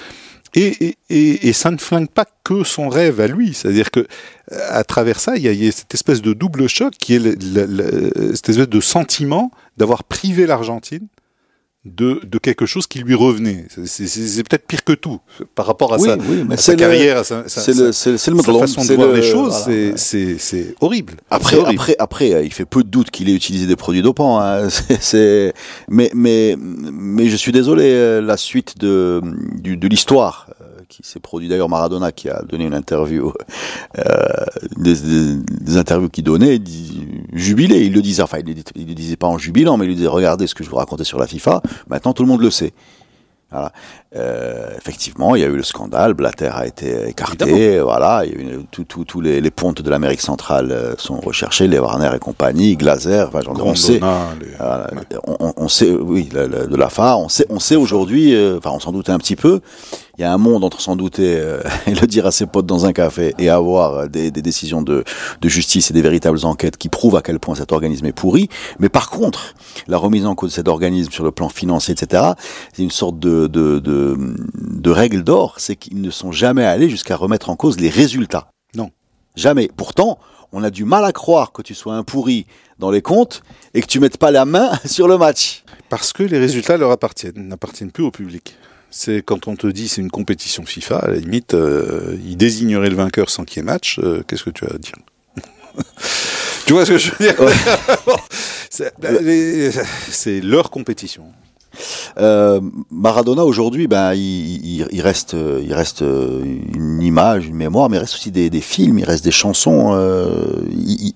Et, 0.56 1.54
ça 1.54 1.72
ne 1.72 1.78
flingue 1.78 2.10
pas 2.10 2.26
que 2.44 2.64
son 2.64 2.90
rêve 2.90 3.20
à 3.20 3.28
lui. 3.28 3.54
C'est-à-dire 3.54 3.92
que 3.92 4.08
à 4.52 4.84
travers 4.84 5.20
ça, 5.20 5.36
il 5.36 5.44
y, 5.44 5.68
a, 5.68 5.72
cette 5.72 5.94
espèce 5.94 6.22
de 6.22 6.34
double 6.34 6.68
choc 6.68 6.94
qui 6.98 7.16
est 7.16 7.20
cette 7.20 8.50
espèce 8.50 8.70
de 8.70 8.82
sentiment 8.82 9.52
d'avoir 9.78 10.04
privé 10.04 10.46
l'Argentine 10.46 11.08
de, 11.86 12.20
de 12.26 12.38
quelque 12.38 12.66
chose 12.66 12.86
qui 12.86 13.00
lui 13.00 13.16
revenait. 13.16 13.66
C'est- 13.86 14.44
peut-être 14.44 14.68
pire 14.68 14.84
que 14.84 14.92
tout 14.92 15.20
par 15.56 15.66
rapport 15.66 15.94
à 15.94 15.98
Oui, 15.98 16.10
sa, 16.10 16.18
oui, 16.18 16.44
à 16.50 16.58
sa 16.58 16.64
c'est 16.64 16.72
le- 16.74 16.78
carrière, 16.80 17.18
à 17.20 17.24
sa, 17.24 17.48
sa- 17.48 17.72
le, 17.72 17.86
le 17.88 17.92
sa 17.94 18.28
façon 18.60 18.84
de 18.84 18.94
voir 18.96 19.08
le- 19.08 19.16
les 19.16 19.22
choses. 19.24 19.64
voilà, 19.66 19.96
c'est- 19.98 20.76
horrible. 20.82 21.14
Après, 21.30 21.56
horrible. 21.56 21.80
après, 21.80 21.96
après, 22.00 22.34
euh, 22.34 22.44
il 22.44 22.52
fait 22.54 22.66
peu 22.66 22.84
de 22.84 22.90
doute 22.90 23.10
qu'il 23.10 23.30
ait 23.30 23.34
utilisé 23.34 23.68
des 23.68 23.78
produits 23.78 24.02
dopants. 24.02 24.40
hein. 24.42 24.68
Mais, 25.90 26.12
mais, 26.14 26.56
mais 26.60 27.30
je 27.30 27.36
suis 27.36 27.52
désolé. 27.54 27.86
euh, 27.86 28.22
La 28.22 28.36
suite 28.38 28.78
de, 28.80 29.22
du- 29.56 29.78
de 29.78 29.88
l'histoire 29.88 30.50
qui 31.02 31.08
s'est 31.08 31.20
produit 31.20 31.48
d'ailleurs 31.48 31.70
Maradona 31.70 32.12
qui 32.12 32.28
a 32.30 32.42
donné 32.42 32.66
une 32.66 32.74
interview, 32.74 33.32
euh, 34.00 34.04
des, 34.78 34.96
des- 34.96 35.36
des 35.36 35.78
interviews 35.78 36.10
qu'il 36.10 36.24
donnait, 36.24 36.58
dit- 36.58 37.08
jubilé. 37.34 37.86
Il 37.86 37.94
le 37.94 38.02
disait, 38.02 38.24
enfin, 38.24 38.40
il 38.40 38.50
il 38.76 38.88
le 38.88 38.94
disait 38.96 39.16
pas 39.16 39.28
en 39.28 39.38
jubilant, 39.38 39.78
mais 39.78 39.86
il 39.86 39.90
lui 39.90 39.96
disait 39.96 40.08
regardez 40.08 40.48
ce 40.48 40.56
que 40.56 40.64
je 40.64 40.70
vous 40.70 40.78
racontais 40.78 41.04
sur 41.04 41.20
la 41.20 41.28
FIFA. 41.28 41.62
Maintenant, 41.88 42.14
tout 42.14 42.24
le 42.24 42.30
monde 42.30 42.42
le 42.42 42.50
sait. 42.50 42.74
Voilà. 43.52 43.72
Euh, 44.16 44.72
effectivement, 44.78 45.36
il 45.36 45.42
y 45.42 45.46
a 45.46 45.48
eu 45.48 45.56
le 45.56 45.64
scandale, 45.64 46.14
Blatter 46.16 46.50
a 46.54 46.66
été 46.68 47.08
écarté, 47.08 47.80
voilà, 47.80 48.24
tous 49.08 49.22
les, 49.22 49.40
les 49.40 49.52
pontes 49.52 49.82
de 49.82 49.90
l'Amérique 49.90 50.20
centrale 50.20 50.72
euh, 50.72 50.96
sont 50.98 51.20
recherchés, 51.22 51.68
les 51.70 51.80
Warner 51.80 52.10
et 52.14 52.20
compagnie, 52.20 52.76
Glaser, 52.76 53.24
enfin, 53.28 53.40
j'en- 53.46 53.54
on 53.56 53.74
sait, 53.76 54.00
Grandona, 54.00 54.30
les- 54.42 54.48
voilà, 54.58 54.90
on, 55.28 55.38
on- 55.40 55.54
on 55.56 55.68
sait, 55.70 55.92
oui, 55.92 56.28
la- 56.34 56.48
la- 56.48 56.66
de 56.66 56.76
la 56.76 56.90
FA, 56.90 57.16
on 57.18 57.30
sait, 57.30 57.46
on 57.50 57.60
sait 57.60 57.78
aujourd'hui, 57.78 58.34
euh, 58.36 58.58
enfin, 58.58 58.72
on 58.74 58.80
s'en 58.82 58.92
doutait 58.92 59.14
un 59.14 59.18
petit 59.20 59.38
peu. 59.38 59.62
Il 60.18 60.24
y 60.24 60.24
a 60.24 60.34
un 60.34 60.40
monde 60.40 60.64
entre 60.64 60.82
s'en 60.82 60.96
douter 60.96 61.36
euh, 61.38 61.62
et 61.86 61.94
le 61.94 62.08
dire 62.08 62.26
à 62.26 62.32
ses 62.32 62.48
potes 62.48 62.66
dans 62.66 62.88
un 62.88 62.94
café 62.94 63.36
et 63.38 63.50
avoir 63.50 63.94
euh, 63.94 64.08
des, 64.08 64.32
des 64.32 64.42
décisions 64.42 64.82
de, 64.82 65.04
de 65.42 65.50
justice 65.50 65.92
et 65.92 65.94
des 65.94 66.02
véritables 66.02 66.44
enquêtes 66.44 66.78
qui 66.78 66.90
prouvent 66.90 67.16
à 67.16 67.22
quel 67.22 67.40
point 67.40 67.54
cet 67.54 67.72
organisme 67.72 68.06
est 68.08 68.14
pourri. 68.14 68.50
Mais 68.80 68.90
par 68.90 69.12
contre, 69.12 69.54
la 69.88 69.98
remise 69.98 70.26
en 70.26 70.34
cause 70.34 70.50
de 70.52 70.56
cet 70.56 70.68
organisme 70.68 71.12
sur 71.12 71.24
le 71.24 71.32
plan 71.32 71.50
financier, 71.50 71.94
etc., 71.94 72.32
c'est 72.74 72.82
une 72.82 72.92
sorte 72.92 73.20
de, 73.20 73.46
de, 73.46 73.78
de, 73.78 74.18
de 74.56 74.90
règle 74.90 75.24
d'or, 75.24 75.56
c'est 75.58 75.76
qu'ils 75.76 76.02
ne 76.02 76.10
sont 76.10 76.32
jamais 76.32 76.66
allés 76.66 76.90
jusqu'à 76.90 77.16
remettre 77.16 77.52
en 77.52 77.56
cause 77.56 77.80
les 77.80 77.90
résultats. 77.90 78.50
Non. 78.76 78.90
Jamais. 79.36 79.70
Pourtant, 79.76 80.18
on 80.52 80.64
a 80.64 80.72
du 80.72 80.84
mal 80.84 81.06
à 81.06 81.12
croire 81.12 81.52
que 81.52 81.62
tu 81.62 81.76
sois 81.76 81.94
un 81.94 82.04
pourri 82.04 82.48
dans 82.80 82.90
les 82.90 83.04
comptes 83.04 83.44
et 83.76 83.82
que 83.82 83.88
tu 83.88 84.00
mettes 84.00 84.18
pas 84.18 84.32
la 84.32 84.46
main 84.46 84.72
sur 84.86 85.08
le 85.08 85.20
match. 85.20 85.64
Parce 85.90 86.12
que 86.12 86.24
les 86.24 86.40
résultats 86.40 86.78
leur 86.78 86.90
appartiennent, 86.90 87.48
n'appartiennent 87.48 87.92
plus 87.92 88.04
au 88.04 88.12
public. 88.12 88.56
C'est 88.90 89.22
quand 89.22 89.48
on 89.48 89.56
te 89.56 89.68
dit 89.68 89.88
c'est 89.88 90.02
une 90.02 90.12
compétition 90.12 90.66
FIFA, 90.66 90.98
à 90.98 91.08
la 91.10 91.18
limite, 91.18 91.54
euh, 91.54 92.18
ils 92.26 92.38
désigneraient 92.38 92.90
le 92.90 92.96
vainqueur 92.96 93.30
sans 93.30 93.44
qu'il 93.44 93.58
y 93.58 93.60
ait 93.60 93.64
match, 93.64 94.00
euh, 94.00 94.24
qu'est-ce 94.28 94.44
que 94.44 94.50
tu 94.50 94.66
as 94.66 94.74
à 94.74 94.78
dire? 94.78 94.96
Tu 96.66 96.74
vois 96.74 96.86
ce 96.86 96.92
que 96.92 96.98
je 96.98 97.12
veux 97.12 97.18
dire? 97.26 97.36
Bah, 99.00 99.10
c'est 100.10 100.42
leur 100.42 100.70
compétition. 100.70 101.32
Euh, 102.18 102.62
Maradona 102.92 103.46
aujourd'hui, 103.46 103.88
ben 103.88 104.14
il, 104.14 105.02
reste, 105.02 105.36
il 105.36 105.74
reste 105.74 106.02
une 106.02 107.02
image, 107.02 107.48
une 107.48 107.56
mémoire, 107.56 107.90
mais 107.90 107.98
il 107.98 108.00
reste 108.00 108.16
aussi 108.16 108.32
des, 108.32 108.50
films, 108.62 109.00
il 109.00 109.06
reste 109.06 109.24
des 109.24 109.32
chansons. 109.32 109.94
euh, 109.94 110.46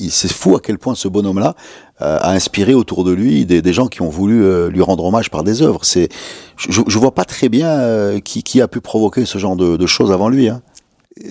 c'est 0.09 0.31
fou 0.31 0.55
à 0.55 0.59
quel 0.59 0.77
point 0.77 0.95
ce 0.95 1.07
bonhomme-là 1.07 1.55
euh, 2.01 2.17
a 2.19 2.31
inspiré 2.31 2.73
autour 2.73 3.03
de 3.03 3.11
lui 3.11 3.45
des, 3.45 3.73
gens 3.73 3.87
qui 3.87 4.01
ont 4.01 4.09
voulu 4.09 4.69
lui 4.69 4.81
rendre 4.81 5.05
hommage 5.05 5.29
par 5.29 5.43
des 5.43 5.61
œuvres. 5.61 5.83
C'est, 5.83 6.09
je, 6.57 6.81
je 6.85 6.99
vois 6.99 7.13
pas 7.13 7.25
très 7.25 7.49
bien 7.49 8.19
qui, 8.23 8.61
a 8.61 8.67
pu 8.67 8.81
provoquer 8.81 9.25
ce 9.25 9.37
genre 9.37 9.55
de, 9.55 9.85
choses 9.85 10.11
avant 10.11 10.29
lui. 10.29 10.49
Hein. 10.49 10.61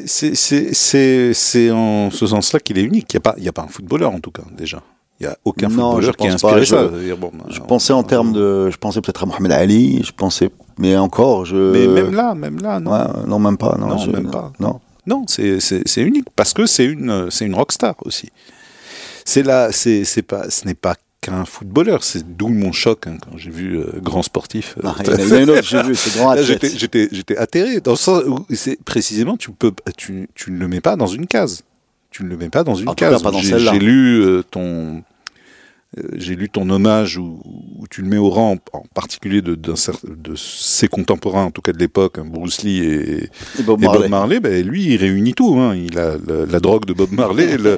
C'est- 0.07 1.71
en 1.71 2.11
ce 2.11 2.27
sens-là 2.27 2.61
qu'il 2.61 2.79
est 2.79 2.83
unique. 2.83 3.15
Il 3.15 3.43
n'y 3.43 3.49
a, 3.49 3.51
a 3.51 3.53
pas 3.53 3.63
un 3.63 3.69
footballeur, 3.69 4.13
en 4.13 4.21
tout 4.21 4.31
cas, 4.31 4.43
déjà. 4.57 4.83
Il 5.21 5.27
n'y 5.27 5.33
a 5.33 5.37
aucun 5.45 5.69
Non, 5.69 5.93
footballeur 5.93 6.17
qui 6.17 6.29
a 6.29 6.33
inspiré 6.33 6.61
pas. 6.61 6.67
ça. 6.67 6.89
Je- 7.07 7.15
bon, 7.15 7.31
Je 7.51 7.61
pensais 7.61 7.93
en 7.93 8.03
termes 8.03 8.33
de, 8.33 8.71
je 8.71 8.77
pensais 8.79 9.01
peut-être 9.03 9.23
à 9.23 9.27
Mohamed 9.27 9.53
Ali, 9.53 10.03
je 10.03 10.13
pensais, 10.13 10.49
mais 10.79 10.97
encore, 10.97 11.45
je. 11.45 11.57
Mais 11.73 11.87
même 11.87 12.15
là, 12.15 12.35
même 12.35 12.59
là, 12.61 12.81
non. 12.81 12.91
Ouais, 12.93 13.27
non, 13.27 13.39
même 13.39 13.59
pas. 13.59 13.77
Non, 13.79 13.89
Non, 13.89 13.99
je- 13.99 14.11
même 14.11 14.31
pas. 14.31 14.51
Non. 14.61 14.81
Non, 15.07 15.25
c'est 15.27 15.59
unique 15.99 16.27
parce 16.37 16.53
que 16.55 16.65
c'est 16.67 16.85
une 16.87 17.31
c'est 17.31 17.45
une 17.45 17.55
rockstar 17.55 17.95
aussi. 18.05 18.31
C'est 19.25 19.43
là, 19.43 19.71
c'est 19.73 20.23
pas 20.23 20.49
ce 20.51 20.67
n'est 20.67 20.75
pas 20.75 20.95
qu'un 21.21 21.45
footballeur. 21.45 22.03
C'est 22.03 22.37
d'où 22.37 22.49
mon 22.49 22.73
choc 22.73 23.07
hein, 23.07 23.19
quand 23.23 23.37
j'ai 23.37 23.51
vu 23.51 23.79
euh, 23.79 23.87
grand 24.03 24.23
sportif. 24.23 24.77
euh, 24.79 24.89
Ah, 24.89 24.95
il 25.01 25.07
y 25.07 25.11
en 25.11 25.13
a- 25.13 25.21
il 25.23 25.29
y 25.29 25.33
en 25.33 25.37
a 25.37 25.41
une 25.43 25.51
autre, 25.51 25.63
j'ai 25.65 25.83
vu, 25.83 25.95
c'est 25.95 26.19
grand 26.19 26.33
Là, 26.35 26.41
athlète. 26.41 26.79
j'étais 26.79 27.37
atterré 27.37 27.81
dans 27.81 27.91
le 27.93 27.97
sens 27.99 28.23
où 28.27 28.39
c'est 28.55 28.83
précisément 28.83 29.37
tu 29.37 29.51
peux 29.51 29.73
tu 29.99 30.29
tu 30.35 30.51
ne 30.51 30.59
le 30.59 30.67
mets 30.69 30.81
pas 30.81 30.97
dans 30.97 31.07
une 31.07 31.27
case. 31.27 31.63
Tu 32.11 32.25
ne 32.25 32.29
le 32.29 32.37
mets 32.37 32.49
pas 32.49 32.65
dans 32.65 32.75
une 32.75 32.89
En 32.89 32.95
case. 32.95 33.23
J'ai 33.43 33.79
lu 33.79 34.21
euh, 34.25 34.43
ton 34.43 35.03
j'ai 36.15 36.37
lu 36.37 36.49
ton 36.49 36.71
hommage 36.71 37.19
où, 37.19 37.41
où 37.79 37.87
tu 37.89 38.03
le 38.03 38.09
mets 38.09 38.17
au 38.17 38.31
rang, 38.31 38.57
en 38.73 38.83
particulier 38.95 39.43
de, 39.43 39.55
cer- 39.75 39.99
de 40.05 40.35
ses 40.37 40.87
contemporains, 40.87 41.45
en 41.47 41.51
tout 41.51 41.63
cas 41.63 41.73
de 41.73 41.79
l'époque, 41.79 42.19
hein, 42.19 42.25
Bruce 42.25 42.63
Lee 42.63 42.79
et, 42.85 43.29
Et 43.59 43.63
Bob 43.65 43.81
et 43.83 43.87
Marley. 43.87 44.01
Bob 44.03 44.09
Marley, 44.11 44.41
ben, 44.41 44.65
lui, 44.65 44.85
il 44.95 44.97
réunit 44.99 45.35
tout. 45.35 45.57
Hein. 45.59 45.75
Il 45.75 45.99
a 45.99 46.13
le- 46.17 46.45
la 46.45 46.61
drogue 46.61 46.85
de 46.85 46.93
Bob 46.93 47.11
Marley 47.11 47.51
et 47.55 47.57
le, 47.59 47.77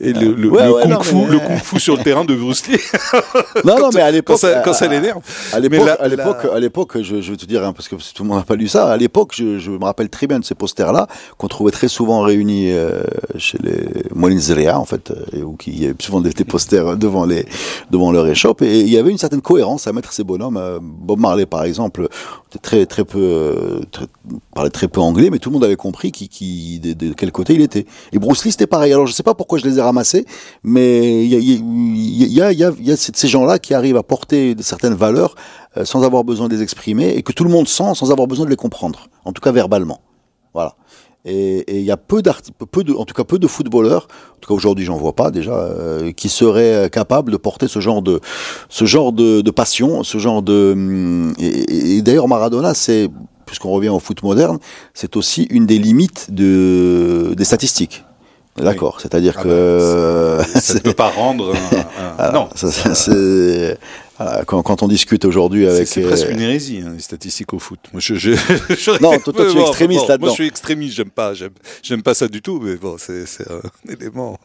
et 0.00 0.12
le, 0.12 0.32
le- 0.34 0.50
Ouais, 0.50 0.64
le 0.66 0.72
ouais, 0.74 0.82
kung 0.82 0.90
non, 0.92 1.00
fu, 1.02 1.14
mais- 1.14 1.26
le 1.28 1.38
kung 1.38 1.58
fu 1.58 1.78
sur 1.78 1.96
le 1.96 2.02
terrain 2.02 2.24
de 2.24 2.34
Bruce 2.34 2.66
Lee 2.66 2.78
Non, 3.64 3.78
non, 3.78 3.90
mais 3.94 4.00
à 4.00 4.06
quand 4.06 4.12
l'époque, 4.12 4.38
ça, 4.38 4.60
quand 4.64 4.72
ça 4.72 4.86
à- 4.86 4.88
l'énerve. 4.88 5.22
À 5.52 5.60
l'époque, 5.60 6.94
la- 6.96 7.02
je, 7.02 7.20
je 7.20 7.30
vais 7.30 7.36
te 7.36 7.46
dire, 7.46 7.64
hein, 7.64 7.72
parce 7.72 7.88
que 7.88 7.94
tout 7.94 8.22
le 8.24 8.28
monde 8.28 8.38
n'a 8.38 8.44
pas 8.44 8.56
lu 8.56 8.66
ça. 8.66 8.90
À 8.90 8.96
l'époque, 8.96 9.32
je, 9.36 9.58
je 9.60 9.70
me 9.70 9.84
rappelle 9.84 10.08
très 10.08 10.26
bien 10.26 10.40
de 10.40 10.44
ces 10.44 10.56
posters-là 10.56 11.06
qu'on 11.38 11.48
trouvait 11.48 11.70
très 11.70 11.88
souvent 11.88 12.22
réunis 12.22 12.72
euh, 12.72 13.02
chez 13.38 13.58
les 13.62 13.86
Moulins 14.14 14.38
Zeria, 14.40 14.78
en 14.80 14.84
fait, 14.84 15.12
euh, 15.12 15.42
où 15.42 15.56
qui 15.56 15.86
souvent 16.00 16.20
des, 16.20 16.30
des 16.30 16.44
posters 16.44 16.96
devant 16.96 17.24
les 17.24 17.44
devant 17.90 18.12
leur 18.12 18.26
échoppe. 18.26 18.62
Et 18.62 18.80
il 18.80 18.88
y 18.88 18.98
avait 18.98 19.10
une 19.10 19.18
certaine 19.18 19.40
cohérence 19.40 19.86
à 19.86 19.92
mettre 19.92 20.12
ces 20.12 20.24
bonhommes. 20.24 20.56
Euh, 20.56 20.78
Bob 20.80 21.20
Marley, 21.20 21.46
par 21.46 21.64
exemple, 21.64 22.08
était 22.48 22.58
très 22.58 22.86
très 22.86 23.04
peu 23.04 23.18
euh, 23.18 23.80
très- 23.90 24.06
parlait 24.54 24.70
très 24.70 24.88
peu 24.88 25.00
anglais, 25.00 25.30
mais 25.30 25.38
tout 25.38 25.50
le 25.50 25.54
monde 25.54 25.64
avait 25.64 25.76
compris 25.76 26.12
qui, 26.12 26.28
qui 26.28 26.80
de, 26.80 27.12
quel 27.14 27.32
côté 27.32 27.54
il 27.54 27.60
était. 27.62 27.86
Et 28.12 28.18
Bruce 28.18 28.44
Lee, 28.44 28.52
c'était 28.52 28.66
pareil. 28.66 28.92
Alors 28.92 29.06
je 29.06 29.12
sais 29.12 29.22
pas 29.22 29.34
pourquoi 29.34 29.58
je 29.58 29.64
les 29.64 29.78
ai 29.78 29.82
ramassés, 29.82 30.26
mais 30.62 31.24
il 31.24 31.32
y 31.32 31.36
a, 31.36 31.38
y 31.38 32.42
a, 32.42 32.52
y 32.52 32.64
a, 32.64 32.72
y 32.78 32.92
a 32.92 32.96
ces 32.96 33.28
gens-là 33.28 33.58
qui 33.58 33.74
arrivent 33.74 33.96
à 33.96 34.02
porter 34.02 34.54
certaines 34.60 34.94
valeurs 34.94 35.34
euh, 35.76 35.84
sans 35.84 36.02
avoir 36.02 36.24
besoin 36.24 36.48
de 36.48 36.54
les 36.54 36.62
exprimer 36.62 37.10
et 37.10 37.22
que 37.22 37.32
tout 37.32 37.44
le 37.44 37.50
monde 37.50 37.68
sent 37.68 37.94
sans 37.94 38.10
avoir 38.10 38.28
besoin 38.28 38.44
de 38.44 38.50
les 38.50 38.56
comprendre, 38.56 39.08
en 39.24 39.32
tout 39.32 39.40
cas 39.40 39.52
verbalement. 39.52 40.00
Voilà. 40.54 40.76
Et 41.24 41.78
il 41.78 41.84
y 41.84 41.92
a 41.92 41.96
peu 41.96 42.20
peu 42.72 42.82
de, 42.82 42.92
en 42.94 43.04
tout 43.04 43.14
cas 43.14 43.22
peu 43.22 43.38
de 43.38 43.46
footballeurs, 43.46 44.08
en 44.34 44.38
tout 44.40 44.48
cas 44.48 44.54
aujourd'hui 44.54 44.84
j'en 44.84 44.96
vois 44.96 45.12
pas 45.14 45.30
déjà, 45.30 45.52
euh, 45.54 46.10
qui 46.10 46.28
seraient 46.28 46.74
euh, 46.74 46.88
capables 46.88 47.30
de 47.30 47.36
porter 47.36 47.68
ce 47.68 47.78
genre 47.78 48.02
de, 48.02 48.18
ce 48.68 48.84
genre 48.86 49.12
de, 49.12 49.40
de 49.40 49.50
passion, 49.52 50.02
ce 50.02 50.18
genre 50.18 50.42
de. 50.42 50.72
hum, 50.72 51.32
Et, 51.38 51.96
et- 51.98 52.02
d'ailleurs 52.02 52.26
Maradona, 52.26 52.74
c'est, 52.74 53.08
puisqu'on 53.46 53.70
revient 53.70 53.90
au 53.90 54.00
foot 54.00 54.22
moderne, 54.24 54.58
c'est 54.94 55.16
aussi 55.16 55.44
une 55.44 55.64
des 55.66 55.78
limites 55.78 56.32
de, 56.34 57.34
des 57.36 57.44
statistiques. 57.44 58.04
D'accord, 58.56 59.00
c'est-à-dire 59.00 59.36
Ah 59.38 59.42
que 59.44 60.36
bah, 60.38 60.44
Ça 60.60 60.74
ne 60.74 60.78
peut 60.80 60.92
pas 60.92 61.08
rendre. 61.08 61.54
un- 61.54 61.78
un- 61.78 62.14
voilà, 62.16 62.32
non, 62.32 62.48
ça, 62.56 62.70
ça, 62.70 62.94
quand, 64.46 64.62
quand 64.62 64.82
on 64.82 64.88
discute 64.88 65.24
aujourd'hui 65.24 65.66
avec 65.66 65.86
C'est 65.86 66.02
euh, 66.02 66.08
presque 66.08 66.28
une 66.28 66.40
hérésie, 66.40 66.82
hein, 66.84 66.92
les 66.94 67.02
statistiques 67.02 67.52
au 67.52 67.58
foot. 67.58 67.80
Moi, 67.92 68.00
je, 68.00 68.14
je, 68.14 68.32
je- 68.68 69.02
Non, 69.02 69.18
toi, 69.18 69.32
toi, 69.32 69.46
tu 69.50 69.58
es 69.58 69.60
extrémiste 69.60 70.08
là-dedans. 70.08 70.26
Moi, 70.26 70.30
je 70.30 70.42
suis 70.42 70.46
extrémiste, 70.46 70.96
j'aime 70.96 71.10
pas, 71.10 71.32
j'aime, 71.34 72.02
pas 72.02 72.14
ça 72.14 72.28
du 72.28 72.42
tout, 72.42 72.60
mais 72.60 72.76
bon, 72.76 72.96
c'est, 72.98 73.24
un 73.50 73.60
élément. 73.92 74.38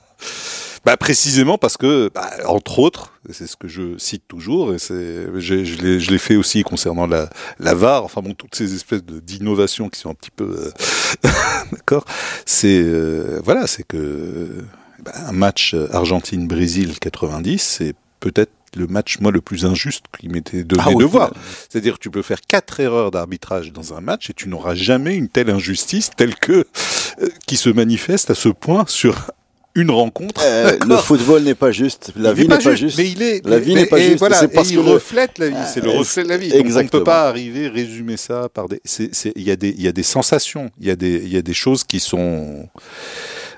Bah, 0.85 0.95
précisément 0.95 1.57
parce 1.57 1.75
que, 1.75 2.09
bah, 2.13 2.29
entre 2.45 2.79
autres, 2.79 3.13
c'est 3.31 3.47
ce 3.47 3.57
que 3.57 3.67
je 3.67 3.97
cite 3.97 4.23
toujours, 4.27 4.73
et 4.73 4.79
c'est, 4.79 5.27
je 5.37 6.11
l'ai, 6.11 6.17
fait 6.17 6.35
aussi 6.35 6.63
concernant 6.63 7.07
la, 7.07 7.29
la 7.59 7.73
VAR, 7.73 8.03
enfin 8.03 8.21
bon, 8.21 8.33
toutes 8.33 8.55
ces 8.55 8.73
espèces 8.73 9.03
d'innovations 9.03 9.89
qui 9.89 9.99
sont 9.99 10.09
un 10.09 10.15
petit 10.15 10.31
peu, 10.31 10.71
euh, 11.25 11.29
d'accord, 11.71 12.05
c'est, 12.45 12.81
euh, 12.81 13.41
voilà, 13.43 13.67
c'est 13.67 13.83
que, 13.83 14.63
bah, 15.03 15.11
un 15.27 15.33
match 15.33 15.75
Argentine-Brésil 15.91 16.99
90, 16.99 17.61
c'est 17.61 17.95
peut-être 18.19 18.51
le 18.75 18.87
match, 18.87 19.19
moi, 19.19 19.31
le 19.31 19.41
plus 19.41 19.65
injuste 19.65 20.05
qui 20.19 20.27
m'était 20.29 20.63
donné 20.63 20.83
Ah 20.85 20.89
oui. 20.91 20.97
de 20.97 21.05
voir. 21.05 21.31
C'est-à-dire 21.69 21.97
tu 21.99 22.09
peux 22.09 22.21
faire 22.21 22.41
quatre 22.47 22.79
erreurs 22.79 23.11
d'arbitrage 23.11 23.71
dans 23.71 23.93
un 23.93 24.01
match 24.01 24.29
et 24.29 24.33
tu 24.33 24.49
n'auras 24.49 24.75
jamais 24.75 25.15
une 25.15 25.29
telle 25.29 25.49
injustice 25.49 26.11
telle 26.15 26.35
que 26.35 26.65
euh, 27.21 27.29
qui 27.47 27.57
se 27.57 27.69
manifeste 27.69 28.29
à 28.29 28.35
ce 28.35 28.49
point 28.49 28.85
sur 28.87 29.31
une 29.75 29.91
rencontre. 29.91 30.41
euh, 30.43 30.75
le 30.87 30.97
football 30.97 31.43
n'est 31.43 31.53
pas 31.53 31.71
juste, 31.71 32.11
la 32.15 32.31
Il 32.31 32.35
vie 32.35 32.41
n'est 32.47 32.55
pas 32.55 32.59
juste, 32.59 32.77
juste. 32.77 32.97
Mais 32.97 33.09
il 33.11 33.21
est, 33.21 33.45
La 33.45 33.59
vie 33.59 33.75
n'est 33.75 33.85
pas 33.85 33.99
et 33.99 34.07
juste, 34.07 34.17
Voilà, 34.19 34.35
c'est 34.39 34.47
parce 34.47 34.71
et 34.71 34.75
que 34.75 34.79
il 34.79 34.83
le- 34.85 34.91
reflète 34.93 35.37
la 35.37 35.49
vie. 35.49 35.55
C'est 35.71 35.81
le 35.83 35.91
Ah, 35.93 35.99
reflet 35.99 36.23
de 36.23 36.29
la 36.29 36.37
vie. 36.37 36.47
Donc 36.49 36.55
on 36.55 36.63
ne 36.63 36.65
exactement. 36.67 36.99
peut 36.99 37.03
pas 37.03 37.27
arriver 37.27 37.67
résumer 37.67 38.17
ça 38.17 38.49
par 38.51 38.67
des. 38.69 38.81
Il 39.35 39.43
y 39.43 39.51
a 39.51 39.55
des, 39.55 39.69
il 39.69 39.81
y 39.83 39.87
a 39.87 39.91
des 39.91 40.01
sensations. 40.03 40.71
Il 40.81 40.87
y 40.87 40.89
a 40.91 40.95
des, 40.95 41.17
il 41.23 41.31
y 41.31 41.37
a 41.37 41.43
des 41.43 41.53
choses 41.53 41.83
qui 41.83 41.99
sont 41.99 42.67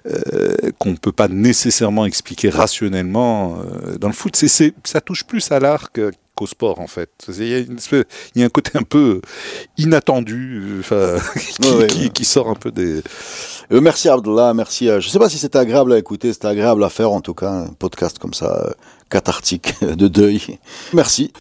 euh, 0.07 0.55
qu'on 0.79 0.91
ne 0.91 0.97
peut 0.97 1.11
pas 1.11 1.27
nécessairement 1.27 2.05
expliquer 2.05 2.49
rationnellement 2.49 3.57
euh, 3.85 3.97
dans 3.97 4.07
le 4.07 4.13
foot. 4.13 4.35
Ça 4.83 5.01
touche 5.01 5.23
plus 5.25 5.51
à 5.51 5.59
l'art 5.59 5.89
qu'au 5.91 6.47
sport 6.47 6.79
en 6.79 6.87
fait. 6.87 7.09
Il 7.27 7.47
y, 7.47 7.53
a 7.53 7.59
une 7.59 7.77
espèce- 7.77 8.05
il 8.35 8.39
y 8.41 8.43
a 8.43 8.45
un 8.47 8.49
côté 8.49 8.71
un 8.75 8.83
peu 8.83 9.21
inattendu, 9.77 10.81
euh, 10.91 11.19
qui, 11.39 11.61
Ouais, 11.67 11.75
ouais, 11.77 11.87
qui- 11.87 11.99
ouais. 12.03 12.09
qui 12.09 12.25
sort 12.25 12.49
un 12.49 12.55
peu 12.55 12.71
des. 12.71 13.01
Euh, 13.71 13.81
merci 13.81 14.09
Abdullah, 14.09 14.53
merci. 14.53 14.87
je 14.99 15.07
sais 15.09 15.19
pas 15.19 15.29
si 15.29 15.37
c'était 15.37 15.59
agréable 15.59 15.93
à 15.93 15.97
écouter, 15.97 16.31
c'était 16.33 16.47
agréable 16.47 16.83
à 16.83 16.89
faire 16.89 17.11
en 17.11 17.21
tout 17.21 17.33
cas, 17.33 17.49
un 17.51 17.67
podcast 17.67 18.17
comme 18.19 18.33
ça, 18.33 18.73
cathartique, 19.09 19.73
de 19.83 20.07
deuil. 20.07 20.59
Merci. 20.93 21.31